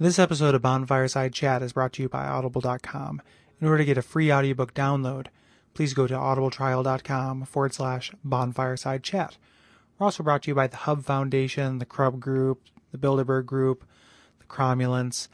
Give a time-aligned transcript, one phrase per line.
[0.00, 3.20] This episode of Bonfireside Chat is brought to you by Audible.com.
[3.60, 5.26] In order to get a free audiobook download,
[5.74, 9.38] please go to audibletrial.com forward slash bonfireside chat.
[9.98, 13.84] We're also brought to you by the Hub Foundation, the Krub Group, the Bilderberg Group,
[14.38, 15.26] the Cromulants,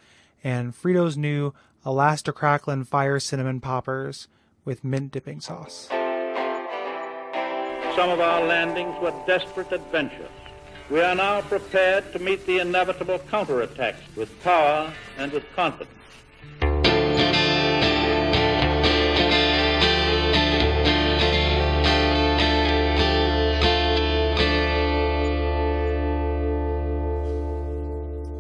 [0.43, 1.53] and Frito's new
[1.85, 4.29] Elastocracklin Fire Cinnamon Poppers
[4.65, 5.89] with mint dipping sauce.
[7.95, 10.31] Some of our landings were desperate adventures.
[10.91, 15.91] We are now prepared to meet the inevitable counterattacks with power and with confidence.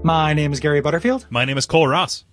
[0.05, 2.27] My name is Gary Butterfield, My name is Kole Ross.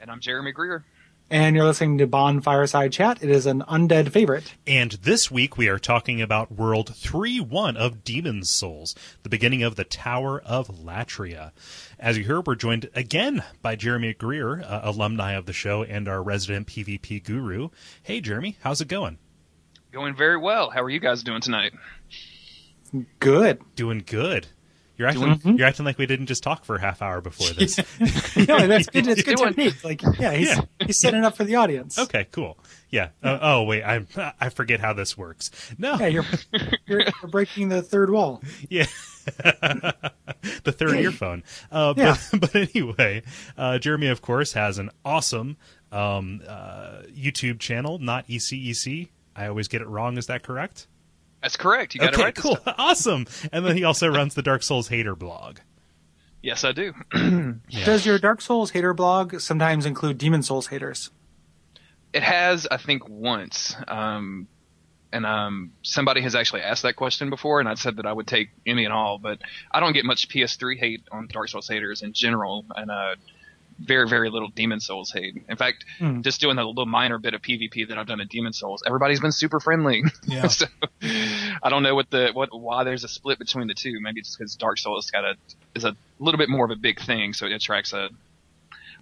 [0.00, 0.84] And I'm Jeremy Greer.
[1.34, 3.20] And you're listening to Bonfireside Chat.
[3.20, 4.54] It is an undead favorite.
[4.68, 9.64] And this week we are talking about World 3 1 of Demon's Souls, the beginning
[9.64, 11.50] of the Tower of Latria.
[11.98, 16.06] As you heard, we're joined again by Jeremy Greer, uh, alumni of the show and
[16.06, 17.70] our resident PvP guru.
[18.00, 19.18] Hey, Jeremy, how's it going?
[19.90, 20.70] Going very well.
[20.70, 21.72] How are you guys doing tonight?
[23.18, 23.60] Good.
[23.74, 24.46] Doing good.
[24.96, 27.78] You're acting, you're acting like we didn't just talk for a half hour before this.
[28.36, 29.08] no, that's good.
[29.08, 29.82] It's good technique.
[29.82, 30.60] Like, yeah, he's Yeah.
[30.86, 31.98] he's setting up for the audience.
[31.98, 32.58] Okay, cool.
[32.90, 33.08] Yeah.
[33.22, 34.04] Uh, oh, wait, I
[34.40, 35.50] I forget how this works.
[35.78, 35.96] No.
[35.96, 36.24] Yeah, you're,
[36.86, 38.40] you're you're breaking the third wall.
[38.70, 38.86] Yeah.
[39.26, 41.42] the third earphone.
[41.72, 42.16] Uh, Yeah.
[42.32, 43.22] but, but anyway,
[43.56, 45.56] uh, Jeremy, of course, has an awesome
[45.92, 49.08] um, uh, YouTube channel, not ECEC.
[49.36, 50.18] I always get it wrong.
[50.18, 50.86] Is that correct?
[51.44, 51.94] That's correct.
[51.94, 52.34] You got okay, it right.
[52.34, 52.58] this cool.
[52.66, 53.26] Awesome.
[53.52, 55.58] And then he also runs the Dark Souls Hater blog.
[56.42, 56.92] Yes, I do.
[57.14, 57.52] Yeah.
[57.84, 61.10] Does your Dark Souls hater blog sometimes include Demon Souls haters?
[62.14, 63.74] it has, I think, once.
[63.88, 64.46] Um,
[65.12, 68.26] and um, somebody has actually asked that question before, and I said that I would
[68.26, 72.02] take any and all, but I don't get much PS3 hate on Dark Souls haters
[72.02, 73.16] in general, and uh,
[73.78, 75.44] very, very little Demon Souls hate.
[75.48, 76.20] In fact, Hmm.
[76.22, 79.20] just doing a little minor bit of PvP that I've done in Demon Souls, everybody's
[79.20, 80.02] been super friendly.
[80.26, 80.46] Yeah.
[80.48, 80.66] so
[81.02, 83.98] I don't know what the what why there's a split between the two.
[84.00, 85.34] Maybe it's because Dark Souls got a
[85.74, 88.08] is a little bit more of a big thing, so it attracts a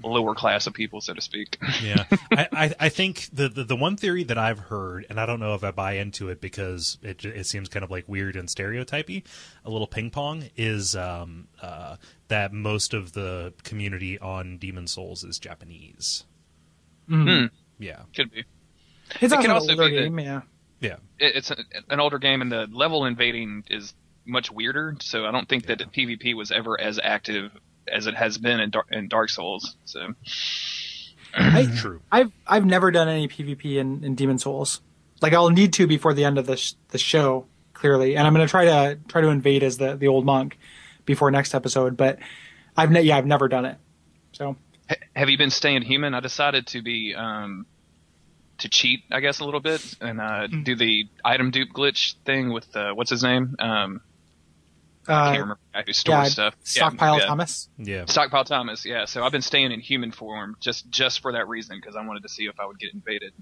[0.03, 1.59] lower class of people, so to speak.
[1.83, 5.27] yeah, I, I, I think the, the the one theory that I've heard, and I
[5.27, 8.37] don't know if I buy into it because it it seems kind of like weird
[8.37, 9.25] and stereotypy,
[9.65, 11.97] a little ping pong is um, uh,
[12.29, 16.25] that most of the community on Demon Souls is Japanese.
[17.09, 17.47] Hmm.
[17.79, 18.45] Yeah, Could be.
[19.21, 20.41] It's It also can an also older be the- game, yeah.
[20.81, 21.57] yeah, It, it's a,
[21.91, 23.93] an older game, and the level invading is
[24.25, 24.97] much weirder.
[25.01, 27.51] So I don't think that PvP was ever as active
[27.89, 29.77] as it has been in, Dar- in Dark Souls.
[29.85, 30.15] So
[31.35, 32.01] I, true.
[32.11, 34.81] I've I've never done any PvP in, in Demon Souls.
[35.21, 38.35] Like I'll need to before the end of the sh- the show, clearly, and I'm
[38.35, 40.59] going to try to try to invade as the the old monk
[41.05, 41.97] before next episode.
[41.97, 42.19] But
[42.77, 43.79] I've ne- yeah I've never done it.
[44.33, 44.57] So
[44.89, 46.15] Ha- have you been staying human?
[46.15, 47.67] I decided to be um,
[48.59, 50.63] to cheat, I guess, a little bit and uh, Hmm.
[50.65, 53.55] do the item dupe glitch thing with uh, what's his name?
[53.59, 54.01] Um,
[55.09, 56.55] I can't uh, remember the guy who stores yeah, stuff.
[56.63, 57.27] stockpile yeah.
[57.27, 57.69] Thomas.
[57.79, 59.05] Yeah, Stockpile Thomas, yeah.
[59.05, 62.23] So I've been staying in human form just just for that reason because I wanted
[62.23, 63.33] to see if I would get invaded.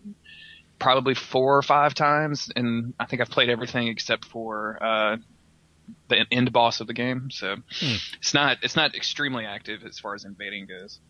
[0.79, 5.17] Probably four or five times, and I think I've played everything except for uh,
[6.09, 7.31] the end boss of the game.
[7.31, 7.57] So
[8.19, 11.01] it's not it's not extremely active as far as invading goes.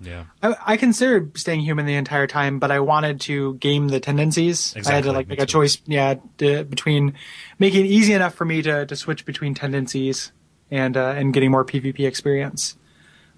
[0.00, 4.00] Yeah, I, I considered staying human the entire time, but I wanted to game the
[4.00, 4.74] tendencies.
[4.76, 7.14] I had to like make a choice, yeah, to, between
[7.58, 10.32] making it easy enough for me to, to switch between tendencies
[10.70, 12.76] and uh, and getting more PvP experience.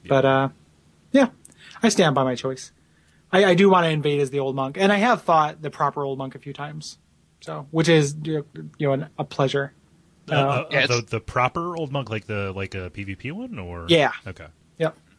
[0.08, 0.48] But uh,
[1.12, 1.28] yeah,
[1.82, 2.72] I stand by my choice.
[3.32, 5.70] I, I do want to invade as the old monk, and I have fought the
[5.70, 6.98] proper old monk a few times,
[7.40, 8.44] so which is you
[8.80, 9.72] know an, a pleasure.
[10.30, 13.86] uh, uh, Yeah, the the proper old monk, like the like a PvP one, or
[13.88, 14.12] Yeah.
[14.26, 14.52] okay, Yep.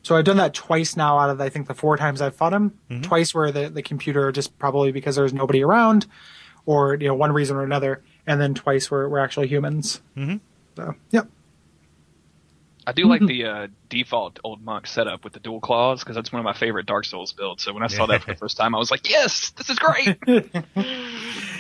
[0.08, 2.54] So I've done that twice now out of I think the four times I've fought
[2.54, 2.80] him.
[2.90, 3.02] Mm-hmm.
[3.02, 6.06] Twice where the, the computer just probably because there's nobody around,
[6.66, 10.00] or you know one reason or another, and then twice where we're actually humans.
[10.16, 10.40] Mhm.
[10.78, 11.28] So yep.
[12.86, 16.32] I do like the uh, default old monk setup with the dual claws because that's
[16.32, 17.64] one of my favorite Dark Souls builds.
[17.64, 19.78] So when I saw that for the first time, I was like, "Yes, this is
[19.78, 20.18] great."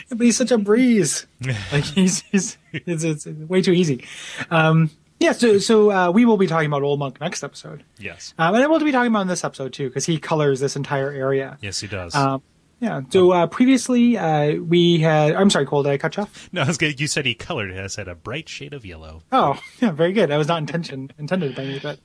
[0.09, 1.27] But he's such a breeze.
[1.73, 4.05] like he's, he's it's, it's way too easy.
[4.49, 5.31] Um, yeah.
[5.31, 8.69] So so uh, we will be talking about old monk next episode, yes, um, and
[8.69, 11.57] we'll be talking about in this episode too because he colors this entire area.
[11.61, 12.15] yes, he does.
[12.15, 12.41] Um,
[12.79, 13.01] yeah.
[13.09, 15.35] So uh, previously uh, we had.
[15.35, 15.83] I'm sorry, Kole.
[15.83, 16.49] Did I cut you off?
[16.51, 17.79] no, I was gonna, you said he colored it.
[17.79, 19.23] I said a bright shade of yellow.
[19.31, 20.29] Oh, yeah, very good.
[20.29, 21.99] That was not intention intended by me, but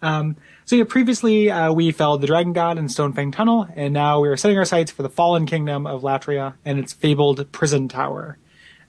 [0.00, 0.84] um, so yeah.
[0.84, 4.58] Previously, uh, we felled the Dragon God in Stonefang Tunnel, and now we are setting
[4.58, 8.38] our sights for the fallen kingdom of Latria and its fabled prison tower.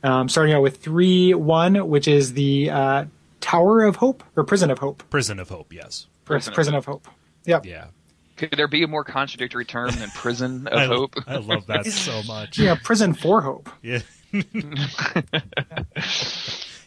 [0.04, 3.06] Um, starting out with three one, which is the uh,
[3.54, 5.04] Tower of Hope or Prison of Hope.
[5.12, 5.72] Prison of Hope.
[5.72, 6.08] Yes.
[6.26, 7.08] Prison, Prison of Hope.
[7.46, 7.66] Yep.
[7.68, 7.88] Yeah,
[8.36, 11.14] Could there be a more contradictory term than prison of I, hope?
[11.28, 12.58] I love that so much.
[12.58, 13.70] Yeah, Prison for Hope.
[13.84, 14.00] Yeah.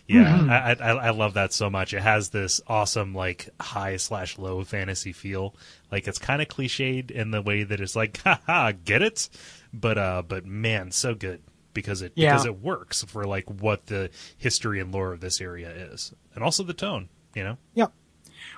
[0.09, 1.93] yeah, I, I I love that so much.
[1.95, 5.55] It has this awesome like high slash low fantasy feel.
[5.91, 9.29] Like it's kind of cliched in the way that it's like, haha, get it?
[9.73, 11.41] But uh, but man, so good
[11.77, 12.33] because it Yeah.
[12.33, 16.43] because it works for like what the history and lore of this area is, and
[16.43, 17.09] also the tone.
[17.37, 17.87] You know, Yeah.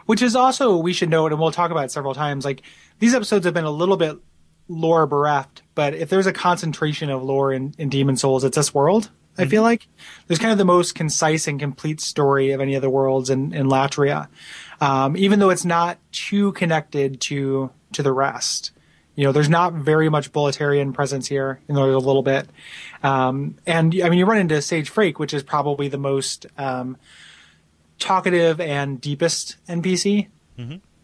[0.06, 2.44] Which is also we should note, and we'll talk about it several times.
[2.46, 2.62] Like
[2.98, 4.16] these episodes have been a little bit
[4.68, 8.72] lore bereft, but if there's a concentration of lore in, in Demon Souls, it's this
[8.72, 9.10] world.
[9.40, 9.86] I feel like
[10.26, 13.54] there's kind of the most concise and complete story of any of the worlds in,
[13.54, 14.26] in Latria,
[14.80, 18.72] um, even though it's not too connected to to the rest.
[19.18, 22.48] You know, there's not very much Boletarian presence here, you know, there's a little bit.
[23.02, 26.96] Um, and I mean, you run into Sage Freke, which is probably the most um,
[27.98, 30.28] talkative and deepest NPC.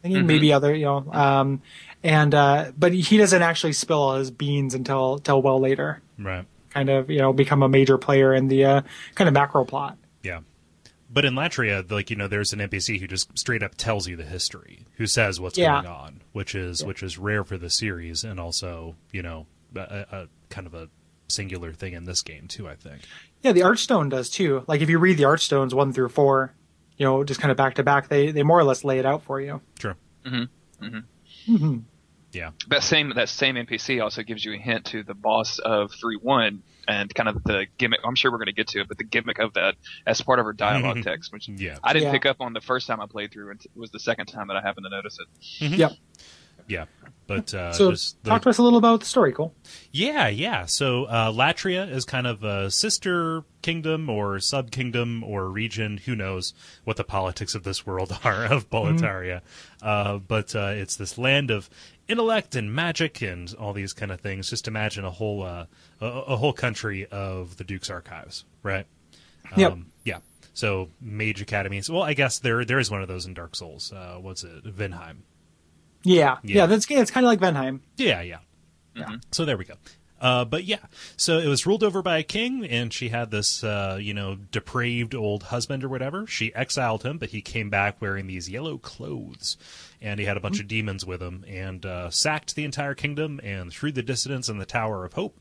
[0.05, 1.63] I think maybe other, you know, um,
[2.05, 6.01] and uh, but he doesn't actually spill all his beans until until well later.
[6.17, 6.45] right?
[6.71, 8.83] Kind of, you know, become a major player in the uh,
[9.17, 9.97] kind of macro plot.
[10.23, 10.41] Yeah.
[11.15, 14.17] But in Latria, like you know, there's an NPC who just straight up tells you
[14.17, 15.77] the history, who says what's Yeah.
[15.83, 19.47] going on, which is which is rare for the series, and also you know,
[19.77, 19.81] a,
[20.11, 20.89] a kind of a
[21.29, 22.69] singular thing in this game too.
[22.69, 23.03] I think.
[23.43, 24.65] Yeah, the Archstone does too.
[24.67, 26.53] Like if you read the Archstones one through four,
[26.99, 29.07] you know, just kind of back to back, they they more or less lay it
[29.07, 29.61] out for you.
[29.79, 29.95] True.
[30.27, 30.85] Mm-hmm.
[31.55, 31.79] Mm-hmm.
[32.33, 32.51] Yeah.
[32.69, 36.17] that same that same NPC also gives you a hint to the boss of three
[36.17, 38.01] one and kind of the gimmick.
[38.05, 39.75] I'm sure we're going to get to it, but the gimmick of that
[40.07, 41.79] as part of her dialogue text, which Yeah.
[41.83, 42.13] I didn't Yeah.
[42.13, 44.49] pick up on the first time I played through, and it was the second time
[44.49, 45.71] that I happened to notice it.
[45.71, 45.93] Yep.
[46.67, 46.85] Yeah.
[47.27, 49.53] But uh, So just the- talk to us a little about the story, Kole.
[49.93, 50.67] Yeah, yeah.
[50.67, 55.99] So uh, Latria is kind of a sister kingdom or sub kingdom or region.
[56.05, 56.53] Who knows
[56.85, 59.41] what the politics of this world are of Boletaria?
[59.83, 61.69] Uh, but uh, it's this land of
[62.09, 64.51] intellect and magic and all these kind of things.
[64.51, 65.67] Just imagine a whole uh,
[66.01, 68.87] a, a whole country of the Duke's archives, right?
[69.57, 69.79] Yep.
[70.05, 70.19] yeah.
[70.55, 71.91] So mage academies.
[71.91, 73.93] Well, I guess there there is one of those in Dark Souls.
[73.93, 74.65] Uh, what's it?
[74.65, 75.19] Vinheim.
[76.03, 76.57] Yeah, Yeah.
[76.57, 77.81] yeah, that's it's kind of like Vinheim.
[77.97, 78.39] Yeah, yeah.
[78.95, 79.17] Yeah.
[79.33, 79.75] So there we go.
[80.21, 80.79] Uh, but yeah,
[81.17, 84.37] so it was ruled over by a king, and she had this, uh, you know,
[84.37, 86.27] depraved old husband or whatever.
[86.27, 89.59] She exiled him, but he came back wearing these yellow clothes,
[90.05, 93.41] and he had a bunch of demons with him, and uh, sacked the entire kingdom
[93.43, 95.41] and threw the dissidents in the Tower of Hope.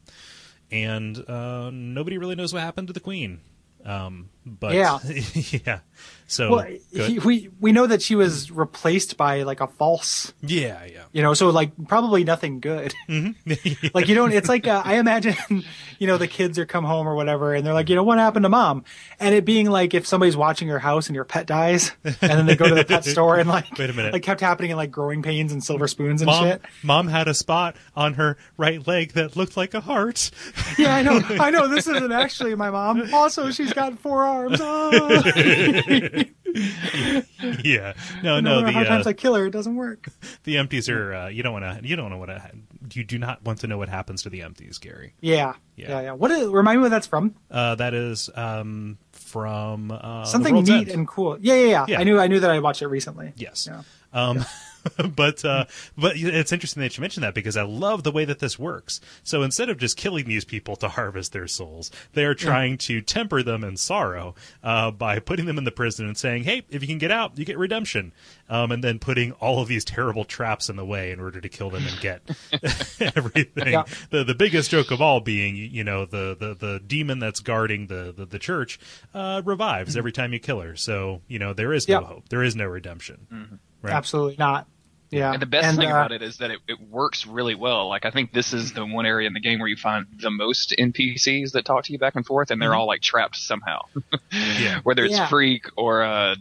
[0.72, 3.42] And uh, nobody really knows what happened to the queen.
[3.84, 5.00] Um, but Yeah.
[5.66, 5.80] yeah.
[6.26, 10.84] So Well, he, we we know that she was replaced by like a false, yeah,
[10.86, 11.04] yeah.
[11.12, 12.94] you know, so like probably nothing good.
[13.08, 13.88] Mm-hmm.
[13.94, 14.32] like you don't.
[14.34, 15.36] It's like uh, I imagine,
[16.00, 18.18] you know, the kids are come home or whatever, and they're like, you know, what
[18.18, 18.84] happened to mom?
[19.20, 22.46] And it being like if somebody's watching your house and your pet dies, and then
[22.48, 24.14] they go to the pet store and like, Wait a minute.
[24.14, 26.62] like kept happening in like growing pains and silver spoons and Mom, shit.
[26.82, 30.32] mom had a spot on her right leg that looked like a heart.
[30.80, 31.68] Yeah, I know, I know.
[31.68, 33.14] This isn't actually my mom.
[33.14, 34.33] Also, she's got four arms.
[34.60, 36.24] Ah.
[37.64, 37.94] yeah.
[38.24, 38.66] No, no no.
[38.66, 40.08] The times uh, I kill her, it doesn't work.
[40.44, 41.14] the empties are.
[41.14, 41.88] Uh, you don't want to.
[41.88, 42.30] You don't know what.
[42.30, 42.52] A,
[42.94, 45.14] you do not want to know what happens to the empties, Gary.
[45.22, 45.90] Yeah, Yeah.
[45.90, 46.12] yeah, yeah.
[46.14, 46.48] What is?
[46.48, 47.36] Remind me what that's from.
[47.50, 50.90] Uh, that is um, from uh, Something neat End.
[50.90, 51.38] and cool.
[51.40, 52.00] Yeah, yeah, yeah, Yeah.
[52.00, 53.34] I knew, I knew that I watched it recently.
[53.36, 53.68] Yes.
[53.72, 53.82] Yeah.
[54.14, 54.46] Um,
[55.16, 55.66] but uh,
[55.98, 59.00] but it's interesting that you mentioned that because I love the way that this works.
[59.24, 63.02] So instead of just killing these people to harvest their souls, they are trying to
[63.02, 66.82] temper them in sorrow uh, by putting them in the prison and saying, "Hey, if
[66.82, 68.14] you can get out, you get redemption,"
[68.50, 71.50] um, and then putting all of these terrible traps in the way in order to
[71.50, 72.22] kill them and get
[73.16, 73.74] everything.
[73.74, 73.84] Yeah.
[74.10, 77.88] The the biggest joke of all being, you know, the the, the demon that's guarding
[77.88, 78.80] the the, the church
[79.14, 80.76] uh, revives every time you kill her.
[80.76, 82.06] So you know there is no Yeah.
[82.08, 82.30] hope.
[82.30, 83.60] There is no redemption.
[83.82, 83.94] Right.
[83.94, 84.68] Absolutely not.
[85.14, 85.34] Yeah.
[85.34, 87.88] And the best thing uh, about it is that it, it works really well.
[87.90, 90.30] Like I think this is the one area in the game where you find the
[90.32, 93.82] most NPCs that talk to you back and forth, and they're all like trapped somehow.
[94.32, 94.80] Yeah.
[94.84, 95.28] Whether it's Yeah.
[95.28, 96.36] Freke or uh,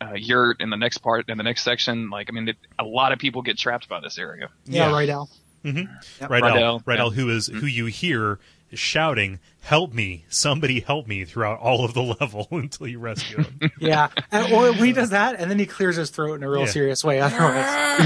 [0.00, 2.84] uh, Yurt in the next part in the next section, like I mean, it, a
[2.84, 4.48] lot of people get trapped by this area.
[4.66, 4.92] Yeah, Yeah.
[4.94, 5.28] right, Al.
[5.64, 7.16] Rydell, Rydell, Rydell, yeah.
[7.16, 8.38] who is who you hear
[8.72, 10.24] shouting, "Help me!
[10.28, 13.58] Somebody help me!" throughout all of the level until you rescue him.
[13.80, 14.08] Yeah.
[14.30, 16.66] And, or he does that, and then he clears his throat in a real Yeah.
[16.68, 18.04] serious way otherwise.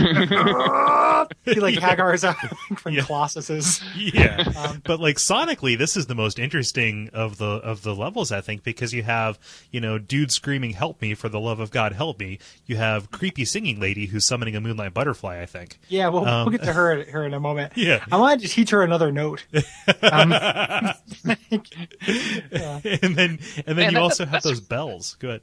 [1.45, 2.37] he like Hagar's out
[2.79, 3.03] from Yeah.
[3.03, 3.81] Colossus's.
[3.97, 8.33] yeah, Um, but like sonically, this is the most interesting of the of the levels,
[8.33, 9.39] I think, because you have
[9.71, 11.15] you know dude screaming, "Help me!
[11.15, 14.61] For the love of God, help me!" You have creepy singing lady who's summoning a
[14.61, 15.41] moonlight butterfly.
[15.41, 15.79] I think.
[15.89, 17.73] Yeah, we'll, Um, we'll get to her her in a moment.
[17.77, 18.05] Yeah.
[18.11, 19.45] I wanted to teach her another note.
[20.03, 20.33] Um,
[21.51, 25.17] and then and then Man, you that- also have those bells.
[25.19, 25.41] Go ahead.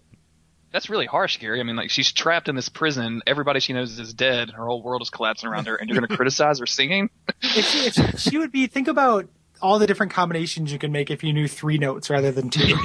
[0.71, 1.59] that's really harsh, Gary.
[1.59, 3.21] I mean, like she's trapped in this prison.
[3.25, 4.51] Everybody she knows is dead.
[4.51, 7.09] Her whole world is collapsing around her, and you're going to criticize her singing?
[7.41, 9.27] If, if she would be, think about
[9.61, 12.75] all the different combinations you can make if you knew three notes rather than two.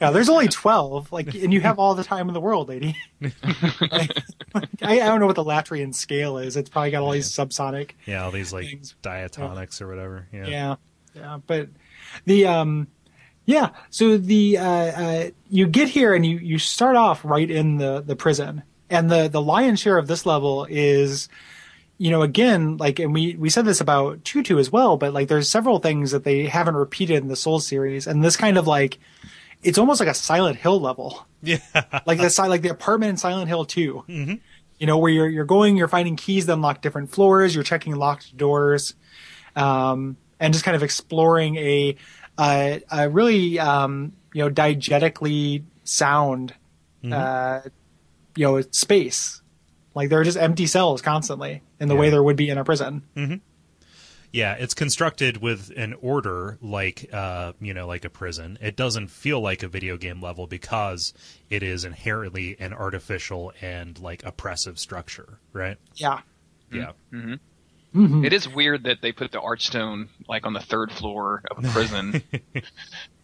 [0.00, 2.94] yeah, there's only twelve, like, and you have all the time in the world, lady.
[3.80, 4.08] I,
[4.82, 6.56] I don't know what the Latrian scale is.
[6.56, 7.92] It's probably got all these subsonic.
[8.06, 8.94] Yeah, all these like Things.
[9.02, 10.28] diatonics or whatever.
[10.32, 10.46] Yeah.
[10.46, 10.74] Yeah,
[11.14, 11.68] yeah, but
[12.24, 12.88] the um,
[13.44, 13.70] yeah.
[13.90, 18.00] So the uh, uh, you get here and you you start off right in the
[18.00, 21.28] the prison, and the the lion's share of this level is
[21.98, 25.28] you know, again, like, and we, we said this about Tutu as well, but like,
[25.28, 28.66] there's several things that they haven't repeated in the Soul series, and this kind of
[28.66, 28.98] like,
[29.62, 31.56] it's almost like a Silent Hill level, Yeah.
[32.06, 34.34] like the si- like the apartment in Silent Hill 2 Mm-hmm.
[34.78, 37.96] You know, where you're you're going, you're finding keys that unlock different floors, you're checking
[37.96, 38.92] locked doors,
[39.54, 41.96] um, and just kind of exploring a
[42.38, 46.54] a, a really um, you know diegetically sound,
[47.12, 47.60] uh,
[48.36, 49.42] you know, space.
[49.94, 52.64] Like there are just empty cells constantly in the way there would be in a
[52.64, 53.02] prison.
[54.32, 58.58] Yeah, it's constructed with an order like uh, you know, like a prison.
[58.60, 61.14] It doesn't feel like a video game level because
[61.48, 65.78] it is inherently an artificial and like oppressive structure, right?
[65.94, 66.20] Yeah.
[66.70, 66.92] Yeah.
[68.24, 71.68] It is weird that they put the archstone like on the third floor of a
[71.72, 72.22] prison.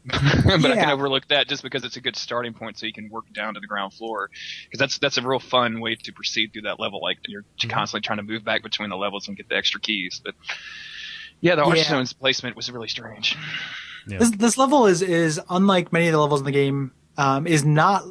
[0.04, 3.08] but I can overlook that just because it's a good starting point, so you can
[3.10, 4.30] work down to the ground floor.
[4.64, 7.00] Because that's that's a real fun way to proceed through that level.
[7.00, 10.20] Like you're constantly trying to move back between the levels and get the extra keys.
[10.24, 10.34] But
[11.40, 11.70] yeah, the Yeah.
[11.74, 13.36] archstone's placement was really strange.
[14.08, 14.18] Yeah.
[14.18, 16.92] This this level is is unlike many of the levels in the game.
[17.18, 18.04] Um, is not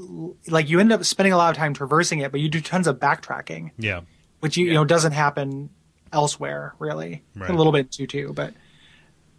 [0.47, 2.85] like you end up spending a lot of time traversing it, but you do tons
[2.85, 4.01] of backtracking, Yeah.
[4.41, 5.71] which you you know doesn't happen
[6.13, 7.23] elsewhere really.
[7.35, 7.49] Right.
[7.49, 8.53] A little bit too too, but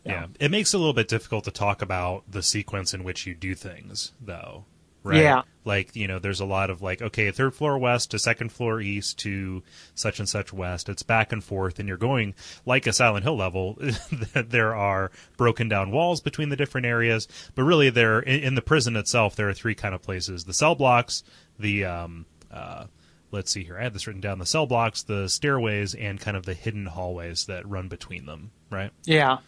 [0.04, 0.26] Yeah.
[0.40, 3.34] It makes it a little bit difficult to talk about the sequence in which you
[3.34, 4.64] do things, though.
[5.04, 5.20] Right?
[5.22, 5.42] Yeah.
[5.64, 8.80] Like, you know, there's a lot of like, okay, third floor west to second floor
[8.80, 9.62] east to
[9.96, 10.88] such and such west.
[10.88, 12.34] It's back and forth, and you're going
[12.66, 13.76] like a Silent Hill level.
[14.34, 17.26] there are broken down walls between the different areas,
[17.56, 20.54] but really, there in, in the prison itself, there are three kind of places: the
[20.54, 21.24] cell blocks,
[21.58, 22.84] the um, uh,
[23.32, 26.36] let's see here, I had this written down: the cell blocks, the stairways, and kind
[26.36, 28.52] of the hidden hallways that run between them.
[28.70, 28.90] Right?
[29.04, 29.38] yeah,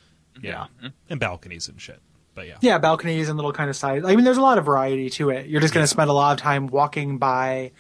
[0.42, 0.66] Yeah.
[1.08, 2.00] And balconies and shit.
[2.34, 2.56] But yeah.
[2.60, 4.04] yeah, balconies and little kind of side.
[4.04, 5.46] I mean, there's a lot of variety to it.
[5.46, 7.70] You're just going to spend a lot of time walking by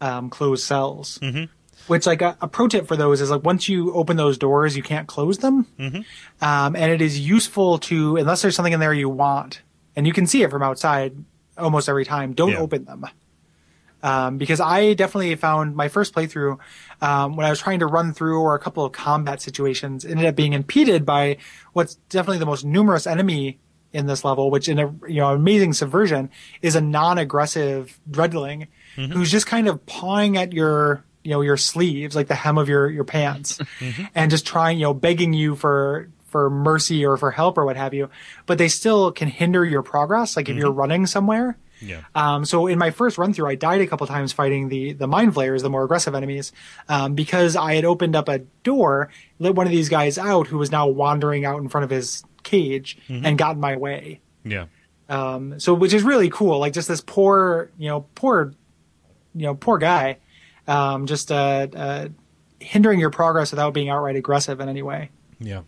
[0.00, 1.18] um, closed cells.
[1.20, 1.44] Mm-hmm.
[1.86, 4.76] Which, like, a, a pro tip for those is like once you open those doors,
[4.76, 5.66] you can't close them.
[5.78, 6.44] Mm-hmm.
[6.44, 9.60] Um, and it is useful to, unless there's something in there you want,
[9.96, 11.14] and you can see it from outside
[11.58, 12.32] almost every time.
[12.32, 12.58] Don't Yeah.
[12.58, 13.04] open them.
[14.02, 16.58] Um, because I definitely found my first playthrough
[17.02, 20.24] um, when I was trying to run through or a couple of combat situations ended
[20.24, 21.36] up being impeded by
[21.74, 23.58] what's definitely the most numerous enemy
[23.92, 26.30] in this level, which in a you know amazing subversion
[26.62, 28.68] is a non-aggressive dreadling
[29.12, 32.68] who's just kind of pawing at your you know your sleeves like the hem of
[32.68, 33.60] your your pants
[34.14, 37.76] and just trying you know begging you for for mercy or for help or what
[37.76, 38.08] have you
[38.46, 40.36] but they still can hinder your progress.
[40.36, 42.02] Like if you're running somewhere Yeah.
[42.14, 45.06] um, so in my first run through, I died a couple times fighting the the
[45.06, 46.52] mind flayers, the more aggressive enemies,
[46.88, 50.58] um, because I had opened up a door, let one of these guys out who
[50.58, 54.20] was now wandering out in front of his cage and got in my way.
[54.44, 54.66] Yeah.
[55.08, 56.58] Um, so which is really cool.
[56.58, 58.52] Like just this poor, you know, poor,
[59.34, 60.18] you know, poor guy,
[60.68, 62.08] um, just uh, uh,
[62.60, 65.10] hindering your progress without being outright aggressive in any way.
[65.40, 65.62] Yeah.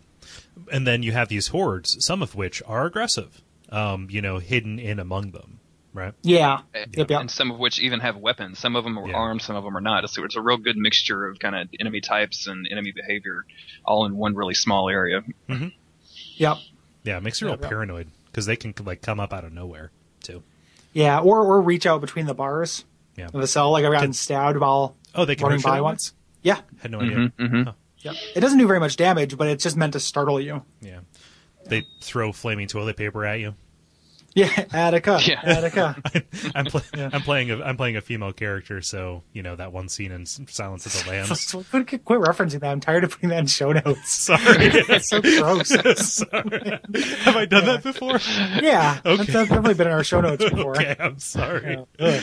[0.71, 4.79] And then you have these hordes, some of which are aggressive, um, you know, hidden
[4.79, 5.59] in among them,
[5.93, 6.13] right?
[6.21, 6.61] Yeah.
[6.73, 7.21] Yep, yep.
[7.21, 8.59] and some of which even have weapons.
[8.59, 9.15] Some of them are Yeah.
[9.15, 10.09] armed, some of them are not.
[10.09, 13.45] So it's a real good mixture of kind of enemy types and enemy behavior,
[13.85, 15.23] all in one really small area.
[15.47, 16.57] Yep.
[17.03, 17.69] Yeah, it makes you real Yeah, yeah.
[17.69, 20.43] paranoid because they can like come up out of nowhere too.
[20.93, 21.19] Yeah.
[21.19, 22.85] Or or reach out between the bars
[23.15, 23.27] Yeah.
[23.33, 23.71] of the cell.
[23.71, 25.89] Like I've gotten stabbed while Oh, they can running hurt you by that way?
[25.89, 26.13] once.
[26.41, 26.59] Yeah.
[26.81, 27.17] Had no idea.
[27.37, 27.63] Mm-hmm.
[27.63, 27.73] Huh.
[27.99, 28.15] Yep.
[28.35, 30.63] It doesn't do very much damage, but it's just meant to startle you.
[30.81, 30.99] Yeah.
[31.67, 33.55] They throw flaming toilet paper at you.
[34.35, 35.19] Yeah, Attica.
[35.23, 35.39] Yeah.
[35.43, 35.95] Attica.
[36.55, 39.89] I'm pl- I'm playing a I'm playing a female character, so you know that one
[39.89, 41.39] scene in Silence of the Lambs.
[41.41, 42.71] So quit, quit referencing that.
[42.71, 44.09] I'm tired of putting that in show notes.
[44.11, 45.69] Sorry, It's so gross.
[45.69, 46.79] sorry.
[47.21, 48.19] Have I done that before?
[48.63, 48.99] yeah.
[49.05, 49.17] Okay.
[49.17, 50.71] That's, that's definitely been in our show notes before.
[50.77, 51.77] Okay, I'm sorry.
[51.99, 52.21] Yeah.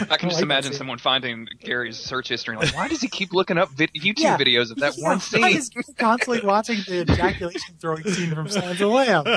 [0.00, 0.08] Ugh.
[0.10, 0.78] I can oh, just like imagine that scene.
[0.78, 4.18] someone finding Gary's search history and like, why does he keep looking up vid- YouTube
[4.18, 4.36] Yeah.
[4.38, 5.56] videos of that Yeah, one why scene?
[5.56, 9.28] is he constantly watching the ejaculation throwing scene from Silence of the Lambs?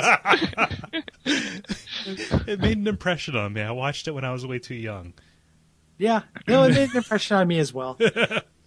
[2.47, 3.61] It made an impression on me.
[3.61, 5.13] I watched it when I was way too young.
[5.97, 6.21] Yeah.
[6.47, 7.97] No, it made an impression on me as well.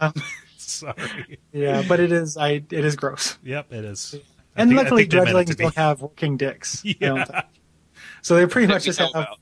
[0.01, 0.13] Um,
[0.59, 1.41] Sorry.
[1.53, 3.37] Yeah, but it is I it is gross.
[3.43, 4.15] Yep, it is.
[4.57, 5.63] I And think- luckily think they meant it dreadlings to be.
[5.65, 6.85] don't have working dicks.
[7.01, 7.43] Yeah.
[8.23, 9.39] So they pretty much just have about.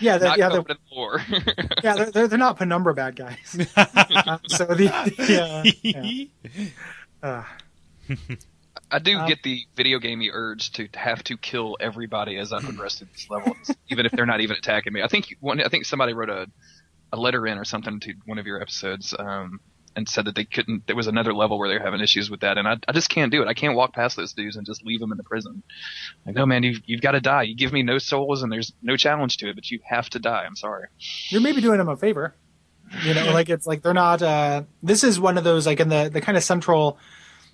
[0.00, 1.20] Yeah, they're, Not yeah, going they're, the war.
[1.82, 3.66] yeah, they're, they're, they're not penumbra bad guys.
[3.76, 6.24] Uh, so the, the uh, yeah.
[7.22, 7.44] Uh,
[8.90, 12.60] I do Um, get the video gamey urge to have to kill everybody as I
[12.60, 13.56] progress through this level,
[13.88, 15.02] even if they're not even attacking me.
[15.02, 16.46] I think one, I think somebody wrote a
[17.12, 19.60] a letter in or something to one of your episodes um,
[19.96, 20.86] and said that they couldn't.
[20.86, 23.08] There was another level where they were having issues with that, and I, I just
[23.08, 23.48] can't do it.
[23.48, 25.62] I can't walk past those dudes and just leave them in the prison.
[26.26, 27.42] Like, no, man, you've you've got to die.
[27.42, 30.18] You give me no souls, and there's no challenge to it, but you have to
[30.18, 30.44] die.
[30.46, 30.88] I'm sorry.
[31.30, 32.34] you're maybe doing them a favor.
[33.02, 34.22] You know, like it's like they're not.
[34.22, 36.98] uh This is one of those like in the the kind of central,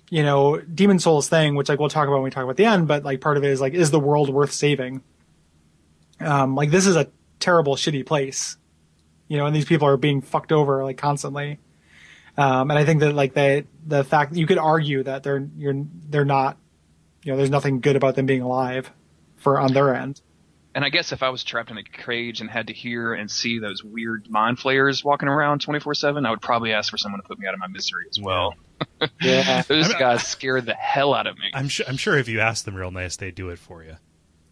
[0.09, 2.65] you know, Demon Souls thing, which like we'll talk about when we talk about the
[2.65, 2.87] end.
[2.87, 5.01] But like part of it is like, is the world worth saving?
[6.19, 7.07] Um, like this is a
[7.39, 8.57] terrible, shitty place,
[9.27, 11.59] you know, and these people are being fucked over like constantly.
[12.37, 15.85] Um, and I think that like the the fact you could argue that they're you're
[16.09, 16.57] they're not,
[17.23, 18.89] you know, there's nothing good about them being alive
[19.35, 20.21] for on their end.
[20.75, 23.29] And I guess if I was trapped in a cage and had to hear and
[23.29, 27.27] see those weird mind flayers walking around 24/7, I would probably ask for someone to
[27.27, 28.55] put me out of my misery as well.
[29.21, 29.61] Yeah.
[29.67, 31.51] Those I mean, guys scared the hell out of me.
[31.53, 31.85] I'm sure.
[31.87, 33.97] I'm sure if you ask them real nice, they do it for you.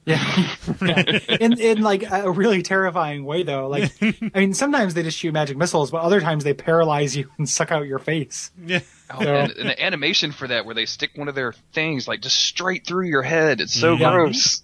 [0.06, 0.20] Yeah.
[0.82, 1.20] Yeah.
[1.40, 3.68] in in like a really terrifying way though.
[3.68, 7.30] Like I mean sometimes they just shoot magic missiles, but other times they paralyze you
[7.38, 8.52] and suck out your face.
[8.66, 8.80] Yeah.
[9.12, 12.08] Oh, So- and, and the animation for that, where they stick one of their things
[12.08, 14.12] like just straight through your head, it's so Yeah.
[14.12, 14.64] gross.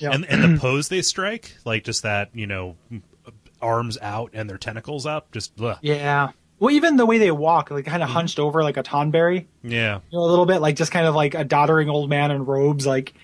[0.00, 0.12] Yeah.
[0.12, 2.76] And and the pose they strike, like just that, you know,
[3.62, 5.78] arms out and their tentacles up, just ugh.
[5.82, 6.30] Yeah.
[6.58, 8.12] Well even the way they walk, like kind of mm.
[8.12, 10.00] hunched over like a tonberry, yeah.
[10.10, 12.44] you know, a little bit, like just kind of like a doddering old man in
[12.44, 13.14] robes, like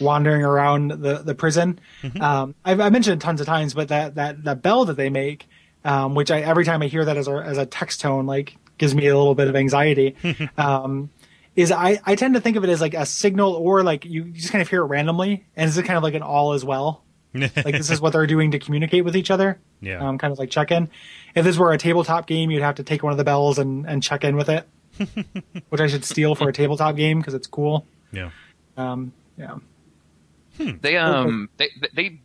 [0.00, 1.78] wandering around the, the prison.
[2.20, 5.10] Um, I've, I mentioned it tons of times, but that, that, that bell that they
[5.10, 5.46] make,
[5.84, 8.56] um, which I, every time I hear that as a, as a text tone, like
[8.78, 10.16] gives me a little bit of anxiety.
[10.58, 11.10] um,
[11.56, 14.24] is I, I tend to think of it as like a signal or like you
[14.24, 17.02] just kind of hear it randomly and it's kind of like an all as well.
[17.34, 19.58] Like this is what they're doing to communicate with each other.
[19.80, 20.06] Yeah.
[20.06, 20.88] Um, kind of like check in.
[21.34, 23.88] If this were a tabletop game, you'd have to take one of the bells and,
[23.88, 24.68] and check in with it,
[25.68, 27.86] which I should steal for a tabletop game because it's cool.
[28.12, 28.30] yeah.
[28.76, 29.56] Um, yeah.
[30.58, 32.20] They um they they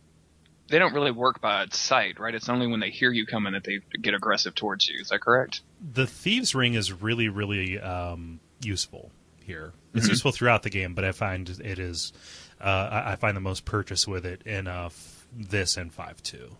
[0.68, 2.34] they don't really work by sight, right?
[2.34, 5.00] It's only when they hear you coming that they get aggressive towards you.
[5.00, 5.62] Is that correct?
[5.92, 9.10] The thieves ring is really, really um, useful
[9.42, 9.72] here.
[9.94, 12.12] It's useful throughout the game, but I find it is.
[12.60, 12.64] Uh,
[13.04, 16.56] I, I find the most purchase with it in uh, f- this and five two.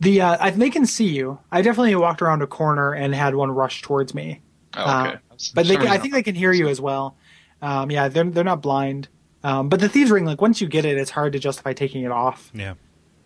[0.00, 1.38] The uh, I, they can see you.
[1.50, 4.42] I definitely walked around a corner and had one rush towards me.
[4.76, 5.18] Oh, Uh, okay.
[5.54, 7.16] but they, I think they can hear you as well.
[7.62, 9.08] Um, yeah, they're they're not blind.
[9.42, 12.02] Um, but the thieves ring, like once you get it, it's hard to justify taking
[12.02, 12.50] it off.
[12.54, 12.74] Yeah.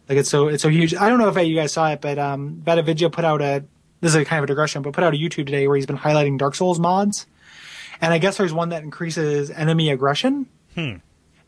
[0.08, 0.94] Like it's so it's so huge.
[0.94, 3.64] I don't know if you guys saw it, but um, VaatiVidya put out a
[4.00, 5.86] this is a kind of a digression, but put out a YouTube today where he's
[5.86, 7.26] been highlighting Dark Souls mods,
[8.00, 10.46] and I guess there's one that increases enemy aggression.
[10.74, 10.96] Hmm.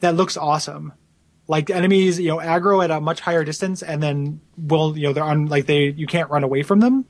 [0.00, 0.92] That looks awesome.
[1.48, 5.12] Like enemies, you know, aggro at a much higher distance, and then will you know
[5.12, 7.04] they're on like they you can't run away from them.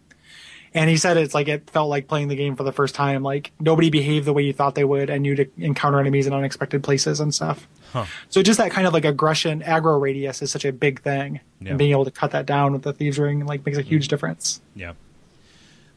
[0.74, 3.22] And he said it's like it felt like playing the game for the first time.
[3.22, 6.82] Like nobody behaved the way you thought they would, and you'd encounter enemies in unexpected
[6.82, 7.68] places and stuff.
[7.92, 8.06] Huh.
[8.30, 11.70] So just that kind of like aggression, aggro radius is such a big thing, Yeah.
[11.70, 14.06] and being able to cut that down with the thieves ring like makes a huge
[14.06, 14.10] mm.
[14.10, 14.62] difference.
[14.74, 14.92] Yeah.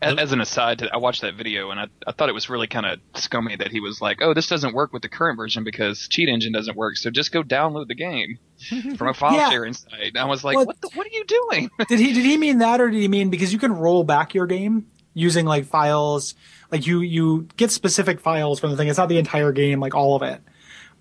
[0.01, 2.67] As, as an aside, I watched that video and I, I thought it was really
[2.67, 5.63] kind of scummy that he was like, "Oh, this doesn't work with the current version
[5.63, 8.37] because Cheat Engine doesn't work, so just go download the game
[8.97, 9.49] from a file Yeah.
[9.49, 10.81] sharing site." And I was like, Well- "What?
[10.81, 13.29] The, what are you doing?" did he did he mean that, or did he mean
[13.29, 16.35] because you can roll back your game using like files,
[16.71, 18.89] like you you get specific files from the thing.
[18.89, 20.41] It's not the entire game, like all of it.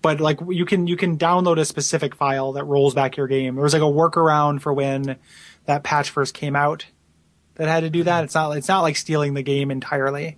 [0.01, 3.55] But like you can you can download a specific file that rolls back your game.
[3.55, 5.17] There was like a workaround for when
[5.65, 6.85] that patch first came out
[7.55, 8.23] that had to do that.
[8.23, 10.37] It's not it's not like stealing the game entirely,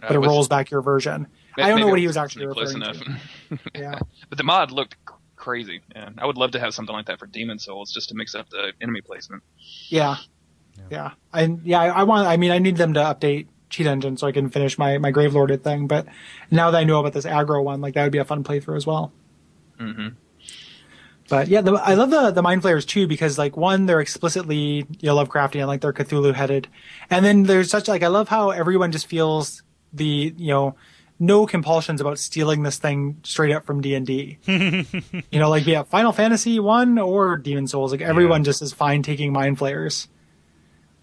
[0.00, 1.26] but it Uh, was- rolls back your version.
[1.56, 3.18] I don't know what he was actually close referring enough.
[3.52, 3.58] to.
[3.80, 3.98] Yeah.
[4.28, 4.96] but the mod looked
[5.36, 5.82] crazy.
[5.94, 6.08] Yeah.
[6.18, 8.50] I would love to have something like that for Demon Souls, just to mix up
[8.50, 9.44] the enemy placement.
[9.88, 10.16] Yeah.
[10.90, 11.12] Yeah.
[11.32, 14.26] And yeah, I, I want, I mean, I need them to update Cheat Engine so
[14.26, 15.86] I can finish my, my Grave Lorded thing.
[15.86, 16.06] But
[16.50, 18.76] now that I know about this aggro one, like that would be a fun playthrough
[18.76, 19.12] as well.
[19.78, 20.08] hmm
[21.28, 24.86] But yeah, the, I love the, the Mind Flayers too because like one, they're explicitly,
[25.00, 26.68] you know, Lovecraftian, like they're Cthulhu headed.
[27.08, 30.74] And then there's such like, I love how everyone just feels the, you know,
[31.18, 34.38] no compulsions about stealing this thing straight up from D&D.
[34.46, 38.46] you know, like yeah, Final Fantasy 1 or Demon Souls, like everyone Yeah.
[38.46, 40.08] just is fine taking Mind Flayers.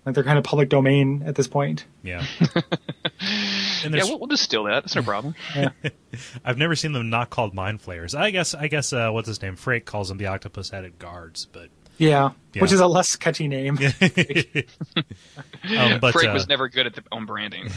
[0.06, 1.86] Like they're kind of public domain at this point.
[2.04, 2.26] Yeah.
[3.22, 4.84] and Yeah, we'll, we'll just steal that.
[4.84, 5.36] That's no problem.
[6.46, 8.16] I've never seen them not called mind flayers.
[8.16, 9.56] I guess I guess uh, what's his name?
[9.56, 12.62] Freke calls them the octopus headed guards, but Yeah, Yeah.
[12.62, 13.78] which is a less catchy name.
[15.78, 17.70] um, but Frank uh, was never good at the on branding.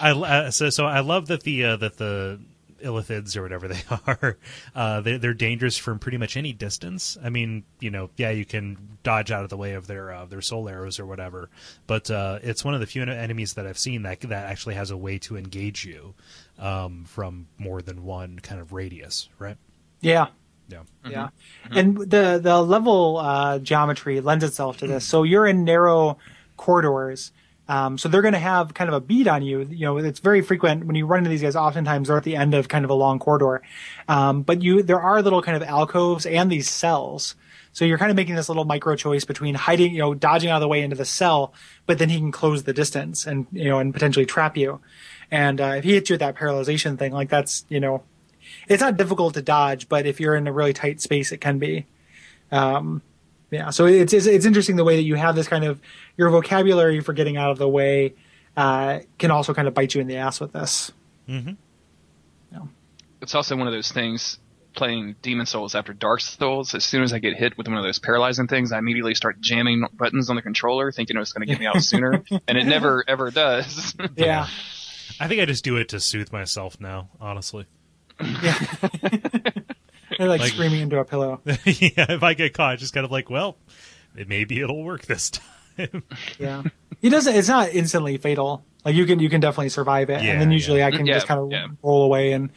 [0.00, 2.40] I uh, so so I love that the uh, that the
[2.82, 4.38] illithids or whatever they are,
[4.74, 7.16] uh, they, they're dangerous from pretty much any distance.
[7.22, 10.24] I mean, you know, yeah, you can dodge out of the way of their uh,
[10.26, 11.50] their soul arrows or whatever,
[11.86, 14.90] but uh, it's one of the few enemies that I've seen that that actually has
[14.90, 16.14] a way to engage you
[16.58, 19.56] um, from more than one kind of radius, right?
[20.00, 20.28] Yeah.
[20.68, 20.82] Yeah.
[21.08, 21.28] Yeah.
[21.70, 25.04] And the the level uh, geometry lends itself to this.
[25.04, 26.18] So you're in narrow
[26.56, 27.32] corridors.
[27.70, 29.60] Um, so they're going to have kind of a beat on you.
[29.60, 31.54] You know, it's very frequent when you run into these guys.
[31.54, 33.62] Oftentimes they're at the end of kind of a long corridor,
[34.08, 37.36] um, but you there are little kind of alcoves and these cells.
[37.72, 40.56] So you're kind of making this little micro choice between hiding, you know, dodging out
[40.56, 41.54] of the way into the cell,
[41.86, 44.80] but then he can close the distance and you know and potentially trap you.
[45.30, 48.02] And uh, if he hits you with that paralyzation thing, like that's you know,
[48.66, 51.60] it's not difficult to dodge, but if you're in a really tight space, it can
[51.60, 51.86] be.
[52.50, 53.02] Um,
[53.50, 55.80] yeah, so it's, it's it's interesting the way that you have this kind of
[56.20, 58.14] your vocabulary for getting out of the way
[58.54, 60.92] uh, can also kind of bite you in the ass with this.
[61.26, 61.52] Mm-hmm.
[63.22, 64.38] It's also one of those things
[64.74, 66.74] playing Demon Souls after Dark Souls.
[66.74, 69.40] As soon as I get hit with one of those paralyzing things, I immediately start
[69.40, 72.64] jamming buttons on the controller, thinking it's going to get me out sooner, and it
[72.64, 73.94] never ever does.
[74.16, 74.46] Yeah,
[75.20, 77.66] I think I just do it to soothe myself now, honestly.
[78.20, 78.58] yeah.
[80.18, 81.40] They're like, Like- screaming into a pillow.
[81.44, 83.58] yeah, if I get caught, just kind of like, well,
[84.14, 85.44] maybe it'll work this time.
[86.38, 86.62] Yeah,
[87.00, 87.34] he doesn't.
[87.34, 88.64] It's not instantly fatal.
[88.84, 90.86] Like you can you can definitely survive it, Yeah, and then usually yeah.
[90.86, 92.50] I can Yeah, just kind of roll away and.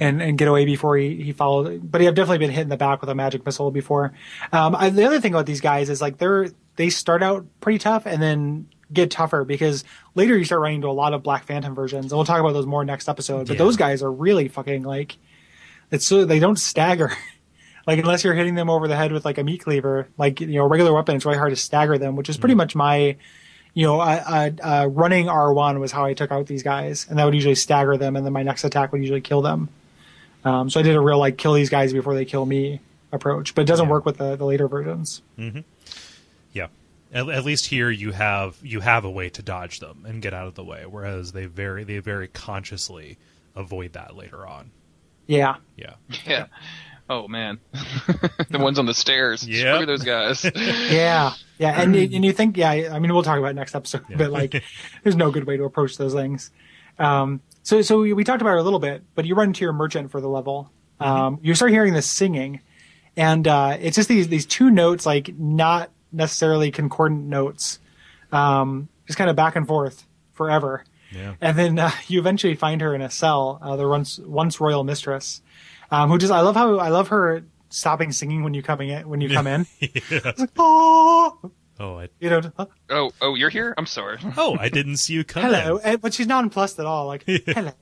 [0.00, 1.80] And, and get away before he, he followed.
[1.90, 4.12] But I've definitely been hit in the back with a magic missile before.
[4.52, 7.78] Um, I, the other thing about these guys is like they're they start out pretty
[7.78, 9.84] tough and then get tougher because
[10.16, 12.06] later you start running into a lot of Black Phantom versions.
[12.06, 13.46] And we'll talk about those more next episode.
[13.46, 15.16] But those guys are really fucking like
[15.92, 17.12] it's so they don't stagger.
[17.86, 20.46] like unless you're hitting them over the head with like a meat cleaver, like you
[20.48, 23.16] know a regular weapon, it's really hard to stagger them, which is pretty much my
[23.74, 27.18] you know, uh, uh, uh, running R1 was how I took out these guys, and
[27.18, 29.68] that would usually stagger them, and then my next attack would usually kill them.
[30.46, 32.80] Um, so I did a real like kill these guys before they kill me
[33.12, 33.92] approach, but it doesn't Yeah.
[33.92, 35.20] work with the, the later versions.
[36.54, 36.68] yeah.
[37.12, 40.32] At, at least here you have you have a way to dodge them and get
[40.34, 43.18] out of the way, whereas they very they very consciously
[43.54, 44.70] avoid that later on.
[45.26, 45.94] Yeah, Yeah.
[46.26, 46.46] yeah.
[47.08, 47.60] Oh man,
[48.50, 49.46] the ones on the stairs.
[49.46, 49.74] Yep.
[49.76, 50.44] Screw those guys.
[50.90, 54.04] yeah, yeah, and and you think, yeah, I mean, we'll talk about it next episode,
[54.16, 54.62] but like,
[55.02, 56.50] there's no good way to approach those things.
[56.98, 59.64] Um, so so we, we talked about it a little bit, but you run into
[59.64, 60.70] your merchant for the level.
[60.98, 62.60] Um, you start hearing this singing,
[63.16, 67.78] and uh, it's just these these two notes, like not necessarily concordant notes,
[68.32, 70.84] um, just kind of back and forth forever.
[71.12, 71.34] Yeah.
[71.40, 74.82] And then uh, you eventually find her in a cell, uh, the once once royal
[74.84, 75.40] mistress,
[75.90, 79.08] um, who just I love how I love her stopping singing when you coming in
[79.08, 79.66] when you come in.
[79.80, 83.74] It's like, oh, Oh, I, you know, just, "Oh, oh, oh, you're here.
[83.76, 84.18] I'm sorry.
[84.38, 85.42] oh, I didn't see you come.
[85.42, 85.78] hello.
[85.84, 87.06] And- but she's nonplussed at all.
[87.06, 87.72] Like, hello,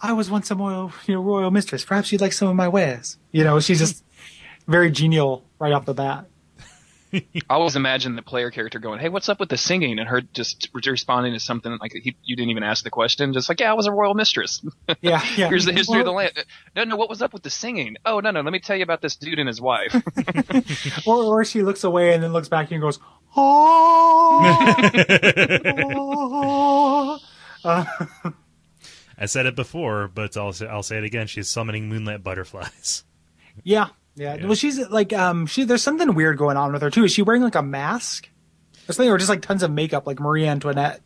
[0.00, 1.84] I was once a royal, you know, royal mistress.
[1.84, 3.18] Perhaps you'd like some of my wares.
[3.32, 4.04] You know, she's just
[4.68, 6.26] very genial right off the bat.
[7.12, 10.20] I always imagine the player character going, "Hey, what's up with the singing?" and her
[10.20, 13.70] just responding to something like he, you didn't even ask the question, just like, "Yeah,
[13.70, 14.64] I was a royal mistress."
[15.02, 15.48] Yeah, yeah.
[15.48, 16.32] Here's the history of the land.
[16.76, 17.96] No, no, what was up with the singing?
[18.04, 19.94] Oh, no, no, let me tell you about this dude and his wife.
[21.06, 22.98] Or, or she looks away and then looks back and goes,
[23.36, 24.40] oh.
[25.94, 27.18] oh.
[27.64, 27.84] Uh,
[29.18, 31.26] I said it before, but I'll say, I'll say it again.
[31.26, 33.04] She's summoning moonlit butterflies.
[33.64, 33.88] Yeah,
[34.20, 34.34] yeah.
[34.36, 34.46] Yeah.
[34.46, 37.04] Well, she's like, um, she there's something weird going on with her too.
[37.04, 38.28] Is she wearing like a mask
[38.88, 41.00] or something, or just like tons of makeup, like Marie Antoinette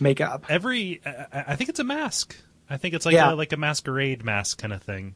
[0.00, 0.46] makeup?
[0.48, 2.36] Every, I, I think it's a mask.
[2.70, 3.32] I think it's like Yeah.
[3.32, 5.14] a, like a masquerade mask kind of thing.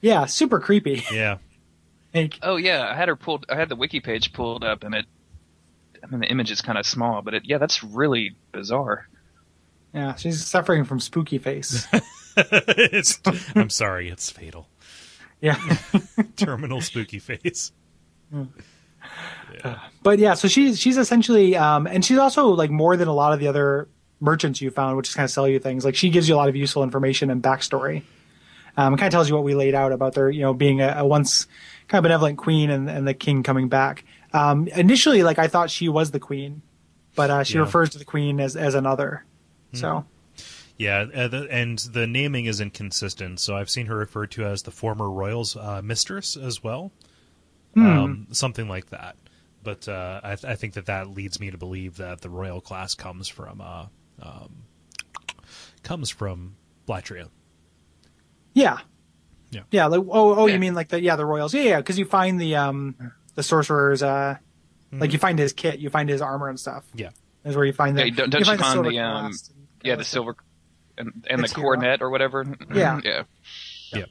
[0.00, 1.02] Yeah, super creepy.
[1.12, 1.38] Yeah.
[2.14, 3.44] Like, oh yeah, I had her pulled.
[3.48, 5.04] I had the wiki page pulled up, and it.
[6.00, 9.08] I mean, the image is kind of small, but it, yeah, that's really bizarre.
[9.92, 11.88] yeah, she's suffering from spooky face.
[12.36, 13.20] it's,
[13.56, 14.68] I'm sorry, it's fatal.
[15.44, 15.56] Yeah,
[16.36, 17.70] Terminal spooky face.
[20.02, 23.32] but yeah, so she's she's essentially, um, and she's also like more than a lot
[23.32, 23.88] of the other
[24.20, 25.84] merchants you found, which is kind of sell you things.
[25.84, 28.02] Like she gives you a lot of useful information and backstory.
[28.76, 30.80] Um, it kind of tells you what we laid out about their, you know, being
[30.80, 31.46] a, a once
[31.86, 34.04] kind of benevolent queen and, and the king coming back.
[34.32, 36.62] Um, initially, like I thought she was the queen,
[37.14, 37.60] but uh, she Yeah.
[37.60, 39.24] refers to the queen as as another.
[39.74, 40.04] So
[40.76, 43.38] Yeah, uh, the, and the naming is inconsistent.
[43.40, 46.90] So I've seen her referred to as the former royal's uh, mistress as well,
[47.76, 49.16] um, something like that.
[49.62, 52.60] But uh, I, th- I think that that leads me to believe that the royal
[52.60, 53.86] class comes from uh,
[54.20, 54.64] um,
[55.82, 56.56] comes from
[56.88, 57.28] Latria.
[58.52, 58.78] yeah,
[59.50, 59.62] Yeah.
[59.70, 59.86] yeah.
[59.86, 60.54] Like oh oh, Yeah.
[60.54, 61.54] you mean like the yeah the royals?
[61.54, 61.76] Yeah, yeah.
[61.78, 62.96] Because you find the um
[63.36, 64.36] the sorcerer's uh
[64.92, 66.84] like you find his kit, you find his armor and stuff.
[66.94, 67.10] Yeah,
[67.44, 69.34] Is where you find the Yeah, don't- don't you find find silver the, um, and
[69.82, 70.36] Yeah, the that silver.
[70.96, 72.44] And, and the coronet or whatever.
[72.72, 73.00] Yeah.
[73.04, 73.22] yeah.
[73.92, 74.08] Yep.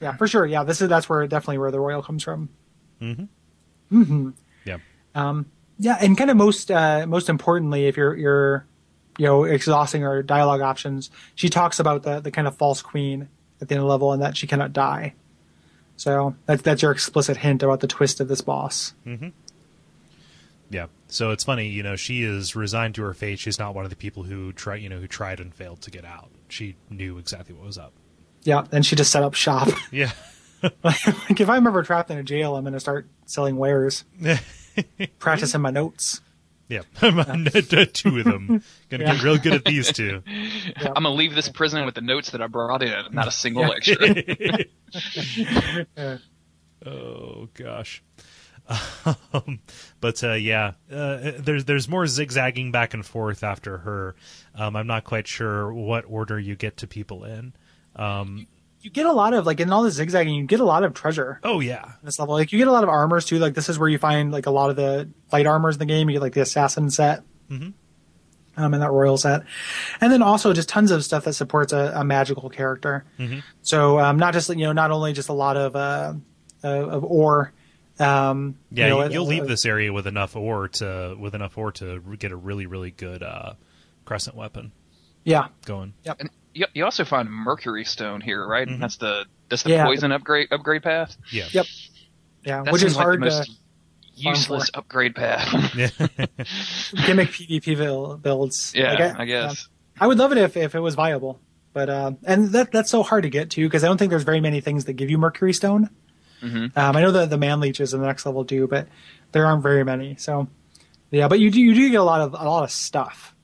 [0.00, 0.46] Yeah, for sure.
[0.46, 2.48] Yeah, this is that's where definitely where the royal comes from.
[3.00, 4.02] Mm-hmm.
[4.02, 4.30] hmm
[4.64, 4.78] Yeah.
[5.14, 5.46] Um,
[5.78, 8.66] yeah, and kind of most uh, most importantly, if you're you're
[9.16, 13.28] you know exhausting her dialogue options, she talks about the the kind of false queen
[13.60, 15.14] at the end of the level and that she cannot die.
[15.96, 18.94] So that's that's your explicit hint about the twist of this boss.
[20.70, 20.86] Yeah.
[21.08, 23.38] So it's funny, you know, she is resigned to her fate.
[23.38, 25.90] She's not one of the people who try, you know, who tried and failed to
[25.90, 26.30] get out.
[26.48, 27.92] She knew exactly what was up.
[28.42, 29.68] Yeah, and she just set up shop.
[29.90, 30.10] Yeah.
[30.82, 34.04] like if I'm ever trapped in a jail, I'm gonna start selling wares,
[35.20, 36.20] practicing my notes.
[36.68, 36.80] yeah.
[37.00, 38.62] two of them.
[38.90, 39.14] Gonna Yeah.
[39.14, 40.20] get real good at these two.
[40.26, 40.88] Yeah.
[40.88, 43.72] I'm gonna leave this prison with the notes that I brought in, not a single
[43.72, 43.96] extra.
[45.96, 46.18] Yeah.
[46.84, 48.02] Oh gosh.
[49.32, 49.60] Um,
[50.00, 54.14] but uh, yeah, uh, there's there's more zigzagging back and forth after her.
[54.54, 57.54] Um, I'm not quite sure what order you get to people in.
[57.96, 58.46] Um,
[58.80, 60.92] You get a lot of like in all the zigzagging, you get a lot of
[60.94, 61.40] treasure.
[61.44, 62.34] oh yeah, this level.
[62.34, 63.38] Like you get a lot of armors too.
[63.38, 65.86] Like this is where you find like a lot of the light armors in the
[65.86, 66.08] game.
[66.10, 67.72] You get like the assassin set, Mhm.
[68.56, 69.42] um, and that royal set,
[70.00, 73.04] and then also just tons of stuff that supports a, a magical character.
[73.18, 73.42] Mhm.
[73.62, 76.14] So um, not just you know not only just a lot of uh,
[76.62, 77.52] uh, of ore.
[78.00, 78.84] Um, yeah.
[78.86, 81.72] you know, you, will uh, leave this area with enough ore to with enough ore
[81.72, 83.54] to get a really really good uh,
[84.04, 84.72] crescent weapon
[85.24, 85.94] Yeah, going.
[86.04, 86.20] Yep.
[86.20, 88.66] And you, you also find Mercury Stone here, right?
[88.68, 88.80] Mhm.
[88.80, 89.84] That's the that's the Yeah.
[89.86, 91.16] poison upgrade upgrade path.
[91.32, 91.46] Yeah.
[91.50, 91.66] Yep.
[92.44, 93.52] yeah, That which is seems like hard the most to
[94.14, 95.48] useless upgrade path.
[95.76, 95.88] Yeah.
[97.06, 98.72] gimmick PvP builds.
[98.74, 99.68] yeah, Like, I guess.
[100.00, 101.40] I would love it if, if it was viable,
[101.72, 104.22] but uh, and that that's so hard to get to because I don't think there's
[104.24, 105.90] very many things that give you Mercury Stone.
[106.42, 106.76] Mhm.
[106.76, 108.86] Um, I know that the man leeches in the next level do, but
[109.32, 110.16] there aren't very many.
[110.16, 110.48] So
[111.10, 113.34] yeah, but you do you do get a lot of a lot of stuff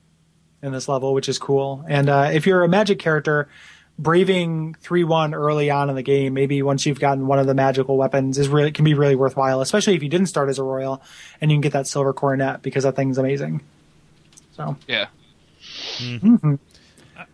[0.61, 1.83] in this level, which is cool.
[1.87, 3.47] And uh, if you're a magic character,
[3.99, 7.53] braving three one early on in the game, maybe once you've gotten one of the
[7.53, 10.63] magical weapons, is really can be really worthwhile, especially if you didn't start as a
[10.63, 11.01] royal
[11.41, 13.61] and you can get that silver coronet because that thing's amazing.
[14.55, 15.07] So Yeah.
[15.97, 16.59] mhm.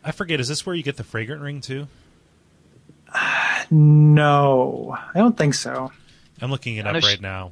[0.03, 0.39] I forget.
[0.39, 1.87] Is this where you get the fragrant ring too?
[3.71, 5.91] No, I don't think so.
[6.41, 7.51] I'm looking it I know up she- right now.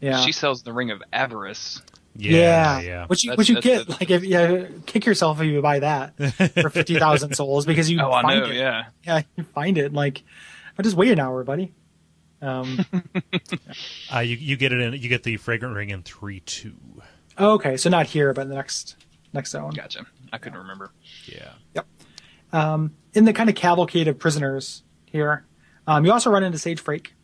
[0.00, 0.20] Yeah.
[0.20, 1.80] She sells the ring of avarice.
[2.14, 3.06] Yeah, yeah.
[3.06, 5.80] Which you, That's- which you get the- like if yeah, kick yourself if you buy
[5.80, 6.16] that
[6.54, 8.50] for fifty thousand souls because you Oh, I find know.
[8.50, 8.56] it.
[8.56, 8.84] Yeah.
[9.04, 10.22] Yeah, you find it like
[10.78, 11.72] I just wait an hour, buddy.
[12.42, 12.84] Um,
[14.14, 14.92] Uh, you you get it in.
[14.94, 16.74] You get the fragrant ring in three two.
[17.38, 18.96] oh, okay, so not here, but in the next
[19.32, 19.70] next zone.
[19.70, 20.06] Gotcha.
[20.32, 20.90] I couldn't remember.
[21.26, 21.52] Yeah.
[21.74, 21.86] Yep.
[22.52, 25.44] Um, in the kind of cavalcade of prisoners here,
[25.86, 27.14] um, you also run into Sage Freke,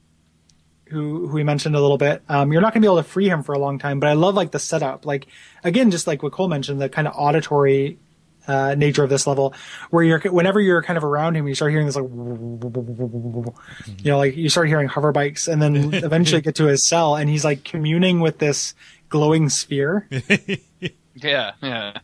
[0.89, 2.23] who who we mentioned a little bit.
[2.29, 4.09] Um, you're not going to be able to free him for a long time, but
[4.09, 5.07] I love like the setup.
[5.07, 5.27] Like
[5.65, 7.99] again, just like what Kole mentioned, the kind of auditory
[8.47, 9.55] uh, nature of this level,
[9.91, 14.19] where you're whenever you're kind of around him, you start hearing this like, you know,
[14.19, 17.45] like you start hearing hover bikes, and then eventually get to his cell, and he's
[17.45, 18.75] like communing with this
[19.09, 20.09] glowing sphere.
[21.15, 21.99] Yeah, yeah.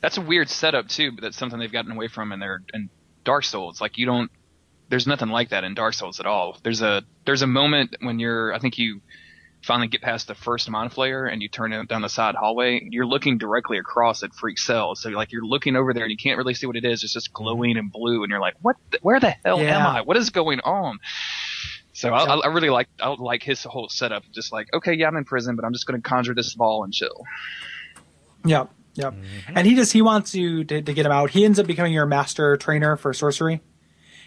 [0.00, 2.90] That's a weird setup too, but that's something they've gotten away from in their in
[3.24, 3.80] Dark Souls.
[3.80, 4.30] Like you don't
[4.92, 6.58] there's nothing like that in Dark Souls at all.
[6.62, 9.00] There's a there's a moment when you're I think you
[9.62, 13.06] finally get past the first Mind Flayer and you turn down the side hallway, you're
[13.06, 14.94] looking directly across at Freke Cell.
[14.94, 17.02] So like you're looking over there and you can't really see what it is.
[17.04, 20.02] It's just glowing and blue and you're like, What the, where the hell am I?
[20.02, 20.98] What is going on?
[21.94, 24.24] So I, I I really like I like his whole setup.
[24.30, 26.84] Just like, okay, yeah, I'm in prison, but I'm just going to conjure this ball
[26.84, 27.24] and chill.
[28.44, 29.14] Yep, yep.
[29.14, 29.56] Mm-hmm.
[29.56, 31.30] And he just he wants you to, to get him out.
[31.30, 33.62] He ends up becoming your master trainer for sorcery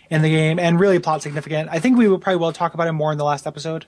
[0.10, 1.70] in the game, and really plot significant.
[1.72, 3.86] I think we will probably will talk about him more in the last episode.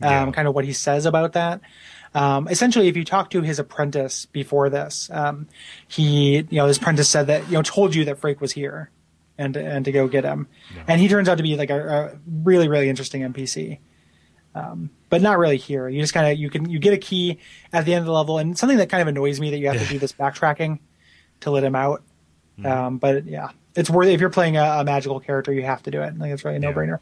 [0.00, 0.30] Um, Yeah.
[0.32, 1.60] kind of what he says about that.
[2.14, 5.46] Um, essentially, if you talk to his apprentice before this, um,
[5.88, 8.90] he, you know, his apprentice said that, you know, told you that Freke was here
[9.36, 10.48] and, and to go get him.
[10.86, 13.78] And he turns out to be like a, a really, really interesting NPC.
[14.54, 15.88] Um, but not really here.
[15.88, 17.38] You just kind of, you can, you get a key
[17.72, 19.68] at the end of the level and something that kind of annoys me that you
[19.68, 20.78] have to do this backtracking
[21.40, 22.02] to let him out.
[22.64, 25.82] Um, but yeah, it's worth it If you're playing a, a magical character, you have
[25.84, 26.18] to do it.
[26.18, 26.98] Like it's really a no brainer.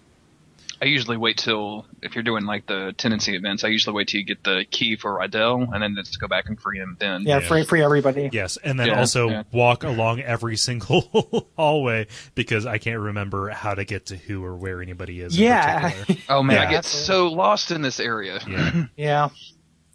[0.80, 3.64] I usually wait till if you're doing like the tendency events.
[3.64, 6.50] I usually wait till you get the key for Rydell, and then just go back
[6.50, 6.98] and free him.
[7.00, 7.48] Then Yeah, Yeah.
[7.48, 8.28] free, free everybody.
[8.30, 9.42] Yes, and then Yeah, also yeah.
[9.52, 14.54] walk along every single hallway because I can't remember how to get to who or
[14.54, 15.38] where anybody is.
[15.38, 15.92] Yeah.
[15.92, 16.20] particular.
[16.28, 16.68] Oh man, Yeah.
[16.68, 18.38] I get so lost in this area.
[18.46, 18.84] yeah.
[18.98, 19.28] yeah.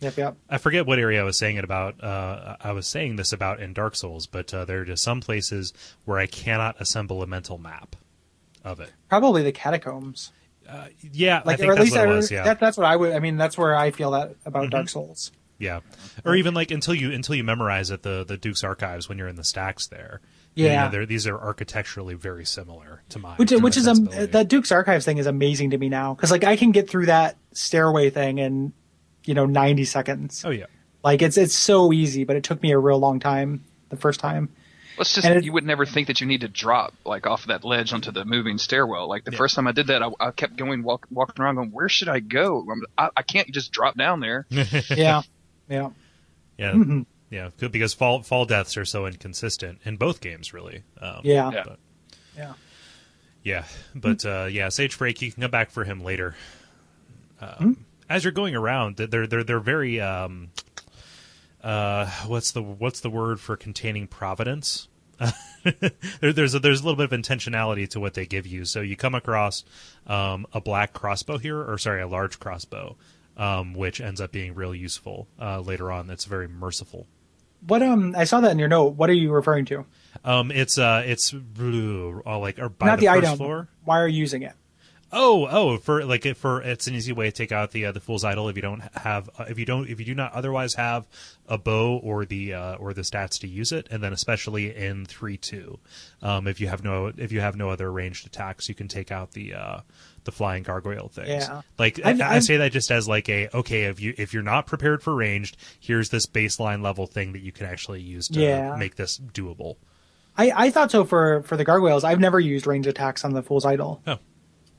[0.02, 0.38] Yep, yep.
[0.50, 2.04] I forget what area I was saying it about.
[2.04, 5.22] Uh, I was saying this about in Dark Souls, but uh, there are just some
[5.22, 5.74] places
[6.06, 7.96] where I cannot assemble a mental map
[8.64, 8.92] of it.
[9.10, 10.32] Probably the catacombs.
[11.12, 12.32] Yeah, I Like, think or at that's least what it I- was.
[12.32, 13.14] Yeah, that, that's what I would.
[13.14, 14.70] I mean, that's where I feel that about Mm-hmm.
[14.72, 15.32] Dark Souls.
[15.60, 15.82] Yeah,
[16.26, 19.28] or even like until you until you memorize it, the the Duke's archives when you're
[19.28, 20.20] in the stacks there.
[20.56, 20.88] You Yeah.
[20.90, 23.36] know, these are architecturally very similar to mine.
[23.38, 26.32] which to which is um, that Duke's archives thing is amazing to me now because
[26.32, 28.74] like I can get through that stairway thing in
[29.26, 30.44] you know 90 seconds.
[30.46, 30.66] Oh yeah,
[31.04, 34.20] Like it's it's so easy, but it took me a real long time the first
[34.20, 34.50] time.
[34.98, 37.46] Let's just And it- you would never think that you need to drop like off
[37.46, 39.08] that ledge onto the moving stairwell.
[39.08, 41.72] Like the first time I did that, I, I kept going walk, walking around, going,
[41.72, 42.60] "Where should I go?
[42.70, 45.22] I'm- I, I can't just drop down there." Yeah,
[45.70, 45.90] yeah,
[46.58, 47.02] yeah, Mm-hmm.
[47.30, 47.50] yeah.
[47.58, 50.84] Good because fall fall deaths are so inconsistent in both games, really.
[51.00, 51.64] Um, yeah, Yeah.
[51.66, 51.80] But,
[52.38, 52.54] yeah.
[53.44, 53.64] yeah,
[53.96, 55.22] but uh, yeah, Sage Freke.
[55.22, 56.36] You can come back for him later.
[57.40, 57.72] Um, Hmm?
[58.12, 60.02] As you're going around, they're they're they're very.
[60.02, 60.50] Um,
[61.64, 64.88] uh, what's the what's the word for containing providence?
[66.20, 68.66] there, there's a, there's a little bit of intentionality to what they give you.
[68.66, 69.64] So you come across
[70.08, 72.98] um, a black crossbow here, or sorry, a large crossbow,
[73.38, 76.08] um, which ends up being real useful uh, later on.
[76.08, 77.08] That's very merciful.
[77.66, 78.96] What um I saw that in your note.
[78.96, 79.86] What are you referring to?
[80.26, 83.38] Um, it's uh, it's uh, like or by Not the, the, first item.
[83.38, 83.68] floor.
[83.86, 84.54] Why are you using it?
[85.14, 87.92] Oh, oh, for like it for it's an easy way to take out the uh,
[87.92, 90.32] the fool's idol if you don't have uh, if you don't if you do not
[90.34, 91.06] otherwise have
[91.48, 95.06] a bow or the uh, or the stats to use it, and then especially in
[95.06, 95.80] three two,
[96.22, 99.12] um, if you have no if you have no other ranged attacks, you can take
[99.12, 99.80] out the uh,
[100.24, 101.28] the flying gargoyle things.
[101.28, 101.62] Yeah.
[101.78, 104.34] Like I I've- I I've- say that just as like a okay if you if
[104.34, 108.28] you're not prepared for ranged, here's this baseline level thing that you can actually use
[108.30, 108.76] to Yeah.
[108.78, 109.76] make this doable.
[110.38, 112.06] I, I thought so for for the gargoyles.
[112.06, 114.02] I've never used range attacks on the fool's idol.
[114.08, 114.18] Oh.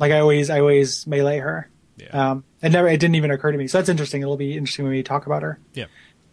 [0.02, 1.70] Like I always I always melee her.
[1.96, 2.30] Yeah.
[2.32, 3.68] Um, it never it didn't even occur to me.
[3.68, 4.20] So that's interesting.
[4.20, 5.60] It'll be interesting when we talk about her.
[5.74, 5.84] Yeah.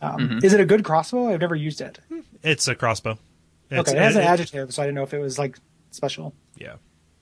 [0.01, 1.31] Um, Is it a good crossbow?
[1.31, 1.99] I've never used it.
[2.41, 3.19] It's a crossbow.
[3.69, 5.59] It's- okay, it has an it- adjective, so I didn't know if it was like
[5.91, 6.33] special.
[6.57, 6.77] Yeah.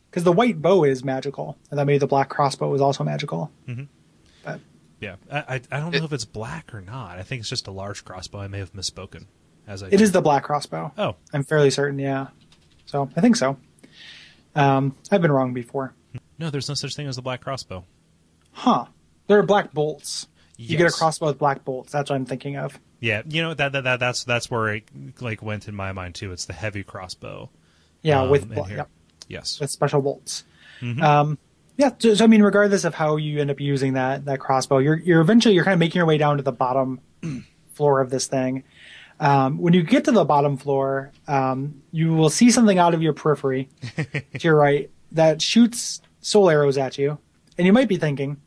[0.09, 3.51] Because the white bow is magical, and then maybe the black crossbow is also magical.
[4.45, 4.61] But
[5.01, 7.17] Yeah, I, I I don't know if it's black or not.
[7.19, 8.39] I think it's just a large crossbow.
[8.39, 9.25] I may have misspoken.
[9.67, 10.93] As I it is the black crossbow.
[10.97, 11.99] Oh, I'm fairly certain.
[11.99, 12.27] Yeah.
[12.85, 13.57] So I think so.
[14.55, 15.93] Um, I've been wrong before.
[16.39, 17.83] No, there's no such thing as a black crossbow.
[18.51, 18.85] Huh?
[19.27, 20.27] There are black bolts.
[20.57, 21.91] You get a crossbow with black bolts.
[21.91, 22.79] That's what I'm thinking of.
[22.99, 24.85] Yeah, you know that, that, that that's that's where it
[25.21, 26.31] like went in my mind too.
[26.31, 27.51] It's the heavy crossbow.
[28.01, 28.89] Yeah, um, with bla- yep,
[29.27, 29.59] Yes.
[29.59, 30.43] with special bolts.
[30.81, 31.01] Mhm.
[31.03, 31.37] Um,
[31.77, 31.91] yeah.
[31.99, 34.95] So, so I mean, regardless of how you end up using that that crossbow, you're
[34.97, 36.99] you're eventually you're kind of making your way down to the bottom
[37.73, 38.63] floor of this thing.
[39.19, 43.01] Um, when you get to the bottom floor, um, you will see something out of
[43.03, 47.17] your periphery to your right that shoots soul arrows at you,
[47.57, 48.37] and you might be thinking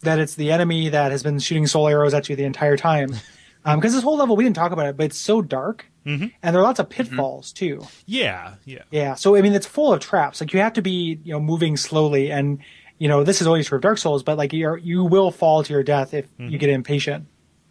[0.00, 3.14] that it's the enemy that has been shooting soul arrows at you the entire time.
[3.64, 6.32] Um, because this whole level, we didn't talk about it, but it's so dark, Mhm.
[6.42, 7.02] and there are lots of mm-hmm.
[7.02, 7.84] pitfalls too.
[8.06, 8.82] Yeah, yeah.
[8.90, 10.40] Yeah, so I mean, it's full of traps.
[10.40, 12.60] Like you have to be, you know, moving slowly, and
[12.98, 15.64] you know, this is always true of Dark Souls, but like you're you will fall
[15.64, 16.56] to your death if you mm-hmm.
[16.56, 17.26] get impatient,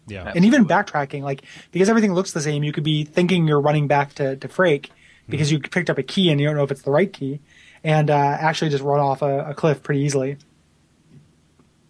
[0.08, 0.32] Yeah.
[0.36, 3.88] and even backtracking, like because everything looks the same, you could be thinking you're running
[3.88, 4.92] back to to Freke
[5.30, 5.64] because mm-hmm.
[5.64, 7.40] you picked up a key and you don't know if it's the right key,
[7.84, 10.38] and uh, actually just run off a, a cliff pretty easily.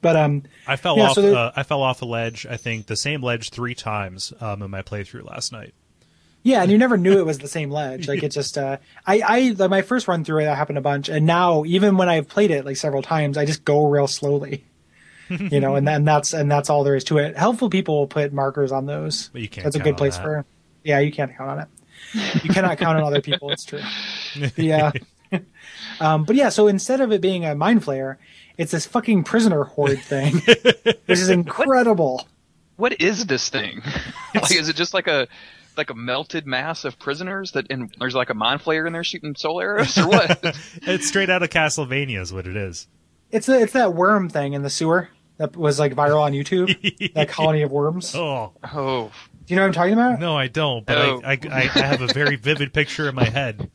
[0.01, 1.15] But um, I fell Yeah, off.
[1.15, 2.45] so there- uh, I fell off a ledge.
[2.49, 5.73] I think the same ledge three times um, in my playthrough last night.
[6.43, 8.07] Yeah, and you never knew it was the same ledge.
[8.07, 10.81] Like it just, uh, I, I, like my first run through it, that happened a
[10.81, 14.07] bunch, and now even when I've played it like several times, I just go real
[14.07, 14.63] slowly.
[15.29, 17.35] you know, and then that's and that's all there is to it.
[17.35, 19.27] Helpful people will put markers on those.
[19.33, 20.23] But you can't That's a good place that.
[20.23, 20.45] for.
[20.85, 21.67] Yeah, you can't count on it.
[22.45, 23.51] You cannot count on other people.
[23.51, 23.81] It's true.
[24.55, 24.91] Yeah.
[25.99, 28.17] Um, but yeah, so instead of it being a mind flayer,
[28.57, 30.33] it's this fucking prisoner horde thing,
[31.05, 32.27] which is incredible.
[32.75, 33.81] What is this thing?
[34.35, 35.27] like, is it just like a
[35.75, 39.03] like a melted mass of prisoners that and there's like a mind flayer in there
[39.03, 40.57] shooting soul arrows or what?
[40.83, 42.87] It's straight out of Castlevania, is what it is.
[43.31, 47.13] It's a, it's that worm thing in the sewer that was like viral on YouTube.
[47.13, 48.15] that colony of worms.
[48.15, 49.11] Oh oh,
[49.45, 50.19] Do you know what I'm talking about?
[50.19, 50.85] no, I don't.
[50.85, 51.21] But No.
[51.23, 53.69] I, I, I, I have a very vivid picture in my head.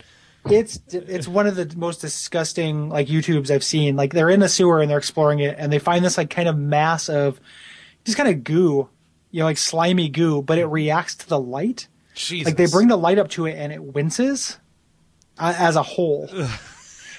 [0.50, 3.94] It's it's one of the most disgusting like YouTubes I've seen.
[3.94, 6.48] Like they're in a sewer and they're exploring it, and they find this like kind
[6.48, 7.40] of mass of
[8.04, 8.88] just kind of goo,
[9.30, 11.86] you know, like slimy goo, but it reacts to the light.
[12.14, 12.46] Jesus.
[12.46, 14.58] Like they bring the light up to it and it winces
[15.38, 16.28] uh, as a whole,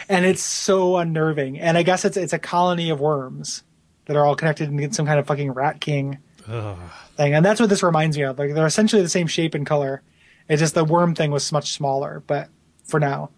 [0.09, 1.59] and it's so unnerving.
[1.59, 3.63] And I guess it's it's a colony of worms
[4.05, 6.77] that are all connected and some kind of fucking rat king Ugh.
[7.15, 7.33] thing.
[7.33, 8.37] And that's what this reminds me of.
[8.37, 10.01] Like they're essentially the same shape and color.
[10.49, 12.49] It's just the worm thing was much smaller, but
[12.83, 13.29] for now.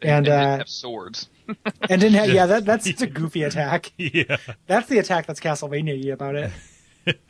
[0.00, 1.28] And, didn't uh, have swords.
[1.46, 3.92] and didn't have, yeah, that that's such a goofy attack.
[3.98, 4.36] Yeah.
[4.66, 6.50] That's the attack that's Castlevania about it.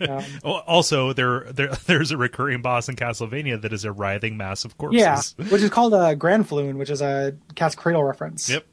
[0.00, 4.64] Um, Also, there, there, there's a recurring boss in Castlevania that is a writhing mass
[4.64, 5.00] of corpses.
[5.00, 8.48] yeah, which is called a Granfalloon, which is a Cat's Cradle reference.
[8.48, 8.66] Yep.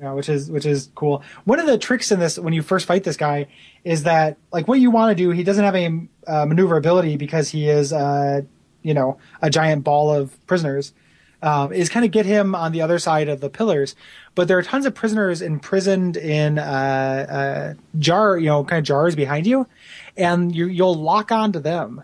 [0.00, 1.24] Yeah, which is which is cool.
[1.44, 3.48] One of the tricks in this when you first fight this guy
[3.82, 7.48] is that like what you want to do, he doesn't have any uh, maneuverability because
[7.48, 8.42] he is uh,
[8.82, 10.92] you know a giant ball of prisoners.
[11.40, 13.94] Um, is kind of get him on the other side of the pillars,
[14.34, 18.84] but there are tons of prisoners imprisoned in uh, uh, jar, you know, kind of
[18.84, 19.66] jars behind you,
[20.16, 22.02] and you, you'll lock onto them,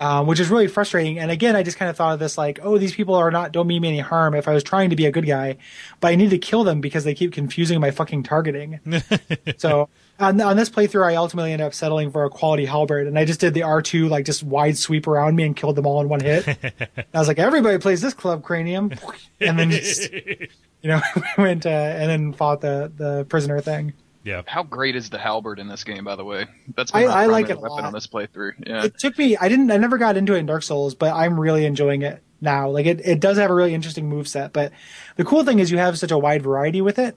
[0.00, 1.18] um, which is really frustrating.
[1.20, 3.52] And again, I just kind of thought of this like, oh, these people are not
[3.52, 5.56] don't mean me any harm if I was trying to be a good guy,
[6.00, 8.80] but I need to kill them because they keep confusing my fucking targeting.
[9.56, 9.88] so
[10.20, 13.24] on, on this playthrough, I ultimately ended up settling for a quality halberd, and I
[13.24, 16.00] just did the R two like just wide sweep around me and killed them all
[16.00, 16.46] in one hit.
[17.14, 18.92] I was like, everybody plays this club cranium,
[19.40, 20.48] and then just you
[20.84, 21.00] know
[21.38, 23.92] went uh, and then fought the the prisoner thing.
[24.24, 24.42] Yeah.
[24.46, 26.46] How great is the halberd in this game, by the way?
[26.76, 27.84] That's I- my I like primary it a weapon lot.
[27.84, 28.52] on this playthrough.
[28.66, 28.84] Yeah.
[28.84, 29.36] It took me.
[29.36, 29.70] I didn't.
[29.70, 32.68] I never got into it in Dark Souls, but I'm really enjoying it now.
[32.68, 34.52] Like it, it does have a really interesting move set.
[34.52, 34.72] But
[35.16, 37.16] the cool thing is you have such a wide variety with it.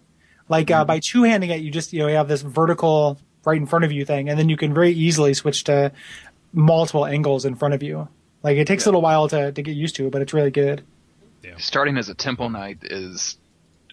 [0.52, 3.56] Like uh, by two handing it, you just you know you have this vertical right
[3.56, 5.94] in front of you thing, and then you can very easily switch to
[6.52, 8.10] multiple angles in front of you.
[8.44, 10.84] Like it takes a little while to to get used to, but it's really good.
[11.58, 13.38] Starting as a temple knight is.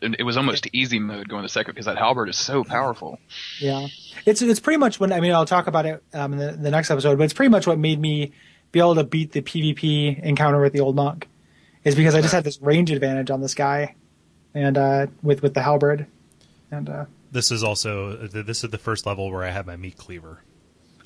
[0.01, 3.19] It was almost easy mode going to second because that halberd is so powerful.
[3.61, 3.89] Yeah,
[4.27, 6.71] it's it's pretty much when I mean I'll talk about it um, in the, the
[6.71, 8.33] next episode, but it's pretty much what made me
[8.71, 11.29] be able to beat the PvP encounter with the old monk,
[11.83, 13.97] is because I just had this range advantage on this guy,
[14.55, 16.07] and uh, with with the halberd,
[16.71, 19.97] and uh, This is also this is the first level where I have my meat
[19.97, 20.43] cleaver.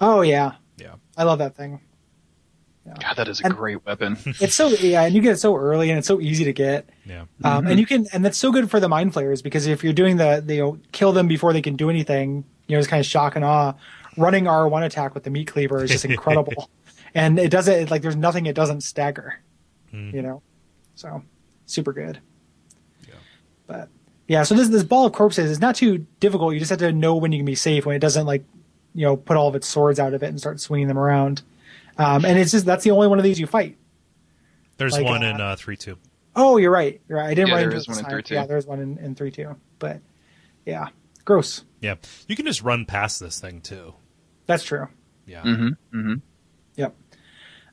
[0.00, 0.94] oh yeah, Yeah.
[1.16, 1.80] I love that thing.
[2.84, 4.16] God, that is a And- great weapon.
[4.40, 6.88] It's so yeah, and you get it so early, and it's so easy to get.
[7.06, 7.26] Yeah.
[7.44, 9.92] Um, and you can, and that's so good for the mind flayers because if you're
[9.92, 12.88] doing the, the you know, kill them before they can do anything, you know, it's
[12.88, 13.74] kind of shock and awe.
[14.16, 16.68] Running R1 attack with the meat cleaver is just incredible.
[17.14, 19.38] and it doesn't, it, like, there's nothing it doesn't stagger,
[19.92, 20.42] you know?
[20.96, 21.22] So,
[21.66, 22.18] super good.
[23.06, 23.14] Yeah.
[23.68, 23.88] But,
[24.28, 26.54] yeah, so this, this ball of corpses is not too difficult.
[26.54, 28.44] You just have to know when you can be safe, when it doesn't, like,
[28.94, 31.42] you know, put all of its swords out of it and start swinging them around.
[31.98, 33.76] Um, and it's just, that's the only one of these you fight.
[34.78, 35.98] There's Like, one uh, in uh, three two.
[36.34, 37.00] Oh, you're right.
[37.08, 37.26] You're right.
[37.26, 38.30] I didn't Yeah, write there into one in 3-2.
[38.30, 39.54] Yeah, there's one in, in three two.
[39.78, 40.00] But
[40.64, 40.88] yeah,
[41.24, 41.64] gross.
[41.80, 41.96] Yeah.
[42.26, 43.94] You can just run past this thing too.
[44.46, 44.88] That's true.
[45.26, 45.42] Yeah.
[45.42, 46.14] hmm hmm
[46.76, 46.96] Yep.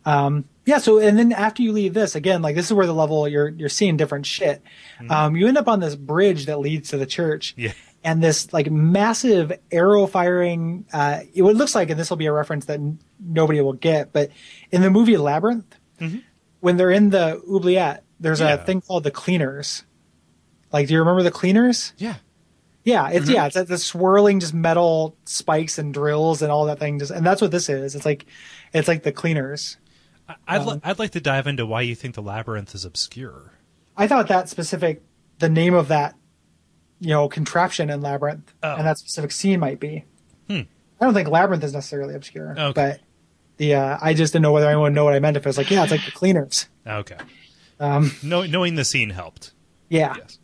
[0.06, 0.78] Um, yeah.
[0.78, 3.49] So, and then after you leave this, again, like this is where the level you're
[3.49, 4.61] you're seeing different shit.
[5.09, 7.53] Um, you end up on this bridge that leads to the church.
[7.57, 7.74] Yeah.
[8.03, 10.86] And this like massive arrow firing.
[10.93, 14.13] Uh, it looks like, and this will be a reference that n- nobody will get,
[14.13, 14.32] but
[14.72, 15.76] in the movie Labyrinth,
[16.61, 18.53] when they're in the oubliette, there's Yeah.
[18.53, 19.84] a thing called the cleaners.
[20.72, 21.93] Like, do you remember the cleaners?
[21.97, 22.15] Yeah.
[22.86, 26.99] Yeah, it's yeah, it's the swirling just metal spikes and drills and all that thing.
[26.99, 27.95] Just and that's what this is.
[27.95, 28.26] It's like
[28.74, 29.78] it's like the cleaners.
[30.48, 33.54] I'd, Um, li- I'd like to dive into why you think the labyrinth is obscure.
[33.98, 35.02] I thought that specific
[35.40, 36.16] the name of that
[37.00, 38.76] you know contraption in labyrinth Oh.
[38.76, 40.06] and that specific scene might be.
[40.48, 40.62] Hmm.
[41.00, 42.72] I don't think labyrinth is necessarily obscure, Okay.
[42.74, 43.00] but
[43.58, 45.38] the uh, I just didn't know whether anyone would know what I meant.
[45.38, 46.68] If it was like yeah, it's like the cleaners.
[46.86, 47.18] Okay.
[47.80, 49.54] Um, Know, knowing the scene helped.
[49.90, 50.40] yeah, Yes.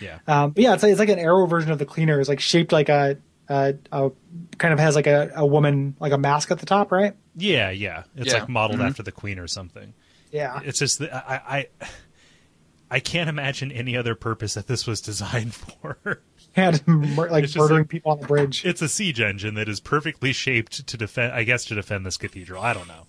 [0.00, 0.18] Yeah.
[0.28, 2.72] um, but yeah, it's like, it's like an arrow version of the cleaners, like shaped
[2.72, 3.18] like a.
[3.48, 4.10] a, a
[4.58, 7.14] kind of has like a, a woman like a mask at the top, right?
[7.36, 8.04] Yeah, yeah.
[8.16, 8.40] It's Yeah.
[8.40, 8.88] like modeled Mhm.
[8.88, 9.94] after the queen or something.
[10.30, 11.86] Yeah, It's just that I, I
[12.90, 16.22] I can't imagine any other purpose that this was designed for.
[16.56, 18.64] and mur- like It's murdering like- people on the bridge.
[18.66, 21.32] it's a siege engine that is perfectly shaped to defend.
[21.32, 22.62] I guess to defend this cathedral.
[22.62, 23.06] I don't know,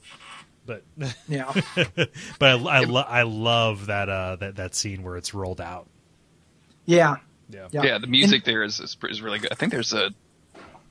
[0.65, 0.83] but
[1.27, 1.51] Yeah.
[2.39, 5.87] but I I, lo- I love that uh that that scene where it's rolled out.
[6.85, 7.17] Yeah.
[7.49, 7.67] Yeah.
[7.71, 7.83] Yeah.
[7.83, 9.51] Yeah, the music there is, is is really good.
[9.51, 10.11] I think there's a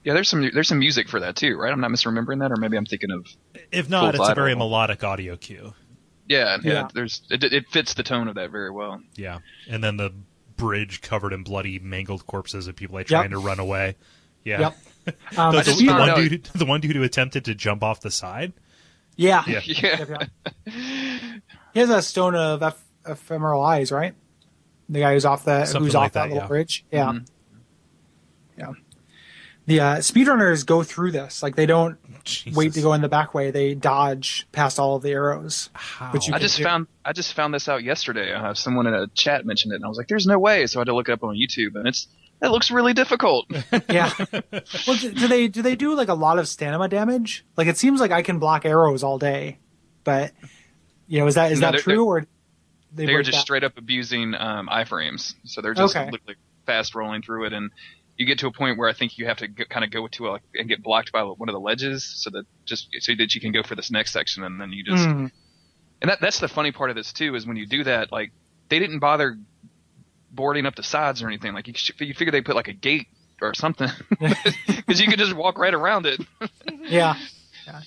[0.05, 1.73] yeah, there's some there's some music for that too, right?
[1.73, 3.27] I'm not misremembering that, or maybe I'm thinking of
[3.73, 5.75] If not, Full it's a very melodic audio cue.
[6.29, 6.73] yeah, yeah.
[6.73, 6.89] Yeah.
[6.95, 9.01] There's it, it fits the tone of that very well.
[9.17, 9.39] Yeah,
[9.69, 10.13] and then the
[10.57, 13.97] bridge covered in bloody, mangled corpses of people like trying to run away.
[14.45, 14.61] Yeah.
[14.61, 14.77] Yep.
[15.39, 18.03] Um, The, I just the one dude, the one dude who attempted to jump off
[18.03, 18.53] the side.
[19.17, 19.43] yeah.
[19.47, 19.61] Yeah.
[19.65, 20.29] Yeah, Yep, yep.
[21.73, 24.15] He has a stone of eph- ephemeral eyes, right?
[24.91, 26.47] The guy who's off the Something who's like off that, that, little yeah.
[26.49, 26.85] bridge.
[26.93, 27.05] Yeah.
[27.13, 27.27] Mhm.
[28.59, 28.73] Yeah.
[29.69, 31.43] The uh, speedrunners go through this.
[31.43, 32.57] Like they don't Jesus.
[32.57, 33.51] wait to go in the back way.
[33.51, 35.69] They dodge past all of the arrows.
[35.75, 36.11] How?
[36.11, 38.33] But you I just do- found I just found this out yesterday.
[38.33, 40.67] I have someone in a chat mentioned it, and I was like, "There's no way!"
[40.67, 42.07] So I had to look it up on YouTube, and it's
[42.41, 43.47] it looks really difficult.
[43.91, 44.11] Yeah.
[44.87, 47.45] well, do, do they do they do like a lot of stamina damage?
[47.57, 49.59] Like it seems like I can block arrows all day,
[50.03, 50.33] but
[51.07, 52.27] you know, is that is No, that they're- true or
[52.95, 53.43] they They're break just that?
[53.43, 56.11] straight up abusing um, iframes, so they're just Okay.
[56.11, 57.71] literally fast rolling through it, and
[58.19, 60.07] you get to a point where I think you have to go, kind of go
[60.09, 63.35] to a, and get blocked by one of the ledges, so that just so that
[63.35, 65.31] you can go for this next section, and then you just Mm.
[66.03, 68.33] and that that's the funny part of this too is when you do that, like
[68.69, 69.39] they didn't bother
[70.31, 71.55] boarding up the sides or anything.
[71.55, 73.07] Like you, you figure they put like a gate
[73.41, 76.21] or something because you could just walk right around it.
[76.83, 77.17] Yeah.
[77.67, 77.81] yeah.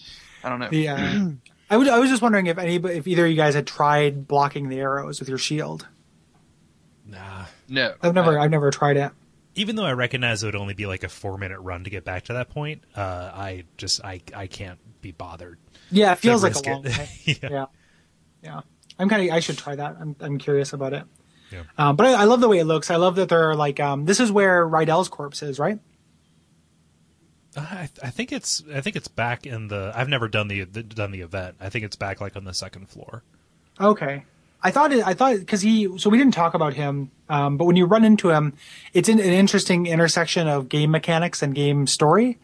[0.43, 0.69] I don't know.
[0.69, 1.29] The uh,
[1.69, 4.27] I would I was just wondering if any if either of you guys had tried
[4.27, 5.87] blocking the arrows with your shield.
[7.05, 7.45] Nah.
[7.67, 9.11] no, I've never Uh, I've never tried it.
[9.55, 12.05] Even though I recognize it would only be like a four minute run to get
[12.05, 15.59] back to that point, uh, I just I I can't be bothered.
[15.89, 16.97] Yeah, it feels like a long it.
[16.97, 17.09] way.
[17.25, 17.49] yeah.
[17.49, 17.65] Yeah.
[18.43, 18.61] Yeah.
[18.97, 19.97] I'm kind of I should try that.
[19.99, 21.03] I'm I'm curious about it.
[21.51, 21.63] Yeah.
[21.77, 22.89] Um, but I, I love the way it looks.
[22.89, 25.79] I love that there are like um, this is where Rydell's corpse is, right?
[27.57, 29.91] I, I think it's I think it's back in the.
[29.93, 31.57] I've never done the, the done the event.
[31.59, 33.23] I think it's back like on the second floor.
[33.79, 34.23] Okay.
[34.63, 37.65] I thought it, I thought because he so we didn't talk about him, um, but
[37.65, 38.53] when you run into him,
[38.93, 42.37] it's in an interesting intersection of game mechanics and game story,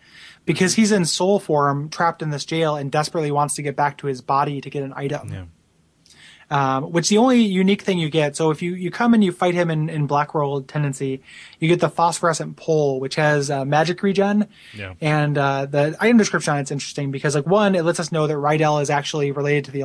[0.45, 3.97] because he's in soul form, trapped in this jail, and desperately wants to get back
[3.99, 5.29] to his body to get an item.
[5.29, 5.45] Yeah.
[6.49, 8.37] Um, which the only unique thing you get.
[8.37, 11.21] So if you you come and you fight him in in Black World Tendency,
[11.59, 14.47] you get the phosphorescent pole, which has uh, magic regen.
[14.73, 14.93] Yeah.
[15.01, 18.27] And uh, the item description on it's interesting because like one, it lets us know
[18.27, 19.81] that Rydell is actually related to the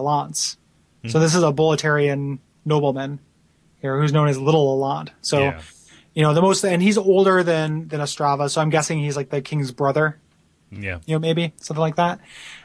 [1.05, 1.13] Alliance.
[1.13, 3.19] So this is a Boletarian nobleman
[3.81, 5.11] here who's known as Little Allant.
[5.21, 5.61] So Yeah.
[6.15, 8.49] you know the most, and he's older than than Ostrava.
[8.51, 10.19] So I'm guessing he's like the king's brother
[10.71, 10.99] Yeah.
[11.07, 12.21] you know, maybe something like that,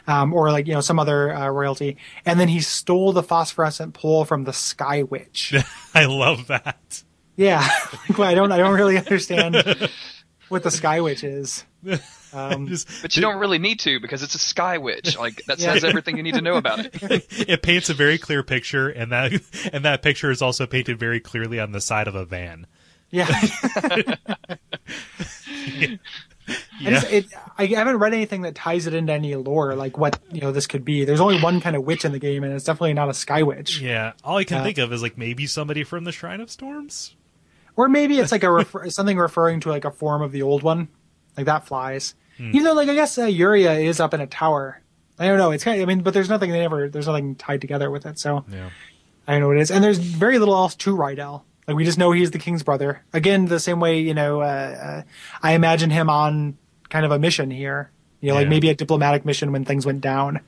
[0.07, 1.97] um, or like you know some other uh, royalty.
[2.25, 5.53] And then he stole the phosphorescent pole from the Sky Witch.
[5.93, 7.03] I love that.
[7.35, 7.67] yeah,
[8.19, 9.55] I don't, I don't really understand
[10.49, 11.65] what the Sky Witch is.
[12.33, 15.17] Um, Just- but you don't really need to because it's a sky witch.
[15.17, 15.73] Like that Yeah.
[15.73, 16.95] says everything you need to know about it.
[17.49, 19.31] it paints a very clear picture, and that
[19.73, 22.67] and that picture is also painted very clearly on the side of a van.
[23.09, 24.17] yeah, I,
[26.79, 26.89] Yeah.
[26.91, 27.25] just, it,
[27.57, 30.65] I haven't read anything that ties it into any lore, like what you know this
[30.67, 31.03] could be.
[31.03, 33.43] There's only one kind of witch in the game, and it's definitely not a Sky
[33.43, 33.81] Witch.
[33.81, 36.49] Yeah, all I can Uh, think of is like maybe somebody from the Shrine of
[36.49, 37.15] Storms.
[37.75, 40.63] Or maybe it's like a refer- something referring to like a form of the old
[40.63, 40.87] one,
[41.37, 42.15] like that flies.
[42.37, 42.49] Hmm.
[42.49, 44.81] Even though, like I guess uh, Yuria is up in a tower.
[45.19, 45.51] I don't know.
[45.51, 45.87] It's kind of.
[45.87, 46.89] I mean, but there's nothing they never.
[46.89, 48.19] There's nothing tied together with it.
[48.19, 48.69] So Yeah,
[49.27, 49.71] I don't know what it is.
[49.71, 51.43] And there's very little else to Rydell.
[51.67, 53.03] Like we just know he's the king's brother.
[53.13, 54.41] Again, the same way you know.
[54.41, 55.01] Uh, uh,
[55.41, 56.57] I imagine him on
[56.89, 57.91] kind of a mission here.
[58.21, 60.39] You know, like maybe a diplomatic mission when things went down.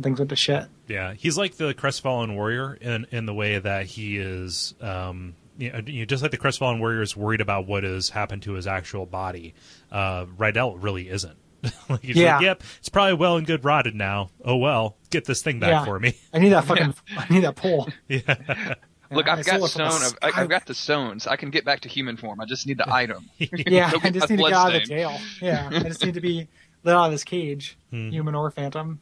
[0.00, 0.66] Things went to shit.
[0.86, 1.12] yeah.
[1.14, 4.74] He's like the crestfallen warrior in in the way that he is.
[4.80, 8.52] Um, you know, just like the crestfallen warrior is worried about what has happened to
[8.52, 9.54] his actual body.
[9.92, 11.36] Uh, Rydell really isn't.
[11.88, 12.36] like he's Yeah.
[12.36, 14.30] like, yep, it's probably well and good rotted now.
[14.44, 15.84] Oh well, get this thing back Yeah.
[15.84, 16.14] for me.
[16.32, 16.94] I need that fucking.
[17.16, 17.88] I need that pole.
[18.08, 18.74] yeah,
[19.10, 20.18] Look, I I've stole got it from stone.
[20.22, 21.26] I've, I've got the stones.
[21.26, 22.40] I can get back to human form.
[22.40, 23.28] I just need the item.
[23.38, 25.18] Yeah, I just need to get out of the jail.
[25.42, 26.46] Yeah, I just need to be
[26.84, 28.10] let out of this cage, Hmm.
[28.10, 29.00] human or phantom.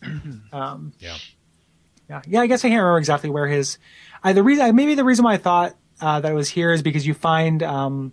[0.52, 1.16] Um, yeah.
[2.08, 2.40] yeah, yeah.
[2.40, 3.78] I guess I can't remember exactly where his.
[4.22, 6.82] I, the reason, maybe the reason why I thought uh, that it was here is
[6.82, 8.12] because you find um,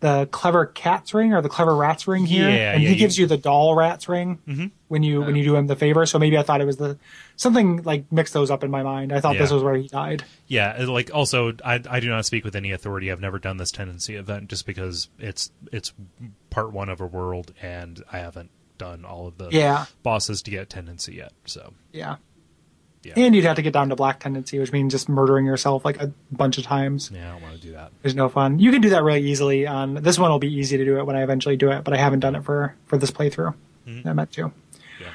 [0.00, 2.98] the clever cat's ring or the clever rat's ring here, Yeah, and yeah, he you-
[2.98, 6.04] gives you the doll rat's ring when you when you do him the favor.
[6.06, 6.98] So maybe I thought it was the
[7.36, 9.12] something like mixed those up in my mind.
[9.12, 10.24] I thought this was where he died.
[10.48, 13.12] Yeah, like also, I I do not speak with any authority.
[13.12, 15.92] I've never done this tendency event just because it's it's
[16.50, 19.84] part one of a world, and I haven't done all of the Yeah.
[20.02, 21.32] bosses to get tendency yet.
[21.44, 22.16] So Yeah.
[23.02, 25.84] Yeah, And you'd have to get down to black tendency, which means just murdering yourself
[25.84, 27.10] like a bunch of times.
[27.12, 27.92] yeah, I don't want to do that.
[28.02, 28.58] There's no fun.
[28.58, 29.66] You can do that really easily.
[29.66, 31.94] On this one, will be easy to do it when I eventually do it, but
[31.94, 33.54] I haven't done it for for this playthrough.
[34.04, 34.52] I meant to.
[35.00, 35.08] Yeah,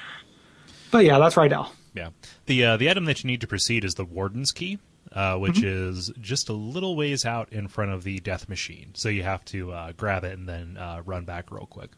[0.91, 1.69] But yeah, that's Rydell.
[1.93, 2.09] yeah.
[2.45, 4.79] The uh, the item that you need to proceed is the Warden's Key.
[5.13, 9.07] Uh, which is just a little ways out in front of the death machine, so
[9.07, 11.91] you have to uh, grab it and then uh, run back real quick.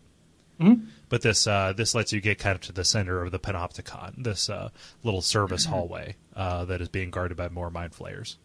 [1.10, 4.24] But this uh, this lets you get kind of to the center of the Panopticon,
[4.24, 4.70] this uh,
[5.03, 8.38] little service hallway uh, that is being guarded by more mind flayers.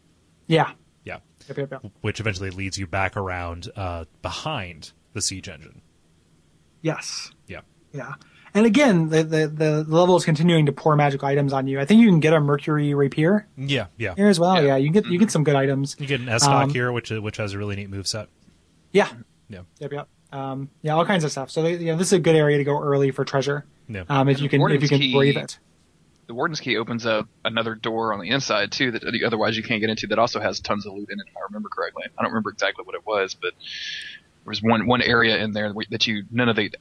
[0.47, 0.73] Yeah.
[1.05, 1.93] Yeah, Yep, yep, yep.
[2.01, 5.83] which eventually leads you back around uh, behind the siege engine.
[6.81, 7.31] Yes.
[7.47, 7.61] Yeah,
[7.93, 8.15] Yeah.
[8.55, 11.81] And again, the, the the level is continuing to pour magic items on you.
[11.81, 14.15] I think you can get a Mercury rapier yeah, yeah.
[14.15, 14.55] here as well.
[14.63, 14.69] Yeah.
[14.69, 15.97] Yeah, you get you get some good items.
[15.99, 18.29] You get an Estoc Um, here, which which has a really neat move set.
[18.93, 19.09] Yeah.
[19.49, 20.09] Yeah, Yep, yep.
[20.35, 21.51] Um, yeah, all kinds of stuff.
[21.51, 23.65] So they, you know, this is a good area to go early for treasure.
[23.89, 24.03] yeah.
[24.09, 25.59] Um, if you the can if Warden's you can Key- brave it.
[26.27, 29.83] The warden's key opens up another door on the inside too that otherwise you can't
[29.83, 30.07] get into.
[30.07, 32.05] That also has tons of loot in it, if I remember correctly.
[32.19, 35.75] I don't remember exactly what it was, but there was one one area in there
[35.91, 36.75] that you none of the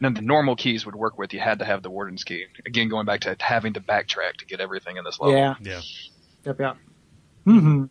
[0.00, 1.34] none of the normal keys would work with.
[1.34, 2.44] You had to have the warden's key.
[2.64, 5.36] Again, going back to having to backtrack to get everything in this level.
[5.36, 5.56] Yeah.
[5.60, 5.80] yeah.
[6.44, 6.76] Yep, yep.
[7.44, 7.84] hmm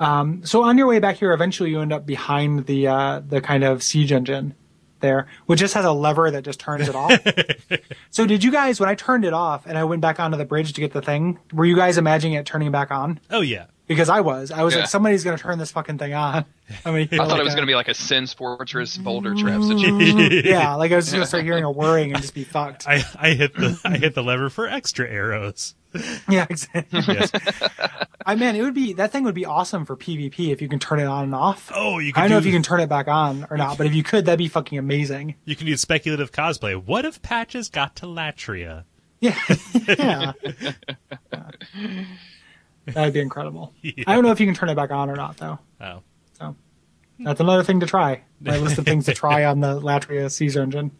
[0.00, 3.40] Um, so on your way back here, eventually you end up behind the uh, the
[3.40, 4.54] kind of siege engine
[5.00, 7.12] there, which just has a lever that just turns it off.
[8.10, 10.44] so did you guys, when I turned it off and I went back onto the
[10.44, 13.20] bridge to get the thing, were you guys imagining it turning back on?
[13.30, 14.52] Oh yeah, because I was.
[14.52, 14.80] I was Yeah.
[14.80, 16.44] like, somebody's gonna turn this fucking thing on.
[16.84, 19.34] I mean, I thought it was going to be uh, like a Sen's Fortress boulder
[19.34, 20.30] trap situation.
[20.44, 22.86] yeah, like I was just gonna start hearing a whirring and just be fucked.
[22.86, 25.74] I, I hit the I hit the lever for extra arrows.
[26.28, 27.00] yeah, exactly.
[27.08, 27.32] Yes.
[28.24, 30.78] I mean, it would be that thing would be awesome for PvP if you can
[30.78, 31.72] turn it on and off.
[31.74, 33.88] Oh, you I don't know if you can turn it back on or not, but
[33.88, 35.34] if you could, that'd be fucking amazing.
[35.44, 36.80] you can do speculative cosplay.
[36.80, 38.84] What if Patches got to Latria?
[39.18, 39.36] Yeah,
[39.88, 40.32] yeah.
[42.94, 43.72] That'd be incredible.
[44.06, 45.58] I don't know if you can turn it back on or not, though.
[45.80, 46.02] Oh,
[46.38, 46.56] So
[47.18, 48.22] that's another thing to try.
[48.40, 50.90] My list of things to try on the Latria siege engine.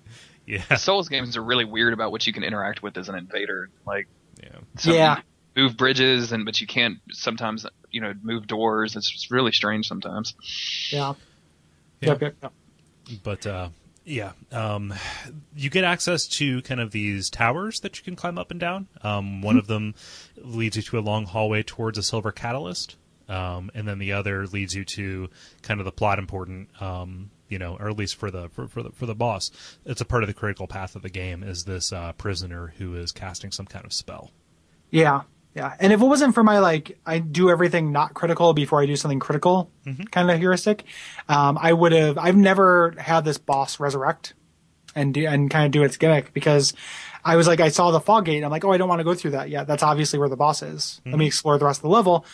[0.46, 3.70] yeah, Souls games are really weird about what you can interact with as an invader.
[3.86, 4.08] Like,
[4.42, 4.48] yeah.
[4.76, 5.20] some Yeah.
[5.56, 8.96] move bridges, and but you can't sometimes, you know, move doors.
[8.96, 10.34] It's just really strange sometimes.
[10.90, 11.14] Yeah.
[12.00, 12.10] Yeah.
[12.12, 12.52] Yep, yep, yep.
[13.22, 13.68] But uh,
[14.04, 14.94] yeah, um,
[15.54, 18.88] you get access to kind of these towers that you can climb up and down.
[19.02, 19.94] Um, one of them
[20.36, 22.96] leads you to a long hallway towards a silver catalyst,
[23.28, 25.28] um, and then the other leads you to
[25.62, 26.68] kind of the plot important.
[26.80, 29.50] Um, you know, or at least for the for, for the for the boss,
[29.84, 31.42] it's a part of the critical path of the game.
[31.42, 34.30] Is this uh, prisoner who is casting some kind of spell?
[34.90, 35.22] Yeah.
[35.54, 35.74] Yeah.
[35.80, 38.96] And if it wasn't for my like I do everything not critical before I do
[38.96, 40.04] something critical mm-hmm.
[40.04, 40.84] kind of heuristic,
[41.28, 44.34] um, I would have I've never had this boss resurrect
[44.94, 46.72] and do and kind of do its gimmick because
[47.24, 49.00] I was like I saw the fog gate and I'm like, oh I don't want
[49.00, 49.66] to go through that yet.
[49.66, 51.00] That's obviously where the boss is.
[51.04, 51.26] Let me mm-hmm.
[51.26, 52.24] explore the rest of the level.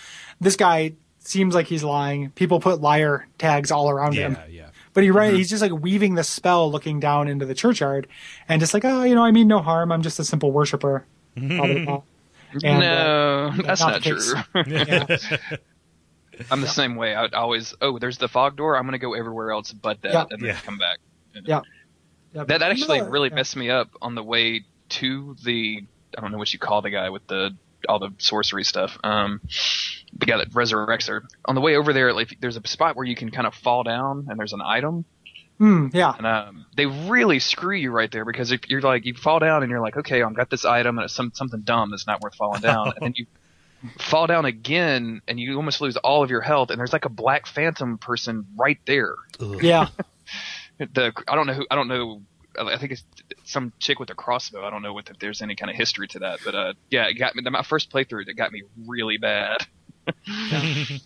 [0.41, 2.31] This guy seems like he's lying.
[2.31, 4.39] People put liar tags all around Yeah, him.
[4.51, 4.69] yeah.
[4.93, 5.37] But he right, mm-hmm.
[5.37, 8.07] he's just like weaving the spell, looking down into the churchyard,
[8.49, 9.93] and just like, oh, you know, I mean no harm.
[9.93, 11.05] I'm just a simple worshiper.
[12.61, 12.87] Blah, blah, blah.
[12.89, 14.35] Uh, no, that's not not true.
[14.67, 15.17] yeah.
[16.51, 17.15] I'm the same way.
[17.15, 18.77] I would always, oh, there's the fog door.
[18.77, 20.25] I'm going to go everywhere else but that, Yeah.
[20.31, 20.61] and then Yeah.
[20.61, 20.99] come back.
[21.35, 21.61] Yeah.
[22.35, 23.37] Yeah, That, that actually no, really yeah.
[23.37, 25.83] messed me up on the way to the.
[26.17, 27.57] I don't know what you call the guy with the
[27.89, 28.99] all the sorcery stuff.
[29.05, 29.41] Um,
[30.19, 31.25] the guy that resurrects her.
[31.47, 33.83] On the way over there, like there's a spot where you can kind of fall
[33.85, 35.05] down, and there's an item,
[35.59, 36.15] Hmm, yeah.
[36.17, 39.63] and um, they really screw you right there because if you're like you fall down
[39.63, 42.21] and you're like, okay, I've got this item, and it's some something dumb that's not
[42.21, 43.27] worth falling down, and then you
[43.99, 47.11] fall down again, and you almost lose all of your health, and there's like a
[47.11, 49.15] black phantom person right there.
[49.41, 49.63] Ugh.
[49.63, 49.89] Yeah.
[50.79, 52.23] the I don't know who I don't know.
[52.59, 53.05] I think it's
[53.45, 54.65] some chick with a crossbow.
[54.65, 57.07] I don't know what if there's any kind of history to that, but uh, yeah,
[57.07, 57.43] it got me.
[57.49, 59.67] My first playthrough, it got me really bad.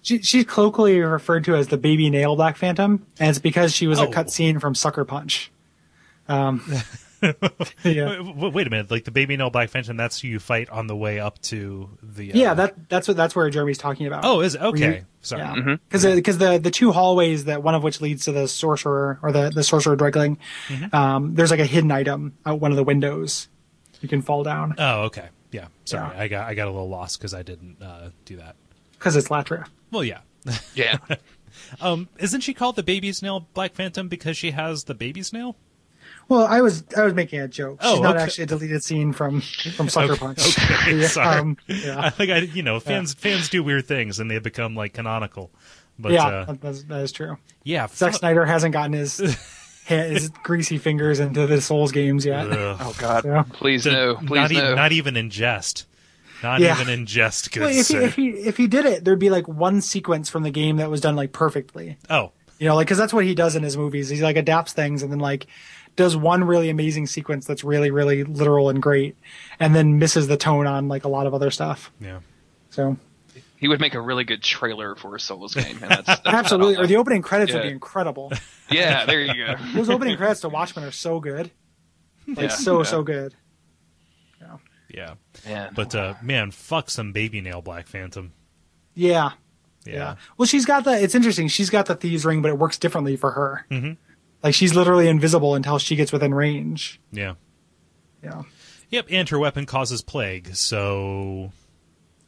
[0.02, 3.86] She, she's colloquially referred to as the baby nail Black Phantom, and it's because she
[3.86, 4.10] was a Oh.
[4.10, 5.50] cutscene from Sucker Punch.
[6.28, 6.62] Um,
[7.84, 8.20] yeah.
[8.20, 9.96] Wait, wait a minute, like the baby nail black phantom.
[9.96, 12.32] That's who you fight on the way up to the.
[12.32, 14.24] Uh, Yeah, that that's what that's where Jeremy's talking about.
[14.24, 14.60] Oh, is it?
[14.60, 15.04] Where you- okay.
[15.22, 15.42] Sorry.
[15.42, 15.80] Yeah, Mhm.
[15.88, 19.32] because because the the two hallways that one of which leads to the sorcerer or
[19.32, 20.38] the the sorcerer Dregling,
[20.68, 20.94] Mm-hmm.
[20.94, 23.48] um, there's like a hidden item out one of the windows.
[24.00, 25.28] You can fall down Oh, okay.
[25.52, 25.66] Yeah.
[25.84, 26.22] Sorry, Yeah.
[26.22, 28.54] I got I got a little lost because I didn't uh, do that.
[29.00, 29.66] Because it's Latria.
[29.90, 30.20] Well, yeah.
[30.76, 30.98] Yeah,
[31.80, 35.56] Um, isn't she called the baby snail Black Phantom because she has the baby snail?
[36.28, 37.82] Well, I was I was making a joke.
[37.82, 38.24] She's Oh, not okay.
[38.24, 40.38] actually a deleted scene from from Sucker Okay, Punch.
[40.58, 41.40] okay, Yeah, sorry.
[41.40, 44.94] um, I think I, you know, fans fans do weird things and they become like
[44.94, 45.50] canonical.
[45.98, 47.36] But yeah, uh, that- that's, that is true.
[47.64, 49.18] yeah, Zack fu- Snyder hasn't gotten his
[49.86, 52.46] his greasy fingers into the Souls games yet.
[52.50, 52.76] Ugh.
[52.80, 53.42] Oh God, Yeah.
[53.52, 54.58] please The- no, please not no.
[54.58, 55.86] even not even in jest.
[56.42, 56.80] Not Yeah.
[56.80, 57.52] even in jest.
[57.52, 60.28] Good Well, if he, if he if he did it, there'd be like one sequence
[60.30, 61.96] from the game that was done like perfectly.
[62.08, 64.08] oh, You know, like because that's what he does in his movies.
[64.08, 65.46] He like adapts things and then like
[65.96, 69.16] does one really amazing sequence that's really really literal and great,
[69.58, 71.90] and then misses the tone on like a lot of other stuff.
[72.00, 72.20] yeah.
[72.70, 72.96] So
[73.56, 75.76] he would make a really good trailer for a Souls game.
[75.82, 78.32] And that's, that's absolutely, or the opening credits would be incredible.
[78.70, 79.56] yeah, there you go.
[79.74, 81.50] Those opening credits to Watchmen are so good,
[82.26, 82.82] like Yeah, so yeah.
[82.84, 83.34] so good.
[84.94, 85.14] Yeah.
[85.46, 85.72] Man.
[85.74, 88.32] But uh, man, fuck some baby nail Black Phantom.
[88.94, 89.32] Yeah,
[89.86, 89.92] Yeah.
[89.94, 90.14] Yeah.
[90.36, 91.00] Well, she's got the.
[91.02, 91.48] It's interesting.
[91.48, 93.66] She's got the thieves ring, but it works differently for her.
[93.70, 93.96] Mhm.
[94.42, 97.00] Like she's literally invisible until she gets within range.
[97.12, 97.34] Yeah.
[98.22, 98.42] Yeah.
[98.90, 101.52] Yep, and her weapon causes plague, so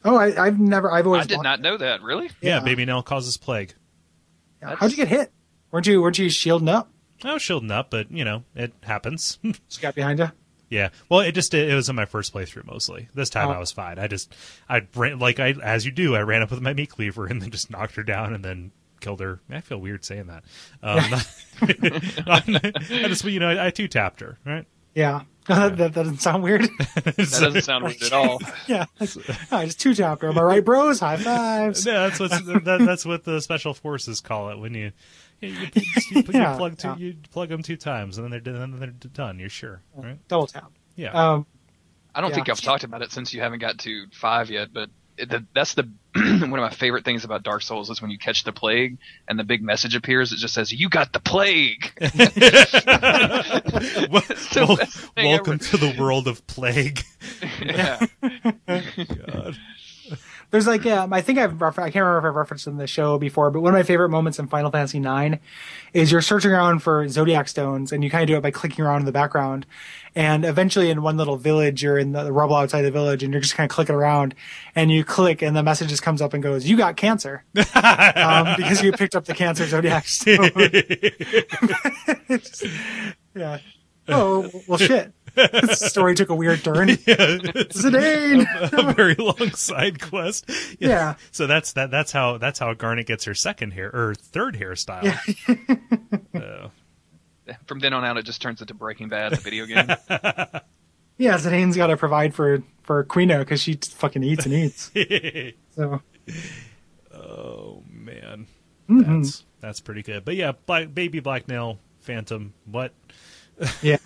[0.05, 0.91] Oh, I, I've never.
[0.91, 1.23] I've always.
[1.23, 2.01] I did wa- not know that.
[2.01, 2.27] Really?
[2.41, 2.59] yeah, Yeah.
[2.61, 3.73] baby nail causes plague.
[4.61, 4.75] Yeah.
[4.75, 5.31] How'd you get hit?
[5.71, 6.01] Weren't you?
[6.01, 6.89] Weren't you shielding up?
[7.23, 9.39] I was shielding up, but you know, it happens.
[9.69, 10.31] She got behind you.
[10.73, 10.89] Yeah.
[11.09, 13.07] Well, it just it was in my first playthrough mostly.
[13.13, 13.51] This time Oh.
[13.53, 13.99] I was fine.
[13.99, 14.33] I just
[14.67, 17.41] I ran like I as you do, I ran up with my meat cleaver and
[17.41, 19.39] then just knocked her down and then killed her.
[19.49, 20.43] I feel weird saying that.
[20.81, 21.21] Um,
[22.27, 24.65] I just you know, I, I two tapped her, right?
[24.95, 25.21] Yeah.
[25.47, 26.61] that doesn't sound weird.
[27.03, 28.39] That doesn't sound weird at all.
[28.67, 28.85] yeah.
[29.51, 30.29] I just two tapped her.
[30.29, 31.01] Am I right, bros?
[31.01, 31.85] High fives.
[31.85, 34.93] Yeah, that's what that, that's what the special forces call it when you
[35.47, 35.81] you, you,
[36.11, 36.95] you, you Yeah, plug two, yeah.
[36.97, 39.39] you plug them two times and then they're and then they're done.
[39.39, 40.17] You're sure, right?
[40.27, 40.71] Double tap.
[40.95, 41.11] Yeah.
[41.11, 41.45] Um.
[42.15, 42.35] I don't Yeah.
[42.35, 45.73] think I've talked about it since you haven't got to five yet, but the, that's
[45.75, 45.83] the
[46.15, 49.37] one of my favorite things about Dark Souls is when you catch the plague and
[49.37, 50.31] the big message appears.
[50.31, 51.91] It just says, "You got the plague."
[54.53, 54.65] The
[55.17, 55.63] well, welcome ever.
[55.63, 57.01] to the world of plague.
[57.61, 58.05] yeah.
[58.67, 59.57] God.
[60.53, 62.85] There's like um, I think I've refer- I can't remember if I've referenced in the
[62.85, 65.41] show before, but one of my favorite moments in Final Fantasy IX
[65.93, 68.85] is you're searching around for zodiac stones, and you kind of do it by clicking
[68.85, 69.65] around in the background,
[70.13, 73.41] and eventually in one little village, you're in the, rubble outside the village, and you're
[73.41, 74.35] just kind of clicking around,
[74.75, 77.43] and you click, and the message just comes up and goes, "You got cancer,"
[77.73, 80.51] um, because you picked up the cancer zodiac stone.
[82.29, 82.63] It's-
[83.35, 83.57] yeah.
[84.07, 85.11] Oh well, shit.
[85.51, 86.87] This story took a weird turn.
[86.89, 88.45] Zidane.
[88.73, 90.49] a very long side quest.
[90.79, 91.15] Yeah.
[91.31, 91.89] So that's that.
[91.91, 95.17] That's how that's how Garnet gets her second hair or third hairstyle.
[96.35, 96.69] Uh,
[97.65, 99.87] From then on out, it just turns into Breaking Bad, the video game.
[101.17, 104.91] Yeah, Zidane's got to provide for for Quina because she fucking eats and eats.
[105.75, 106.01] So
[107.13, 108.47] oh man,
[108.89, 109.21] Mm-hmm.
[109.21, 110.25] that's that's pretty good.
[110.25, 112.53] But yeah, Black, baby Black Nail Phantom.
[112.65, 112.91] What?
[113.81, 113.97] yeah,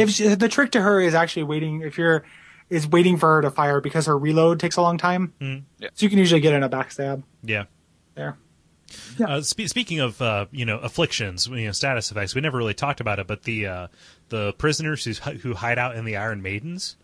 [0.00, 2.24] if she, the trick to her is actually waiting, if you're
[2.68, 5.62] is waiting for her to fire because her reload takes a long time, Mhm.
[5.78, 5.88] Yeah.
[5.94, 7.64] so you can usually get in a backstab Yeah.
[8.14, 8.36] there.
[9.24, 12.74] Uh, spe- speaking of uh, you know afflictions, you know status effects, we never really
[12.74, 13.86] talked about it, but the uh,
[14.30, 16.96] the prisoners who who hide out in the Iron Maidens,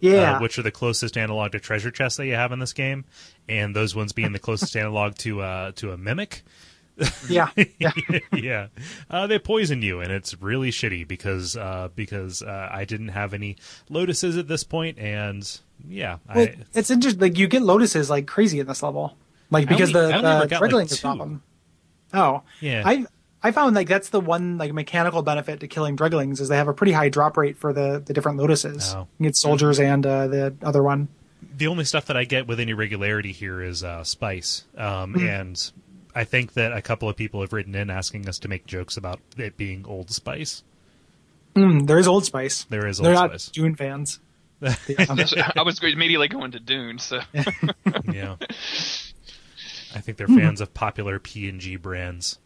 [0.00, 2.72] Yeah, uh, which are the closest analog to treasure chests that you have in this
[2.72, 3.04] game,
[3.48, 6.42] and those ones being the closest analog to uh, to a mimic.
[7.28, 7.92] yeah, yeah.
[8.32, 8.66] yeah,
[9.10, 13.34] uh, they poison you, and it's really shitty because uh, because uh, I didn't have
[13.34, 13.56] any
[13.90, 17.20] lotuses at this point, and yeah, Well, I it's interesting.
[17.20, 19.16] Like you get lotuses like crazy in this level,
[19.50, 21.42] like because only- the I only ever the got, like, is problem.
[22.14, 23.04] Oh, yeah I
[23.42, 26.68] I found like that's the one like mechanical benefit to killing Dreadlings is they have
[26.68, 28.94] a pretty high drop rate for the the different lotuses.
[28.94, 29.06] Oh.
[29.18, 31.08] You get soldiers and uh, the other one.
[31.56, 35.26] the only stuff that I get with any regularity here is uh, spice, um, Mm-hmm.
[35.26, 35.72] and
[36.16, 38.96] I think that a couple of people have written in asking us to make jokes
[38.96, 40.64] about it being Old Spice.
[41.54, 42.64] Mm, there is Old Spice.
[42.64, 43.48] There is They're Old not Spice.
[43.50, 44.18] Dune fans.
[44.60, 47.20] The, I was immediately going to Dune, so
[48.10, 48.36] yeah,
[49.94, 50.24] I think Hmm.
[50.34, 52.38] they're fans of popular P and G brands.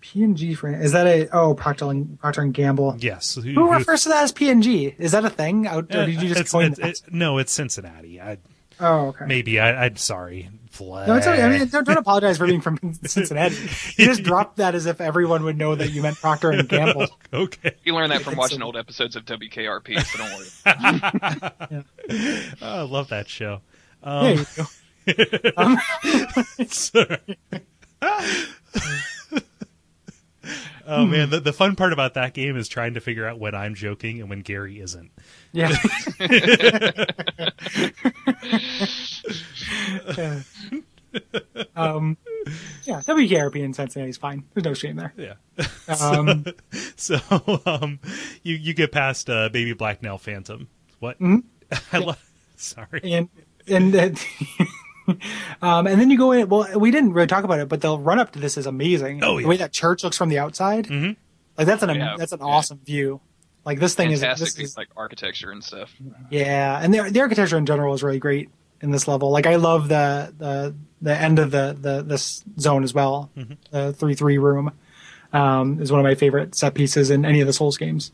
[0.00, 2.96] P and G friend is that a oh Procter and Procter and Gamble?
[2.98, 4.94] Yes, who, Who who- refers to that as P and G?
[4.98, 5.66] Is that a thing?
[5.66, 7.08] Or uh, did you just it's- coin it's- that?
[7.08, 8.20] it- no, it's Cincinnati.
[8.20, 8.36] I,
[8.80, 9.24] oh, okay.
[9.26, 10.50] maybe I, I'm sorry.
[10.78, 11.08] Flag.
[11.08, 11.42] No, it's okay.
[11.42, 13.56] I mean, don't, don't apologize for being from Cincinnati.
[13.96, 17.08] You just dropped that as if everyone would know that you meant Procter and Gamble.
[17.32, 17.74] okay.
[17.84, 20.00] you learned that from watching old episodes of WKRP.
[20.04, 21.84] So don't worry.
[22.62, 23.60] Oh, I love that show.
[24.04, 24.64] There you go.
[25.56, 25.78] Um,
[26.68, 27.18] Sorry.
[30.86, 33.56] oh man, the, the fun part about that game is trying to figure out when
[33.56, 35.10] I'm joking and when Gary isn't.
[35.52, 35.76] yeah.
[40.16, 40.40] Yeah.
[41.76, 42.16] um,
[42.84, 44.44] yeah, WKRP in Cincinnati is fine.
[44.54, 45.12] There's no shame there.
[45.16, 45.34] Yeah.
[46.00, 46.44] Um,
[46.96, 47.18] So
[47.66, 48.00] um,
[48.42, 50.68] you you get past uh, Baby Black Nail Phantom.
[50.98, 51.18] What?
[51.20, 51.76] Mm-hmm.
[51.96, 52.22] I love.
[52.56, 53.00] Sorry.
[53.04, 53.28] and
[53.66, 55.14] and uh,
[55.62, 56.48] um, and then you go in.
[56.48, 59.22] Well, we didn't really talk about it, but the run up to this is amazing.
[59.24, 59.42] Oh, yeah.
[59.42, 61.16] the way that church looks from the outside, Mhm.
[61.56, 62.46] like that's an Yeah, that's an yeah.
[62.46, 63.20] awesome view.
[63.64, 65.94] Like this thing Fantastic, is this is like architecture and stuff.
[66.30, 68.48] yeah, and the the architecture in general is really great
[68.80, 69.30] in this level.
[69.30, 73.30] Like I love the the the end of the the this zone as well.
[73.36, 73.54] Mm-hmm.
[73.70, 74.72] The three three room
[75.32, 78.12] um, is one of my favorite set pieces in any of the Souls games.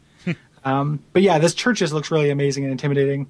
[0.65, 3.27] um, but yeah, this church just looks really amazing and intimidating.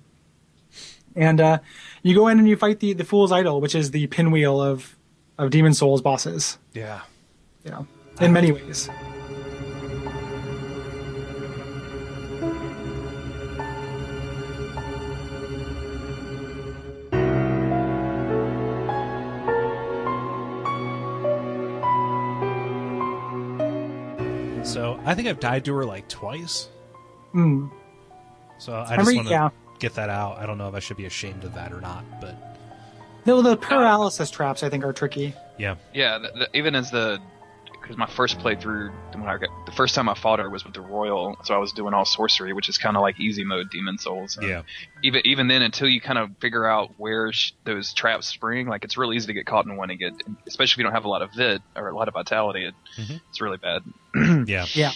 [1.16, 1.58] And uh,
[2.02, 4.96] you go in and you fight the the Fool's Idol, which is the pinwheel of
[5.38, 6.58] of Demon Souls bosses.
[6.72, 7.00] Yeah.
[7.64, 7.86] You know,
[8.20, 8.90] in many ways.
[25.04, 26.68] I think I've died to her like twice.
[27.34, 27.70] Mm.
[28.58, 29.50] So I just want to yeah.
[29.78, 30.38] get that out.
[30.38, 32.36] I don't know if I should be ashamed of that or not, but
[33.26, 35.34] No, the paralysis traps I think are tricky.
[35.58, 35.74] yeah.
[35.92, 37.20] Yeah, the, the, even as the
[37.84, 40.74] because my first playthrough when I got the first time I fought her was with
[40.74, 43.70] the royal, so I was doing all sorcery, which is kind of like easy mode
[43.70, 44.36] Demon Souls.
[44.36, 44.62] And Yeah.
[45.02, 48.84] Even even then, until you kind of figure out where sh- those traps spring, like
[48.84, 50.14] it's really easy to get caught in one and get,
[50.48, 52.74] especially if you don't have a lot of vit or a lot of vitality, it,
[52.98, 53.20] Mhm.
[53.28, 53.82] it's really bad.
[54.48, 54.64] Yeah.
[54.72, 54.92] Yeah.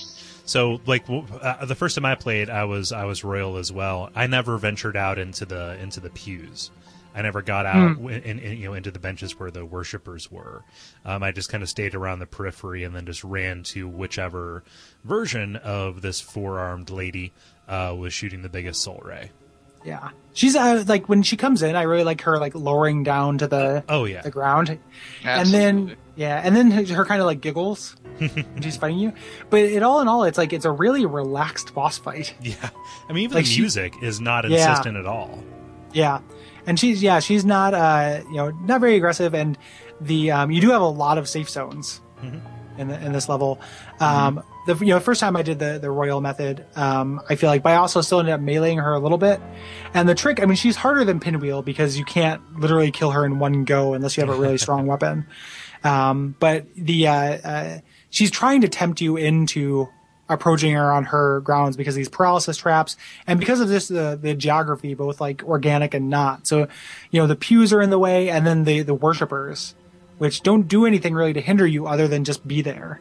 [0.47, 3.71] So like w- uh, the first time I played, I was I was royal as
[3.71, 4.09] well.
[4.15, 6.71] I never ventured out into the into the pews.
[7.19, 10.31] I never got out w in, in, you know into the benches where the worshippers
[10.31, 10.63] were.
[11.05, 14.63] Um, I just kind of stayed around the periphery and then just ran to whichever
[15.05, 17.33] version of this four armed lady
[17.69, 19.31] uh, was shooting the biggest soul ray.
[19.85, 23.39] Yeah, she's uh, like when she comes in, I really like her like lowering down
[23.39, 24.77] to the Oh yeah, the ground,
[25.25, 29.13] and then yeah, and then her, her kind of like giggles when she's fighting you.
[29.51, 32.35] But it all in all, it's like it's a really relaxed boss fight.
[32.43, 32.71] yeah.
[33.09, 34.69] I mean, even Like the she- music is not Yeah.
[34.69, 35.43] insistent at all.
[35.93, 36.21] Yeah,
[36.69, 39.59] and she's yeah she's not uh you know not very aggressive, and
[40.01, 42.01] the um you do have a lot of safe zones
[42.77, 43.59] in the, in this level.
[44.01, 47.49] Um, the you know first time I did the the royal method, um I feel
[47.49, 49.41] like, but I also still ended up meleeing her a little bit.
[49.95, 53.25] And the trick, I mean, she's harder than Pinwheel because you can't literally kill her
[53.25, 55.27] in one go unless you have a really strong weapon.
[55.83, 57.79] Um, but the uh, uh,
[58.11, 59.89] she's trying to tempt you into
[60.29, 64.19] approaching her on her grounds because of these paralysis traps and because of this the
[64.21, 66.69] the geography both like organic and not so
[67.11, 69.75] you know the pews are in the way and then the the worshippers
[70.19, 73.01] which don't do anything really to hinder you other than just be there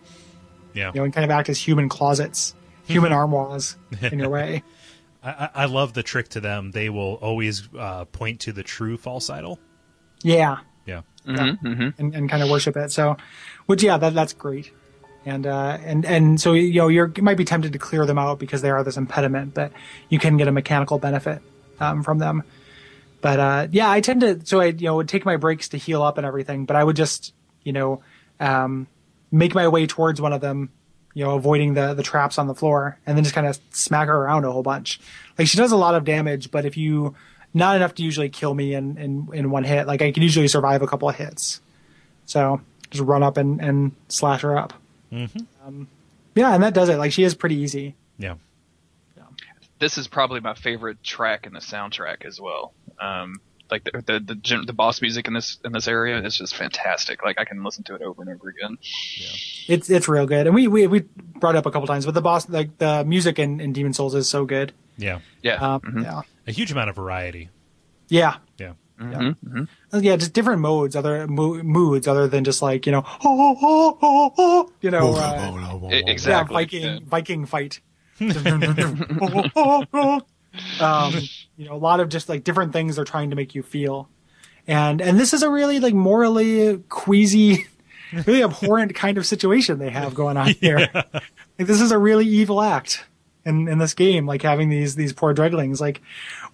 [0.74, 2.56] Yeah, you know and kind of act as human closets
[2.86, 4.64] human armoires in your way
[5.24, 6.72] I, I I love the trick to them.
[6.72, 9.60] They will always uh, point to the true false idol.
[10.24, 11.02] yeah Yeah,
[11.98, 12.92] and, and kind of worship it.
[12.92, 13.18] So,
[13.66, 14.72] which yeah, that that's great.
[15.28, 18.40] And uh, and and so you know you might be tempted to clear them out
[18.40, 19.74] because they are this impediment, but
[20.08, 21.42] you can get a mechanical benefit
[21.82, 22.44] um, from them.
[23.20, 25.78] But uh, yeah, I tend to so I you know would take my breaks to
[25.78, 28.02] heal up and everything, but I would just you know
[28.40, 28.88] um,
[29.30, 30.70] make my way towards one of them,
[31.14, 34.08] you know, avoiding the the traps on the floor, and then just kind of smack
[34.08, 35.02] her around a whole bunch.
[35.38, 37.16] Like she does a lot of damage, but if you
[37.54, 40.48] not enough to usually kill me in in, in one hit, like I can usually
[40.48, 41.60] survive a couple of hits.
[42.26, 42.62] So
[42.92, 44.74] just run up and and slash her up.
[45.12, 45.88] Um,
[46.36, 46.98] yeah, and that does it.
[46.98, 47.96] Like she is pretty easy.
[48.18, 48.36] yeah.
[49.80, 52.74] this is probably my favorite track in the soundtrack as well.
[53.00, 56.56] Um, like the, the the the boss music in this in this area is just
[56.56, 57.24] fantastic.
[57.24, 58.78] Like I can listen to it over and over again.
[59.68, 61.02] It's it's real good, and we we we
[61.36, 63.94] brought it up a couple times, but the boss like the music in, in Demon
[63.94, 64.72] Souls is so good.
[64.98, 65.56] Yeah, Yeah.
[65.56, 66.04] Um, Mhm.
[66.04, 67.50] Yeah, a huge amount of variety.
[68.10, 69.36] yeah, Yeah, Mhm.
[69.46, 69.68] Mhm.
[70.02, 70.16] yeah.
[70.16, 74.34] Just different modes, other mo- moods, other than just like you know, oh, oh, oh,
[74.38, 76.54] oh, you know, uh, E- yeah, exactly.
[76.56, 77.00] Viking Yeah.
[77.06, 77.80] Viking fight.
[80.80, 81.14] um,
[81.58, 84.10] you know, a lot of just like different things they're trying to make you feel,
[84.68, 87.68] and and this is a really like morally queasy,
[88.26, 90.90] really abhorrent kind of situation they have going on here.
[90.94, 93.06] Like this is a really evil act
[93.46, 96.02] in in this game, like having these these poor dreadlings like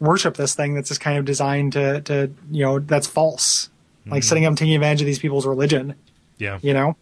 [0.04, 3.70] worship this thing that's just kind of designed to to you know that's false,
[4.06, 5.96] like setting up and taking advantage of these people's religion.
[6.38, 6.98] yeah, You know,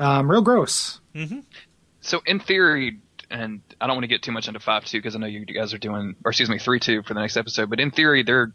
[0.00, 1.00] um, real gross.
[2.00, 2.98] So in theory,
[3.30, 5.44] and I don't want to get too much into five two because I know you
[5.44, 7.70] guys are doing, or excuse me, three two for the next episode.
[7.70, 8.52] But in theory, they're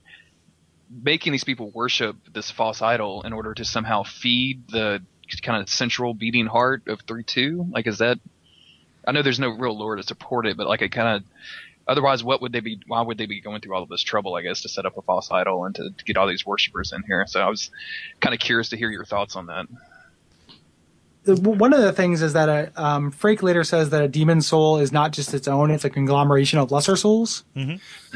[1.04, 5.02] making these people worship this false idol in order to somehow feed the
[5.41, 7.66] kind of central beating heart of three two.
[7.72, 8.20] Like, is that?
[9.08, 11.24] I know there's no real lore to support it, but like it kind of.
[11.88, 12.80] Otherwise, what would they be?
[12.88, 14.36] Why would they be going through all of this trouble?
[14.36, 16.92] I guess to set up a false idol and to, to get all these worshippers
[16.92, 17.26] in here.
[17.28, 17.72] So I was
[18.20, 19.68] kind of curious to hear your thoughts on that.
[21.26, 24.78] one of the things is that a, um, Freke later says that a demon soul
[24.78, 27.44] is not just its own; it's a conglomeration of lesser souls.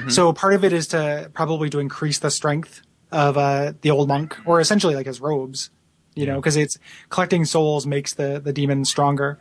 [0.10, 4.08] So part of it is to probably to increase the strength of uh, the old
[4.08, 5.70] monk, or essentially like his robes,
[6.16, 6.78] you know, because it's
[7.10, 9.40] collecting souls makes the the demon stronger.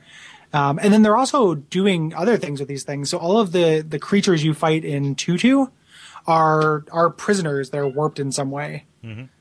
[0.53, 3.09] Um, and then they're also doing other things with these things.
[3.11, 5.67] So all of the the creatures you fight in Tutu
[6.27, 7.71] are are prisoners.
[7.71, 8.87] They're warped in some way.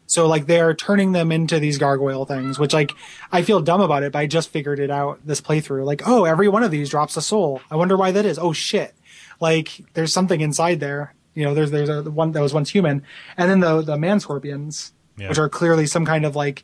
[0.07, 2.91] So like they're turning them into these gargoyle things, which like
[3.31, 5.85] I feel dumb about it, but I just figured it out this playthrough.
[5.85, 7.61] Like, oh, every one of these drops a soul.
[7.69, 8.39] I wonder why that is.
[8.39, 8.95] Oh shit.
[9.39, 11.13] Like there's something inside there.
[11.35, 13.03] You know, there's there's a the one that was once human.
[13.37, 15.29] And then the the man scorpions, Yeah.
[15.29, 16.63] which are clearly some kind of like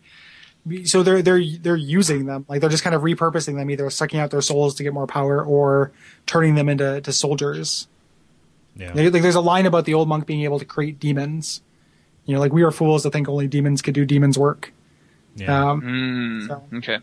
[0.85, 2.45] so they're they're they're using them.
[2.47, 5.07] Like they're just kind of repurposing them, either sucking out their souls to get more
[5.07, 5.91] power or
[6.25, 7.87] turning them into to soldiers.
[8.75, 8.91] yeah.
[8.93, 11.61] Like, like, there's a line about the old monk being able to create demons.
[12.25, 14.73] You know, like we are fools to think only demons could do demons' work.
[15.35, 15.69] yeah.
[15.69, 16.99] Um, Mm, So- Okay.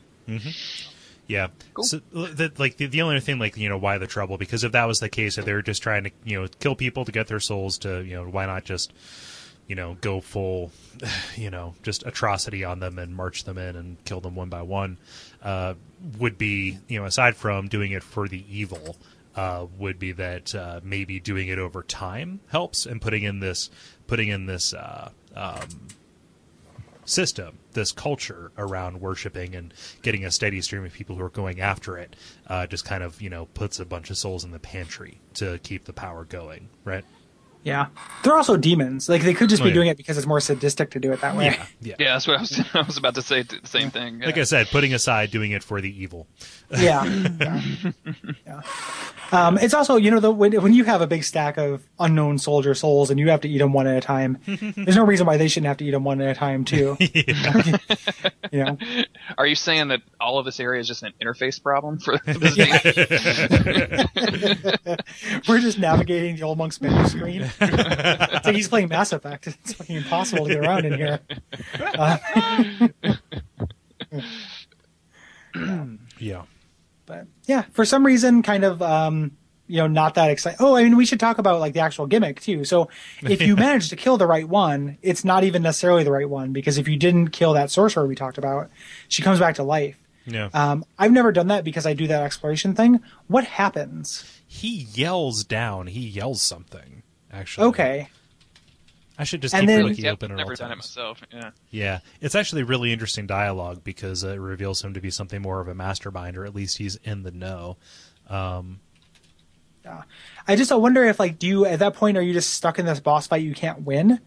[1.28, 1.46] Yeah.
[1.74, 1.84] Cool.
[1.84, 4.36] So, the, like the, the only thing, like you know, why the trouble?
[4.38, 6.74] Because if that was the case, if they were just trying to, you know, kill
[6.74, 8.92] people to get their souls, to you know, why not just,
[9.66, 10.72] you know, go full,
[11.36, 14.62] you know, just atrocity on them and march them in and kill them one by
[14.62, 14.98] one?
[15.42, 15.74] Uh,
[16.18, 18.96] would be, you know, aside from doing it for the evil,
[19.36, 23.70] uh, would be that uh, maybe doing it over time helps and putting in this,
[24.06, 24.74] putting in this.
[24.74, 25.88] Uh, um,
[27.04, 31.60] system, this culture around worshiping and getting a steady stream of people who are going
[31.60, 32.14] after it,
[32.46, 35.58] uh, just kind of you know puts a bunch of souls in the pantry to
[35.58, 37.04] keep the power going, right?
[37.64, 37.86] Yeah,
[38.24, 39.08] they're also demons.
[39.08, 39.74] Like they could just Oh, be yeah.
[39.74, 41.44] doing it because it's more sadistic to do it that way.
[41.46, 41.94] Yeah, yeah.
[41.98, 42.60] Yeah, that's what I was.
[42.74, 44.18] I was about to say the same thing.
[44.18, 44.36] Like.
[44.36, 46.26] I said, putting aside doing it for the evil.
[46.78, 47.04] Yeah.
[47.40, 47.60] yeah.
[48.46, 48.62] Yeah.
[49.30, 52.36] Um, it's also, you know, the, when, when you have a big stack of unknown
[52.38, 55.26] soldier souls and you have to eat them one at a time, there's no reason
[55.26, 56.96] why they shouldn't have to eat them one at a time too.
[58.52, 58.76] you know,
[59.38, 62.54] Are you saying that all of this area is just an interface problem for this
[62.54, 62.72] game?
[65.48, 67.50] we're just navigating the old monk's menu screen.
[67.60, 69.46] it's like he's playing Mass Effect.
[69.46, 71.20] It's fucking impossible to get around in here.
[71.98, 72.18] Uh,
[76.18, 76.42] Yeah.
[77.44, 79.32] Yeah, for some reason, kind of, um,
[79.66, 80.58] you know, not that exciting.
[80.60, 82.64] Oh, I mean, we should talk about like the actual gimmick too.
[82.64, 82.88] So
[83.22, 86.52] if you manage to kill the right one, it's not even necessarily the right one
[86.52, 88.70] because if you didn't kill that sorcerer we talked about,
[89.08, 89.96] she comes back to life.
[90.26, 90.50] Yeah.
[90.54, 93.00] Um, I've never done that because I do that exploration thing.
[93.26, 94.24] What happens?
[94.52, 95.86] he yells down.
[95.86, 97.02] He yells something.
[97.32, 97.68] Actually.
[97.68, 98.08] Okay.
[99.18, 100.76] I should just And keep then- the wiki Yep, open at all never done it
[100.76, 101.20] myself.
[101.32, 101.50] Yeah.
[101.70, 105.68] Yeah, it's actually really interesting dialogue because it reveals him to be something more of
[105.68, 107.76] a mastermind, or at least he's in the know.
[108.28, 108.80] Um,
[110.46, 112.78] I just I wonder if like do you at that point are you just stuck
[112.78, 114.20] in this boss fight you can't win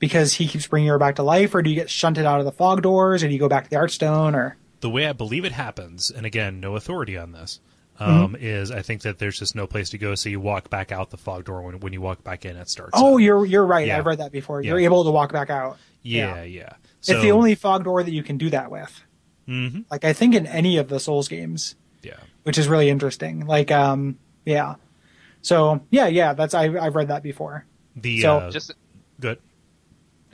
[0.00, 2.44] because he keeps bringing her back to life, or do you get shunted out of
[2.44, 5.12] the fog doors, or do you go back to the Archstone, or the way I
[5.12, 7.60] believe it happens, and again, no authority on this,
[8.00, 8.24] Mm-hmm.
[8.24, 10.92] um, is I think that there's just no place to go, so you walk back
[10.92, 11.62] out the fog door.
[11.62, 12.92] When when you walk back in, it starts.
[12.94, 13.20] oh up.
[13.20, 13.98] you're you're right Yeah.
[13.98, 14.84] I've read that before you're Yeah.
[14.84, 15.78] able to walk back out.
[16.02, 16.74] yeah, yeah.
[16.98, 19.00] it's the only fog door that you can do that with.
[19.46, 23.46] hmm Like I think in any of the Souls games, Yeah, which is really interesting.
[23.46, 24.74] Like um yeah,
[25.42, 27.64] so yeah yeah that's I I've read that before.
[27.94, 28.72] the So- uh, Just
[29.20, 29.38] good.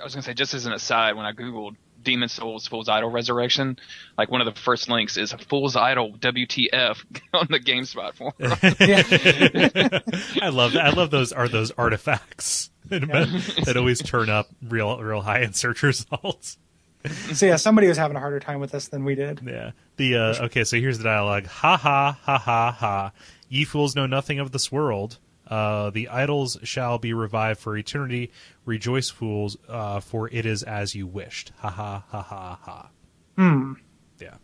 [0.01, 3.11] I was gonna say, just as an aside, when I googled Demon Souls Fool's Idol
[3.11, 3.79] Resurrection,
[4.19, 8.35] like one of the first links is Fool's Idol WTF on the GameSpot forum.
[10.43, 15.41] I love I love those are those artifacts that always turn up real real high
[15.41, 16.59] in search results.
[17.33, 19.41] so yeah, somebody was having a harder time with this than we did.
[19.45, 19.73] Yeah.
[19.97, 21.47] The uh, okay, so here's the dialogue.
[21.47, 23.13] Ha ha ha ha ha.
[23.49, 25.19] Ye fools know nothing of this world.
[25.53, 28.31] Uh, the idols shall be revived for eternity.
[28.65, 31.53] Rejoice, fools, uh, for it is as you wished.
[31.59, 32.89] Ha ha ha ha ha.
[33.37, 33.75] Hmm.
[34.21, 34.37] Yeah.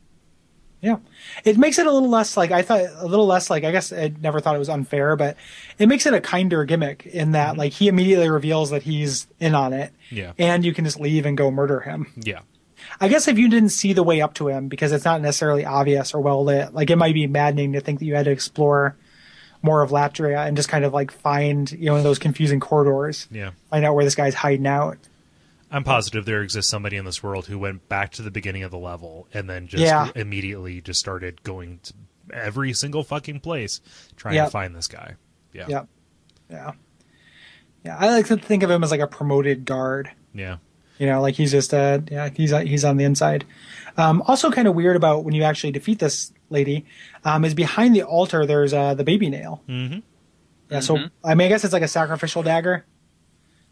[0.81, 0.99] Yeah,
[1.45, 2.85] it makes it a little less like I thought.
[2.99, 5.37] A little less like I guess I never thought it was unfair, but
[5.79, 9.55] it makes it a kinder gimmick in that like he immediately reveals that he's in
[9.57, 10.33] on it, Yeah.
[10.39, 12.13] and you can just leave and go murder him.
[12.17, 12.41] Yeah.
[13.01, 15.65] I guess if you didn't see the way up to him because it's not necessarily
[15.65, 18.31] obvious or well lit, like it might be maddening to think that you had to
[18.31, 18.97] explore
[19.63, 23.51] more of Latria and just kind of like find you know those confusing corridors, Yeah.
[23.71, 24.99] find out where this guy's hiding out.
[25.71, 28.71] I'm positive there exists somebody in this world who went back to the beginning of
[28.71, 30.09] the level and then just Yeah.
[30.15, 31.93] immediately just started going to
[32.33, 33.81] every single fucking place
[34.17, 34.47] trying Yep.
[34.47, 35.15] to find this guy.
[35.53, 35.67] Yeah.
[35.69, 35.89] Yep.
[36.51, 36.73] Yeah.
[37.85, 40.11] Yeah, I like to think of him as like a promoted guard.
[40.35, 40.57] Yeah.
[40.99, 43.45] You know, like he's just uh yeah, he's he's on the inside.
[43.99, 46.87] Um, also, kind of weird about when you actually defeat this lady
[47.25, 48.47] um, is behind the altar.
[48.47, 49.63] There's uh, the baby nail.
[49.69, 50.03] Mhm.
[50.71, 52.85] Yeah, so I mean, I guess it's like a sacrificial dagger.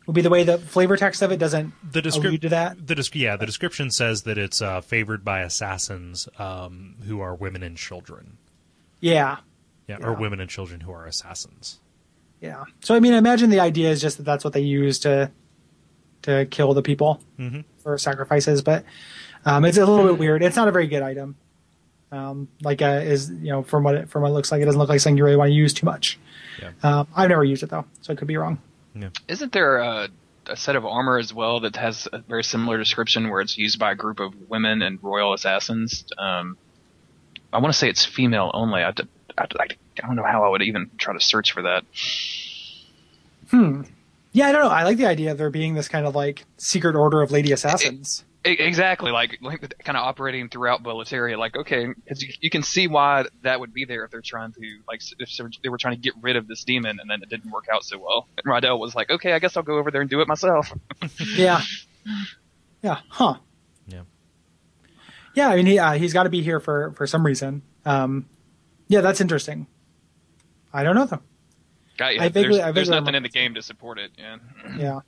[0.07, 2.87] Would be the way the flavor text of it doesn't the description allude to that.
[2.87, 7.63] The yeah, the description says that it's uh, favored by assassins um, who are women
[7.65, 8.39] and children.
[9.01, 9.39] Yeah,
[9.89, 11.81] Yeah, or women and children who are assassins.
[12.41, 12.65] yeah.
[12.81, 15.31] So I mean, I imagine the idea is just that that's what they use to
[16.23, 17.65] to kill the people Mhm.
[17.87, 18.85] For sacrifices, but
[19.45, 20.43] um, it's a little bit weird.
[20.43, 21.37] It's not a very good item.
[22.11, 24.65] Um, like uh, is you know from what it, from what it looks like, it
[24.65, 26.19] doesn't look like something you really want to use too much.
[26.61, 26.73] Yeah.
[26.83, 28.59] Um, I've never used it though, so I could be wrong.
[29.29, 30.09] Isn't there a,
[30.47, 33.79] a set of armor as well that has a very similar description where it's used
[33.79, 36.05] by a group of women and royal assassins?
[36.19, 36.57] Um,
[37.53, 38.83] I want to say it's female only.
[38.83, 41.85] I don't know how I would even try to search for that.
[44.37, 44.69] Yeah, I don't know.
[44.69, 47.53] I like the idea of there being this kind of like secret order of lady
[47.53, 48.23] assassins.
[48.47, 51.39] E- Exactly, like like kind of operating throughout Boletaria.
[51.39, 54.53] Like, okay, 'cause you, you can see why that would be there if they're trying
[54.53, 55.31] to like if
[55.63, 57.83] they were trying to get rid of this demon and then it didn't work out
[57.83, 58.29] so well.
[58.37, 60.71] And Rydell was like, okay, I guess I'll go over there and do it myself.
[61.35, 61.63] yeah,
[62.83, 63.37] yeah, huh?
[63.87, 64.03] Yeah.
[65.35, 67.63] Yeah, I mean, he uh, he's got to be here for for some reason.
[67.87, 68.27] Um,
[68.89, 69.67] yeah, that's interesting.
[70.75, 71.23] I don't know though.
[71.97, 72.21] Got you.
[72.21, 74.11] I vaguely- there's I there's nothing in the game to support it.
[74.19, 74.37] Yeah.
[74.77, 75.01] Yeah,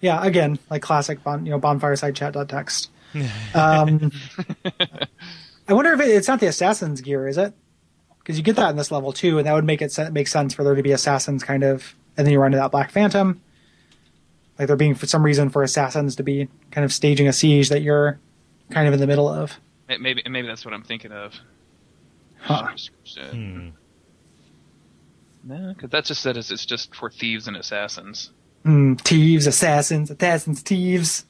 [0.00, 0.24] yeah.
[0.24, 2.90] Again, like classic, bon, you know, bonfireside chat text.
[3.54, 4.12] Um,
[5.68, 7.52] I wonder if it, it's not the assassin's gear, is it?
[8.18, 10.28] Because you get that in this level too, and that would make it se- make
[10.28, 12.90] sense for there to be assassins kind of, and then you run into that black
[12.92, 13.40] phantom.
[14.58, 17.68] Like there being for some reason for assassins to be kind of staging a siege
[17.70, 18.20] that you're
[18.70, 19.58] kind of in the middle of.
[19.88, 21.34] Maybe maybe that's what I'm thinking of.
[22.38, 22.68] Huh.
[23.32, 23.68] Hmm.
[25.42, 28.30] No, because that just said it's it's just for thieves and assassins.
[28.64, 31.24] Mm, thieves, assassins, assassins, thieves.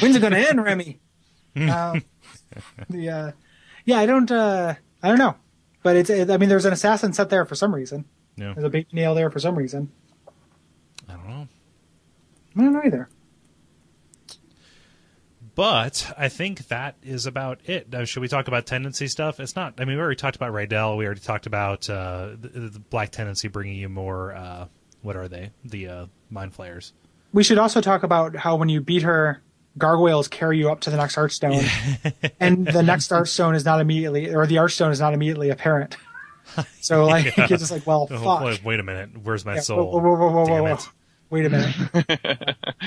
[0.00, 1.00] When's it gonna end, Remy?
[1.56, 2.02] um,
[2.88, 3.32] the uh,
[3.84, 5.36] yeah, I don't uh, I don't know,
[5.82, 8.04] but it's it, I mean, there's an assassin set there for some reason.
[8.36, 8.52] Yeah.
[8.54, 9.90] There's a big nail there for some reason.
[11.08, 11.48] I don't know.
[12.56, 13.08] I don't know either.
[15.60, 17.92] But I think that is about it.
[17.92, 19.38] Now, should we talk about tendency stuff?
[19.38, 19.74] It's not.
[19.76, 20.96] I mean, we already talked about Rydell.
[20.96, 24.32] We already talked about uh, the, the Black Tendency bringing you more.
[24.32, 24.68] Uh,
[25.02, 25.50] what are they?
[25.66, 26.94] The uh, Mind Flayers.
[27.34, 29.42] We should also talk about how when you beat her,
[29.76, 31.62] gargoyles carry you up to the next archstone,
[32.40, 35.94] and the next archstone is not immediately, or the archstone is not immediately apparent.
[36.80, 38.64] So like you're just like, well, Oh, fuck.
[38.64, 39.10] wait, a minute.
[39.22, 39.92] Where's my Yeah, soul?
[39.92, 40.88] whoa, whoa, whoa, whoa, Damn whoa, it.
[41.30, 41.36] Whoa.
[41.36, 42.56] Wait a minute.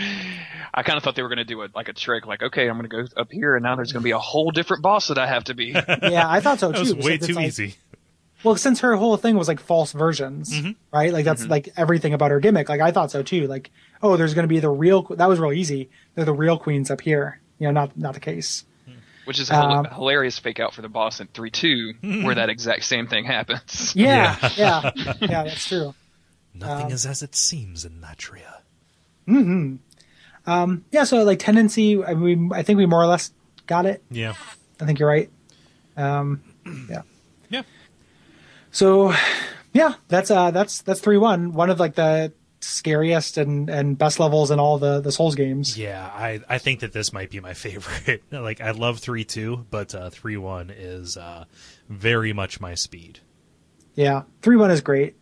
[0.73, 2.67] I kind of thought they were going to do it like a trick, like okay,
[2.67, 4.81] I'm going to go up here, and now there's going to be a whole different
[4.83, 5.71] boss that I have to be.
[6.03, 6.95] Yeah, I thought so That too.
[6.95, 7.75] was way like- it's too like- easy.
[8.43, 10.71] Well, since her whole thing was like false versions, Mm-hmm.
[10.91, 11.13] right?
[11.13, 12.67] Like that's like everything about her gimmick.
[12.67, 13.47] Like I thought so too.
[13.47, 13.71] Like,
[14.01, 15.03] oh, there's going to be the real.
[15.03, 15.89] That was real easy.
[16.15, 17.39] They're the real queens up here.
[17.59, 18.65] You know, not not the case.
[19.23, 22.49] Which is a Um, hilarious fake out for the boss in three two, where that
[22.55, 23.93] exact same thing happens.
[23.95, 24.91] Yeah, yeah,
[25.21, 25.43] yeah.
[25.45, 25.95] that's true.
[26.53, 28.61] Nothing Um, is as it seems in Latria.
[30.91, 31.03] Yeah.
[31.03, 32.03] So like tendency.
[32.03, 33.31] I mean, I think we more or less
[33.67, 34.03] got it.
[34.11, 34.33] Yeah.
[34.81, 35.29] I think you're right.
[35.97, 36.41] Um,
[36.89, 37.03] yeah.
[37.49, 37.61] Yeah.
[38.71, 39.13] So,
[39.73, 41.53] yeah, that's uh, that's that's three one.
[41.53, 45.77] One of like the scariest and and best levels in all the the Souls games.
[45.77, 48.23] Yeah, I, I think that this might be my favorite.
[48.31, 51.45] like I love three two, but uh, three one is uh,
[51.87, 53.19] very much my speed.
[53.95, 55.15] Yeah, three one is great.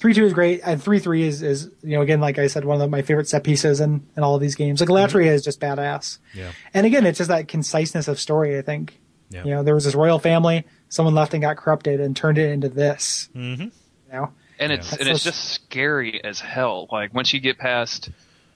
[0.00, 2.64] Three two is great, and three three is is you know again like I said
[2.64, 4.80] one of my favorite set pieces in in all of these games.
[4.80, 6.50] Like Latria is just badass, Yeah.
[6.74, 8.58] and again it's just that conciseness of story.
[8.58, 8.98] I think
[9.30, 9.44] Yeah.
[9.44, 12.50] you know there was this royal family, someone left and got corrupted and turned it
[12.50, 13.28] into this.
[13.36, 13.62] Mm-hmm.
[13.62, 13.70] You
[14.12, 14.98] know, and it's Yeah.
[15.00, 16.88] and it's That's so- just scary as hell.
[16.90, 18.08] Like once you get past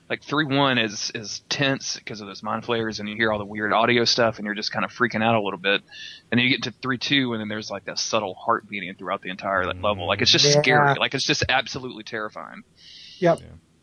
[0.09, 3.39] like three one is is tense because of those mind flayers, and you hear all
[3.39, 5.83] the weird audio stuff, and you're just kind of freaking out a little bit.
[6.31, 8.95] And then you get to three two, and then there's like that subtle heart beating
[8.95, 10.07] throughout the entire like, level.
[10.07, 10.61] Like it's just Yeah.
[10.61, 10.95] scary.
[10.99, 12.65] Like it's just absolutely terrifying.
[13.19, 13.41] Yep.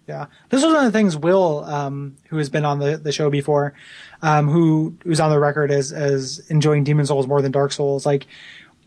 [0.07, 0.25] Yeah.
[0.49, 3.29] This was one of the things Will, um, who has been on the, the show
[3.29, 3.73] before,
[4.21, 8.05] um, who who's on the record as as enjoying Demon Souls more than Dark Souls.
[8.05, 8.27] Like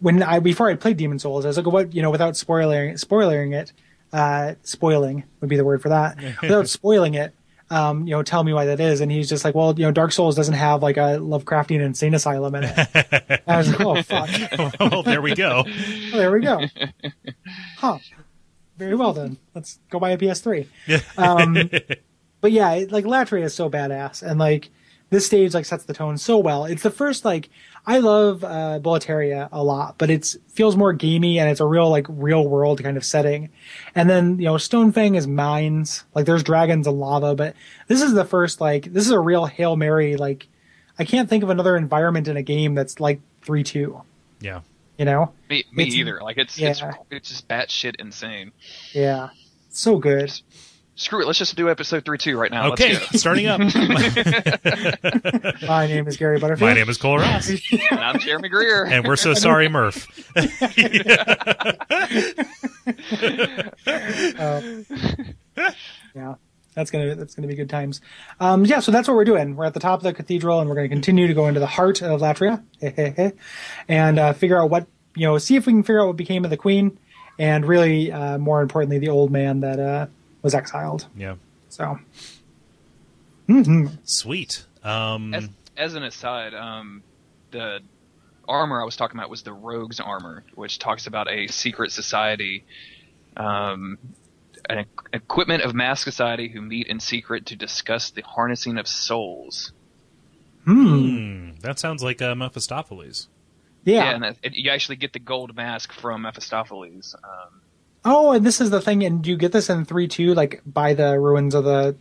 [0.00, 2.96] when I before I played Demon Souls, I was like, what you know, without spoiling
[2.96, 3.72] spoiling it,
[4.14, 6.16] uh, spoiling would be the word for that.
[6.42, 7.34] without spoiling it,
[7.68, 9.00] um, you know, tell me why that is.
[9.00, 12.14] And he's just like, well, you know, Dark Souls doesn't have like a Lovecraftian insane
[12.14, 12.88] asylum in it.
[12.94, 14.80] And I was like, oh fuck.
[14.80, 15.64] well, there we go.
[15.66, 16.60] Oh, there we go.
[17.76, 17.98] Huh.
[18.78, 19.36] Very well then.
[19.52, 20.68] Let's go buy a PS3.
[21.18, 21.70] Um,
[22.40, 24.70] but yeah, like Latria is so badass, and like
[25.10, 26.64] this stage like sets the tone so well.
[26.64, 27.50] It's the first like
[27.86, 31.90] I love uh, Boletaria a lot, but it's feels more gamey and it's a real
[31.90, 33.50] like real world kind of setting.
[33.94, 37.54] And then you know Stonefang is mines, like there's dragons and lava, but
[37.88, 40.16] this is the first like this is a real hail mary.
[40.16, 40.48] Like
[40.98, 44.00] I can't think of another environment in a game that's like three two.
[44.40, 44.60] Yeah.
[44.98, 45.32] You know?
[45.50, 46.20] Me, me either.
[46.22, 46.94] Like it's it's yeah.
[47.10, 48.52] it's just batshit insane.
[48.92, 49.30] Yeah,
[49.70, 50.32] so good.
[50.96, 51.26] Screw it.
[51.26, 52.72] Let's just do episode three two right now.
[52.72, 53.18] Okay, Let's go.
[53.18, 53.58] starting up.
[55.66, 56.70] My name is Gary Butterfield.
[56.70, 57.48] My name is Kole Ross,
[57.90, 58.84] And I'm Jeremy Greer.
[58.86, 60.06] and we're so sorry, Murph.
[66.14, 66.34] Yeah,
[66.74, 68.00] that's gonna that's gonna be good times.
[68.38, 69.56] Um, yeah, so that's what we're doing.
[69.56, 71.58] We're at the top of the cathedral, and we're going to continue to go into
[71.60, 72.62] the heart of Latria,
[73.88, 74.86] and uh, figure out what
[75.16, 76.98] you know, see if we can figure out what became of the queen,
[77.38, 80.06] and really, uh, more importantly, the old man that uh,
[80.44, 81.06] was exiled.
[81.16, 81.34] Yeah.
[81.70, 81.98] So,
[84.04, 84.64] Sweet.
[84.84, 87.02] Um, As, as an aside, um,
[87.50, 87.80] the
[88.46, 92.64] armor I was talking about was the rogue's armor, which talks about a secret society,
[93.36, 93.98] um,
[94.68, 98.86] an equ- equipment of mass society who meet in secret to discuss the harnessing of
[98.86, 99.72] souls.
[100.64, 103.28] hmm, that sounds like uh, Mephistopheles.
[103.84, 104.10] yeah.
[104.14, 107.16] and that, it, you actually get the gold mask from Mephistopheles.
[107.24, 107.60] Um,
[108.04, 110.60] Oh, and this is the thing, and do you get this in three two, like
[110.66, 111.96] by the ruins of the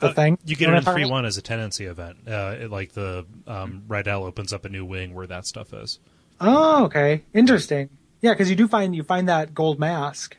[0.00, 0.38] the Uh, thing?
[0.44, 2.18] You get know it in three one as a tendency event.
[2.26, 5.98] Uh, it- like the um, Rydell opens up a new wing where that stuff is.
[6.40, 7.88] Oh, okay, interesting.
[8.20, 10.36] Yeah, because you do find you find that gold mask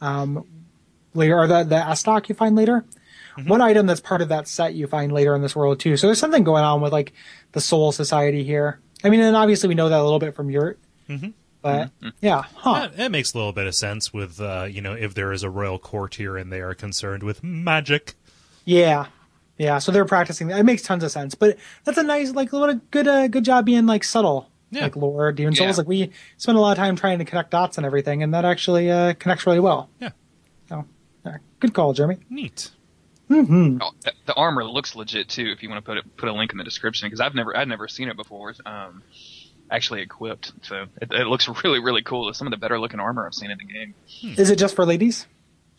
[0.00, 0.46] um,
[1.14, 2.84] later, or the the Estoc you find later.
[3.46, 5.96] One item that's part of that set you find later in this world too.
[5.96, 7.12] So there's something going on with like
[7.50, 8.78] the Soul Society here.
[9.02, 10.78] I mean, and obviously we know that a little bit from Yurt,
[11.64, 12.74] but yeah, huh?
[12.80, 15.42] That, that makes a little bit of sense with uh, you know if there is
[15.42, 18.14] a royal court here and they are concerned with magic.
[18.64, 19.06] Yeah,
[19.58, 19.78] yeah.
[19.78, 20.50] So they're practicing.
[20.50, 21.34] It makes tons of sense.
[21.34, 24.82] But that's a nice, like, what a good, uh, good job being like subtle, Yeah.
[24.84, 25.70] like lore, Demon Souls.
[25.76, 25.76] Yeah.
[25.78, 28.44] Like we spend a lot of time trying to connect dots and everything, and that
[28.44, 29.90] actually uh, connects really well.
[30.00, 30.10] Yeah,
[30.68, 30.84] So,
[31.26, 32.18] yeah, good call, Jeremy.
[32.30, 32.70] neat.
[33.28, 35.46] hmm Oh, the- the armor looks legit too.
[35.54, 37.54] If you want to put it, put a link in the description because I've never
[37.56, 38.54] I've never seen it before.
[38.64, 39.02] Um,
[39.70, 42.28] actually equipped, so it, it looks really really cool.
[42.28, 43.94] It's some of the better looking armor I've seen in the game.
[44.36, 45.26] Is it just for ladies?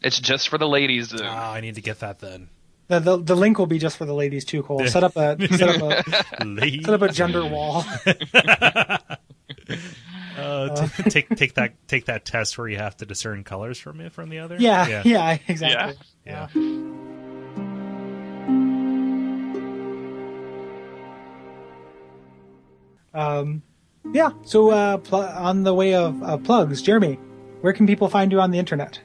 [0.02, 1.10] It's just for the ladies.
[1.10, 1.26] Though.
[1.26, 2.50] Ah, I need to get that then.
[2.88, 4.62] The, the the link will be just for the ladies too.
[4.62, 4.88] Kole.
[4.88, 6.04] Set up a set up a
[6.84, 7.84] set up a gender wall.
[10.38, 14.02] Uh, t- take take that take that test where you have to discern colors from
[14.02, 14.58] it from the other.
[14.60, 15.96] Yeah, yeah, exactly.
[16.26, 16.48] yeah.
[23.14, 23.64] Um,
[24.14, 24.32] yeah.
[24.44, 27.20] So uh, pl- on the way of uh, plugs, Jeremy,
[27.62, 29.00] where can people find you on the internet?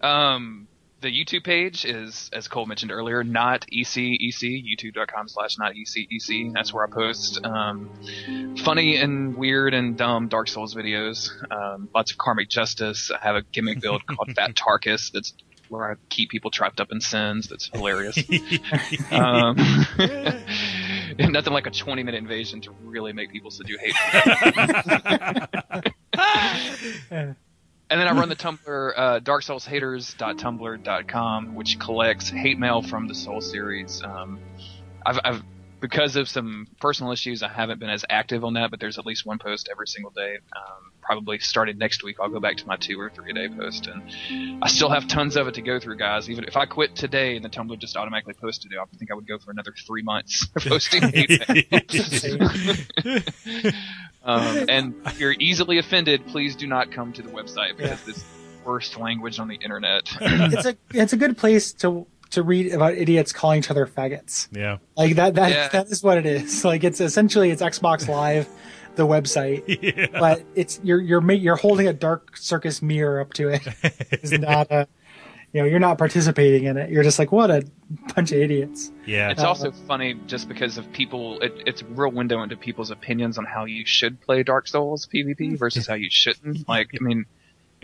[0.00, 0.68] Um,
[1.00, 6.52] the YouTube page is, as Kole mentioned earlier, not ECEC, youtube.com slash not ECEC.
[6.52, 7.90] That's where I post, um,
[8.64, 11.30] funny and weird and dumb Dark Souls videos.
[11.52, 13.10] Um, lots of karmic justice.
[13.10, 15.34] I have a gimmick build called Fat Tarkus that's
[15.68, 17.48] where I keep people trapped up in Sen's.
[17.48, 18.16] That's hilarious.
[19.10, 19.56] um,
[19.98, 20.44] and
[21.30, 23.94] nothing like a 20 minute invasion to really make people so do hate
[27.12, 27.34] me.
[27.90, 33.42] And then I run the Tumblr, uh, darksoulshaters.tumblr.com, which collects hate mail from the Soul
[33.42, 34.02] series.
[34.02, 34.40] Um,
[35.04, 35.42] I've, I've,
[35.84, 39.04] because of some personal issues, I haven't been as active on that, but there's at
[39.04, 40.38] least one post every single day.
[40.56, 43.86] Um, probably started next week, I'll go back to my two or three day post.
[43.86, 46.30] And I still have tons of it to go through, guys.
[46.30, 49.14] Even if I quit today and the Tumblr just automatically posted it, I think I
[49.14, 51.02] would go for another three months posting.
[54.26, 58.06] Um, and if you're easily offended, please do not come to the website because Yeah.
[58.06, 60.04] this is the worst language on the internet.
[60.18, 64.48] it's a it's a good place to to read about idiots calling each other faggots.
[64.52, 64.78] yeah.
[64.96, 65.68] Like that that Yeah.
[65.68, 66.64] that is what it is.
[66.64, 68.48] Like it's essentially it's Xbox Live,
[68.96, 70.06] the website, Yeah.
[70.12, 73.62] but it's you're you're you're holding a dark circus mirror up to it.
[74.10, 74.86] It's not a
[75.52, 76.90] you know you're not participating in it.
[76.90, 77.62] You're just like what a
[78.14, 78.90] bunch of idiots.
[79.06, 79.30] Yeah.
[79.30, 81.38] It's also funny just because of people.
[81.40, 85.06] It, it's a real window into people's opinions on how you should play Dark Souls
[85.06, 86.68] PvP versus how you shouldn't.
[86.68, 87.26] Like, I mean,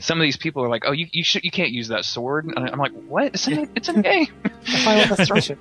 [0.01, 2.47] some of these people are like, "Oh, you you should you can't use that sword."
[2.47, 3.27] And I'm like, "What?
[3.27, 4.27] It's in a, it's in a game."
[4.85, 5.17] Final.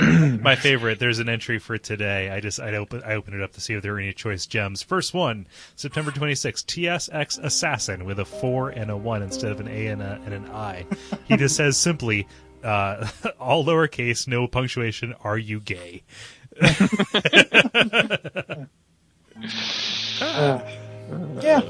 [0.40, 0.98] My favorite.
[0.98, 2.30] There's an entry for today.
[2.30, 4.46] I just I open I opened it up to see if there were any choice
[4.46, 4.82] gems.
[4.82, 5.46] First one,
[5.76, 10.02] September 26th, TSX Assassin with a four and a one instead of an A and,
[10.02, 10.86] a, and an I.
[11.26, 12.26] He just says simply,
[12.64, 13.06] uh,
[13.40, 15.14] all lowercase, no punctuation.
[15.22, 16.02] Are you gay?
[21.40, 21.62] Yeah.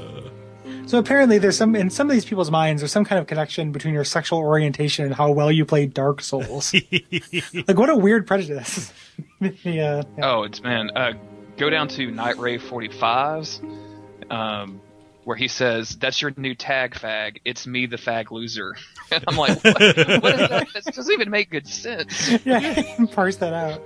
[0.85, 2.81] So apparently, there's some in some of these people's minds.
[2.81, 6.21] There's some kind of connection between your sexual orientation and how well you play Dark
[6.21, 6.73] Souls.
[7.67, 8.91] like, what a weird prejudice.
[9.39, 10.01] yeah, yeah.
[10.23, 10.89] Oh, it's man.
[10.95, 11.13] Uh,
[11.57, 13.61] go down to Night Ray 45's,
[14.31, 14.81] um,
[15.25, 17.37] where he says, "That's your new tag, fag.
[17.45, 18.75] It's me, the fag loser."
[19.11, 19.85] And I'm like, "What, what
[20.39, 20.67] is that?
[20.73, 23.05] That doesn't even make good sense." yeah.
[23.11, 23.81] Parse that out.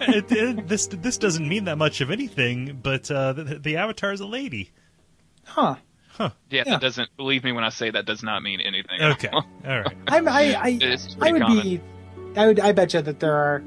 [0.00, 4.12] It- it- this this doesn't mean that much of anything, but uh, the, the avatar
[4.12, 4.70] is a lady.
[5.46, 5.76] Huh.
[6.18, 6.64] Yeah, Yeah.
[6.64, 9.00] that doesn't believe me when I say that does not mean anything.
[9.00, 9.96] Okay, all right.
[10.08, 11.62] I'm, I, I, I would common.
[11.62, 11.80] be,
[12.36, 13.62] I would, I bet you that there are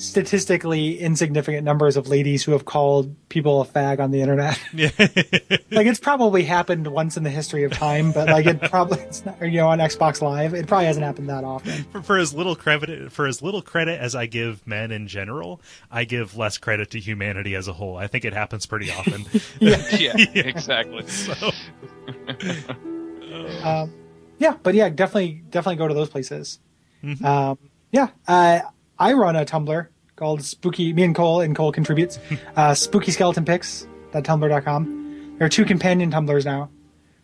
[0.00, 4.58] statistically insignificant numbers of ladies who have called people a fag on the internet.
[4.72, 4.90] Yeah.
[4.98, 9.24] like it's probably happened once in the history of time, but like it probably, it's
[9.26, 11.84] not, you know, on Xbox Live, it probably hasn't happened that often.
[11.84, 15.60] for, for as little credit for as little credit as I give men in general,
[15.90, 17.96] I give less credit to humanity as a whole.
[17.96, 19.26] I think it happens pretty often.
[19.60, 19.82] Yeah.
[19.98, 21.06] yeah, exactly.
[21.08, 21.50] so,
[23.62, 23.92] Um,
[24.38, 26.58] yeah, but yeah, definitely, definitely go to those places.
[27.22, 27.58] Um,
[27.92, 28.60] yeah, uh,
[29.00, 30.92] I run a Tumblr called Spooky.
[30.92, 32.20] Me and Kole and Kole contributes.
[32.56, 35.34] uh, Spooky Skeleton Pics.tumblr.com.
[35.38, 36.68] There are two companion Tumblrs now.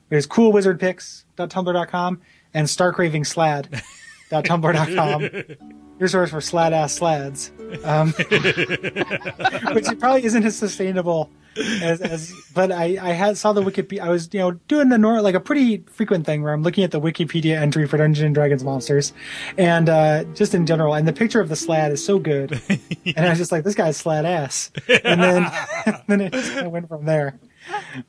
[0.08, 2.22] There's Cool Wizard Pics.tumblr.com
[2.54, 5.56] and Stark Raving Slad.tumblr.com.
[5.98, 8.12] Your source for slad ass slads, um,
[9.74, 14.00] which probably isn't as sustainable as, as but I, I had saw the Wikipedia.
[14.00, 16.84] I was you know doing the nor like a pretty frequent thing where I'm looking
[16.84, 19.12] at the Wikipedia entry for Dungeons and Dragons monsters,
[19.56, 23.26] and uh, just in general, and the picture of the slad is so good, and
[23.26, 24.70] I was just like, this guy's slad ass,
[25.04, 25.50] and then
[26.08, 27.38] then it just kind of went from there.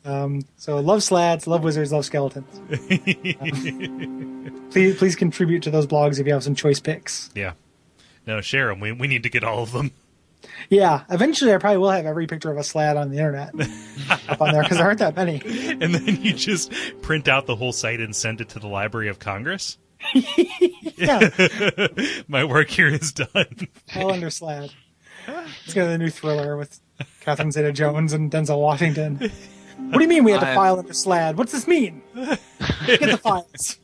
[0.05, 2.59] Um, so love slads, love wizards, love skeletons.
[2.59, 7.29] Um, please please contribute to those blogs if you have some choice picks.
[7.35, 7.53] yeah.
[8.25, 8.81] No, share them.
[8.81, 9.91] We we need to get all of them.
[10.69, 13.53] Yeah, eventually I probably will have every picture of a slad on the internet
[14.29, 15.41] up on there because there aren't that many.
[15.81, 19.07] And then you just print out the whole site and send it to the Library
[19.09, 19.77] of Congress.
[20.99, 21.29] Yeah,
[22.27, 23.67] My work here is done.
[23.95, 24.71] all under slad.
[25.65, 26.79] It's gonna be the new thriller with
[27.21, 29.17] Catherine Zeta-Jones and Denzel Washington.
[29.77, 31.35] What do you mean we had to I- file under slad?
[31.35, 32.01] What's this mean?
[32.15, 32.39] Get
[33.01, 33.77] the files.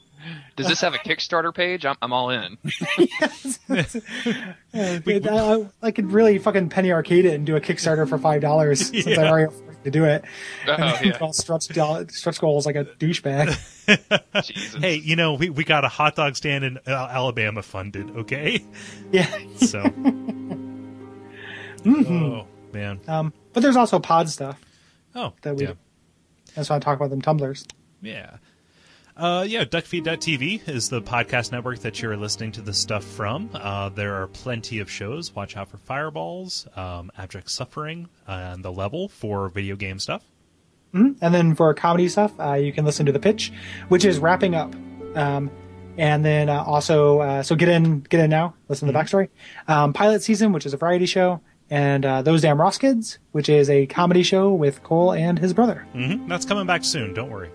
[0.56, 1.86] Does this have a Kickstarter page?
[1.86, 2.58] I'm, I'm all in.
[2.98, 3.60] yes.
[4.74, 8.18] Yeah, it- I, I could really fucking penny arcade it and do a Kickstarter for
[8.18, 10.24] five dollars since I already afford to do it.
[10.68, 10.74] Oh,
[11.04, 11.18] yeah.
[11.22, 13.50] I'll stretch, doll- stretch goals like a douchebag.
[14.82, 18.66] Hey, you know, we, we got a hot dog stand in Alabama funded, okay?
[19.12, 19.28] yeah.
[19.58, 19.84] So.
[21.86, 23.00] Oh, man.
[23.08, 24.60] Um, but there's also pod stuff
[25.16, 25.66] Oh, that we.
[25.66, 25.74] yeah.
[26.56, 27.66] That's why I talk about them tumblers.
[28.02, 28.38] Yeah.
[29.16, 33.50] Uh, yeah, duckfeed.tv is the podcast network that you're listening to this stuff from.
[33.54, 35.36] Uh, there are plenty of shows.
[35.36, 40.24] Watch out for Fireballs, um, Abject Suffering, and The Level for video game stuff.
[40.94, 43.52] And then for comedy stuff, uh, you can listen to the pitch,
[43.90, 44.74] which is wrapping up.
[45.16, 45.50] Um,
[45.98, 48.56] and then uh, also, uh, so get in, get in now.
[48.68, 49.30] Listen to the backstory.
[49.68, 53.50] Um, Pilot season, which is a variety show, and uh, those damn Ross kids, which
[53.50, 55.88] is a comedy show with Kole and his brother.
[55.94, 57.14] hmm That's coming back soon.
[57.16, 57.50] Don't worry.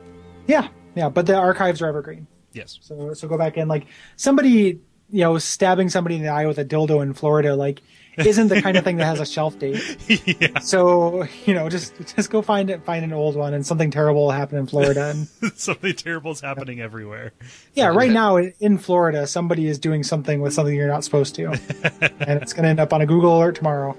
[0.49, 0.69] Yeah,
[0.99, 1.09] yeah.
[1.09, 2.27] But the archives are evergreen.
[2.53, 2.79] Yes.
[2.83, 4.81] So so go back in like somebody
[5.11, 7.81] you know stabbing somebody in the eye with a dildo in Florida like
[8.19, 9.81] isn't the kind of thing that has a shelf date.
[10.41, 10.59] yeah.
[10.59, 14.23] So you know just just go find it find an old one and something terrible
[14.25, 17.33] will happen in Florida and Something terrible is happening everywhere.
[17.75, 21.45] yeah right now in Florida somebody is doing something with something you're not supposed to
[22.03, 23.97] and it's going to end up on a Google alert tomorrow.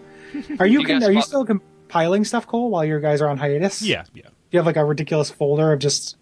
[0.60, 3.30] Are you, You con- guys are you still compiling stuff Kole while your guys are
[3.30, 3.82] on hiatus?
[3.82, 4.24] Yeah, yeah.
[4.24, 6.18] Do you have like a ridiculous folder of just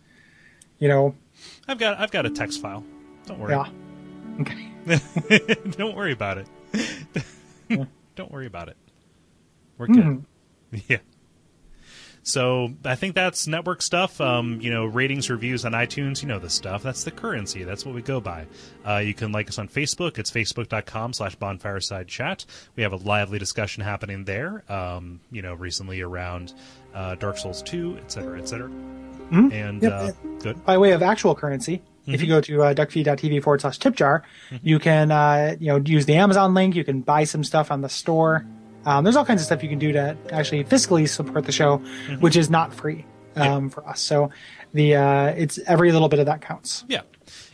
[0.79, 1.15] you know
[1.67, 2.83] I've got I've got a text file.
[3.25, 3.53] Don't worry.
[3.53, 3.69] yeah.
[4.41, 4.71] Okay.
[5.71, 6.47] Don't worry about it.
[8.15, 8.77] Don't worry about it.
[9.77, 10.25] We're good.
[10.89, 10.97] Yeah.
[12.23, 14.19] So I think that's network stuff.
[14.19, 16.21] Um, you know, ratings, reviews on iTunes.
[16.21, 16.83] You know the stuff.
[16.83, 17.63] That's the currency.
[17.63, 18.47] That's what we go by.
[18.85, 20.17] Uh, you can like us on Facebook.
[20.17, 22.45] It's facebook.com slash bonfireside chat.
[22.75, 24.69] We have a lively discussion happening there.
[24.69, 26.53] Um, you know, recently around
[26.97, 28.69] uh, Dark Souls 2, et cetera, et cetera.
[29.31, 29.91] And Yep.
[29.91, 30.65] uh, good.
[30.65, 34.23] by way of actual currency, if you go to uh, duckfeed.tv forward slash tip jar,
[34.63, 36.75] you can uh, you know use the Amazon link.
[36.75, 38.45] You can buy some stuff on the store.
[38.85, 41.81] Um, there's all kinds of stuff you can do to actually fiscally support the show,
[42.21, 43.05] which is not free
[43.35, 43.99] um, for us.
[43.99, 44.29] So
[44.73, 46.85] the uh, it's every little bit of that counts.
[46.87, 47.01] Yeah.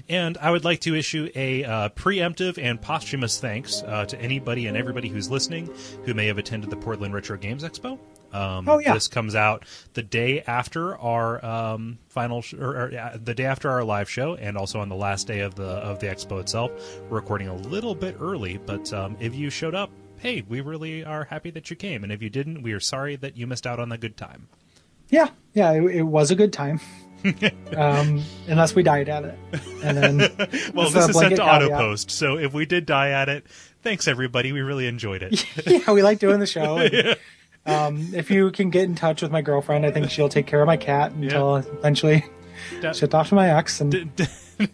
[0.10, 4.68] And I would like to issue a uh, preemptive and posthumous thanks uh, to anybody
[4.68, 5.74] and everybody who's listening
[6.06, 7.98] who may have attended the Portland Retro Games Expo.
[8.34, 8.93] Um, Oh, yeah.
[8.93, 13.45] This comes out the day after our um, final, sh- or, or uh, the day
[13.45, 16.39] after our live show, and also on the last day of the of the expo
[16.41, 16.72] itself.
[17.10, 21.03] We're recording a little bit early, but um, if you showed up, hey, we really
[21.05, 23.68] are happy that you came, and if you didn't, we are sorry that you missed
[23.68, 24.47] out on the good time.
[25.10, 26.80] Yeah, yeah, it, it was a good time.
[27.77, 29.38] um, unless we died at it,
[29.84, 30.18] and then
[30.73, 33.45] Well, this is sent to auto post, so if we did die at it,
[33.81, 34.51] thanks everybody.
[34.51, 35.45] We really enjoyed it.
[35.68, 36.77] yeah, we like doing the show.
[36.80, 37.18] And,
[37.65, 40.61] um, if you can get in touch with my girlfriend, I think she'll take care
[40.61, 42.26] of my cat until eventually
[42.81, 43.81] Da- she'll talk to my ex.
[43.81, 44.26] And d- d-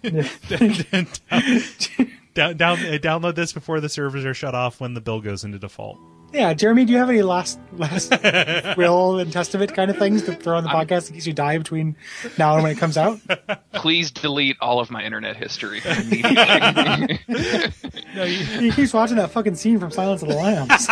[2.33, 5.59] down, down, download this before the servers are shut off when the bill goes into
[5.59, 5.99] default.
[6.33, 8.11] Yeah, Jeremy, do you have any last last
[8.77, 11.57] will and testament kind of things to throw on the podcast in case you die
[11.57, 11.95] between
[12.37, 13.19] now and when it comes out?
[13.73, 17.19] Please delete all of my internet history immediately.
[18.15, 20.87] No, you, He keeps watching that fucking scene from Silence of the Lambs.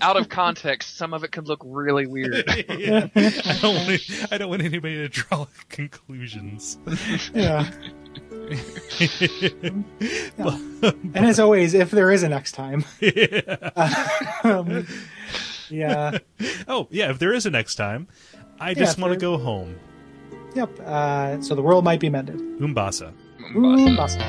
[0.00, 2.44] Out of context, some of it could look really weird.
[2.68, 3.08] yeah.
[3.14, 4.26] I don't want.
[4.32, 6.78] I don't want anybody to draw conclusions.
[7.34, 7.70] yeah.
[10.38, 12.84] and as always, if there is a next time,
[14.44, 14.86] um,
[15.68, 16.18] yeah,
[16.66, 18.08] Oh yeah, if there is a next time,
[18.60, 19.78] I just if want to go home.
[20.54, 20.70] yep.
[20.80, 22.40] Uh, so the world might be mended.
[22.62, 23.12] Umbasa.
[23.54, 24.22] Ooh, awesome.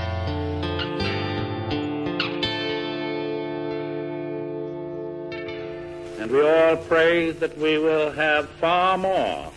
[6.20, 9.52] And we all pray that we will have far more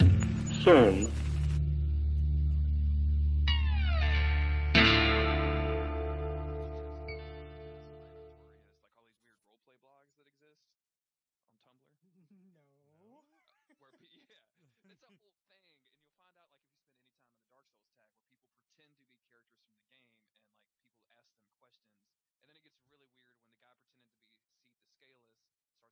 [0.63, 1.11] soon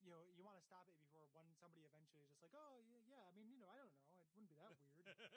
[0.00, 2.86] you know, you want to stop it before one somebody eventually is just like, oh
[2.86, 3.26] yeah, yeah.
[3.26, 4.94] I mean, you know, I don't know, it wouldn't be that weird.
[5.00, 5.34] It does that.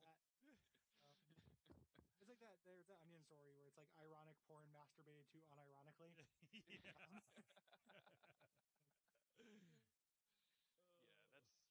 [0.00, 0.16] Um,
[2.20, 2.58] it's like that.
[2.66, 6.14] There's that onion story where it's like ironic porn masturbated to unironically.
[6.70, 6.90] yeah.
[11.30, 11.70] yeah, that's really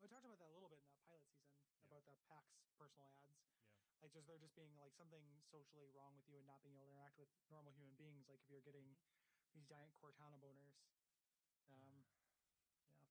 [0.00, 1.50] We talked about that a little bit in that pilot season
[1.88, 1.88] Yeah.
[1.88, 3.34] about the PAX personal ads.
[3.34, 4.02] Yeah.
[4.02, 6.84] Like just there just being like something socially wrong with you and not being able
[6.86, 8.28] to interact with normal human beings.
[8.28, 9.52] Like if you're getting Mm-hmm.
[9.54, 10.76] these giant Cortana boners.
[11.68, 12.04] Um,
[13.00, 13.08] yeah.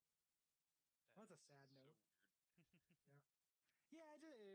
[1.15, 1.84] That That's a sad so note.
[4.27, 4.54] Weird.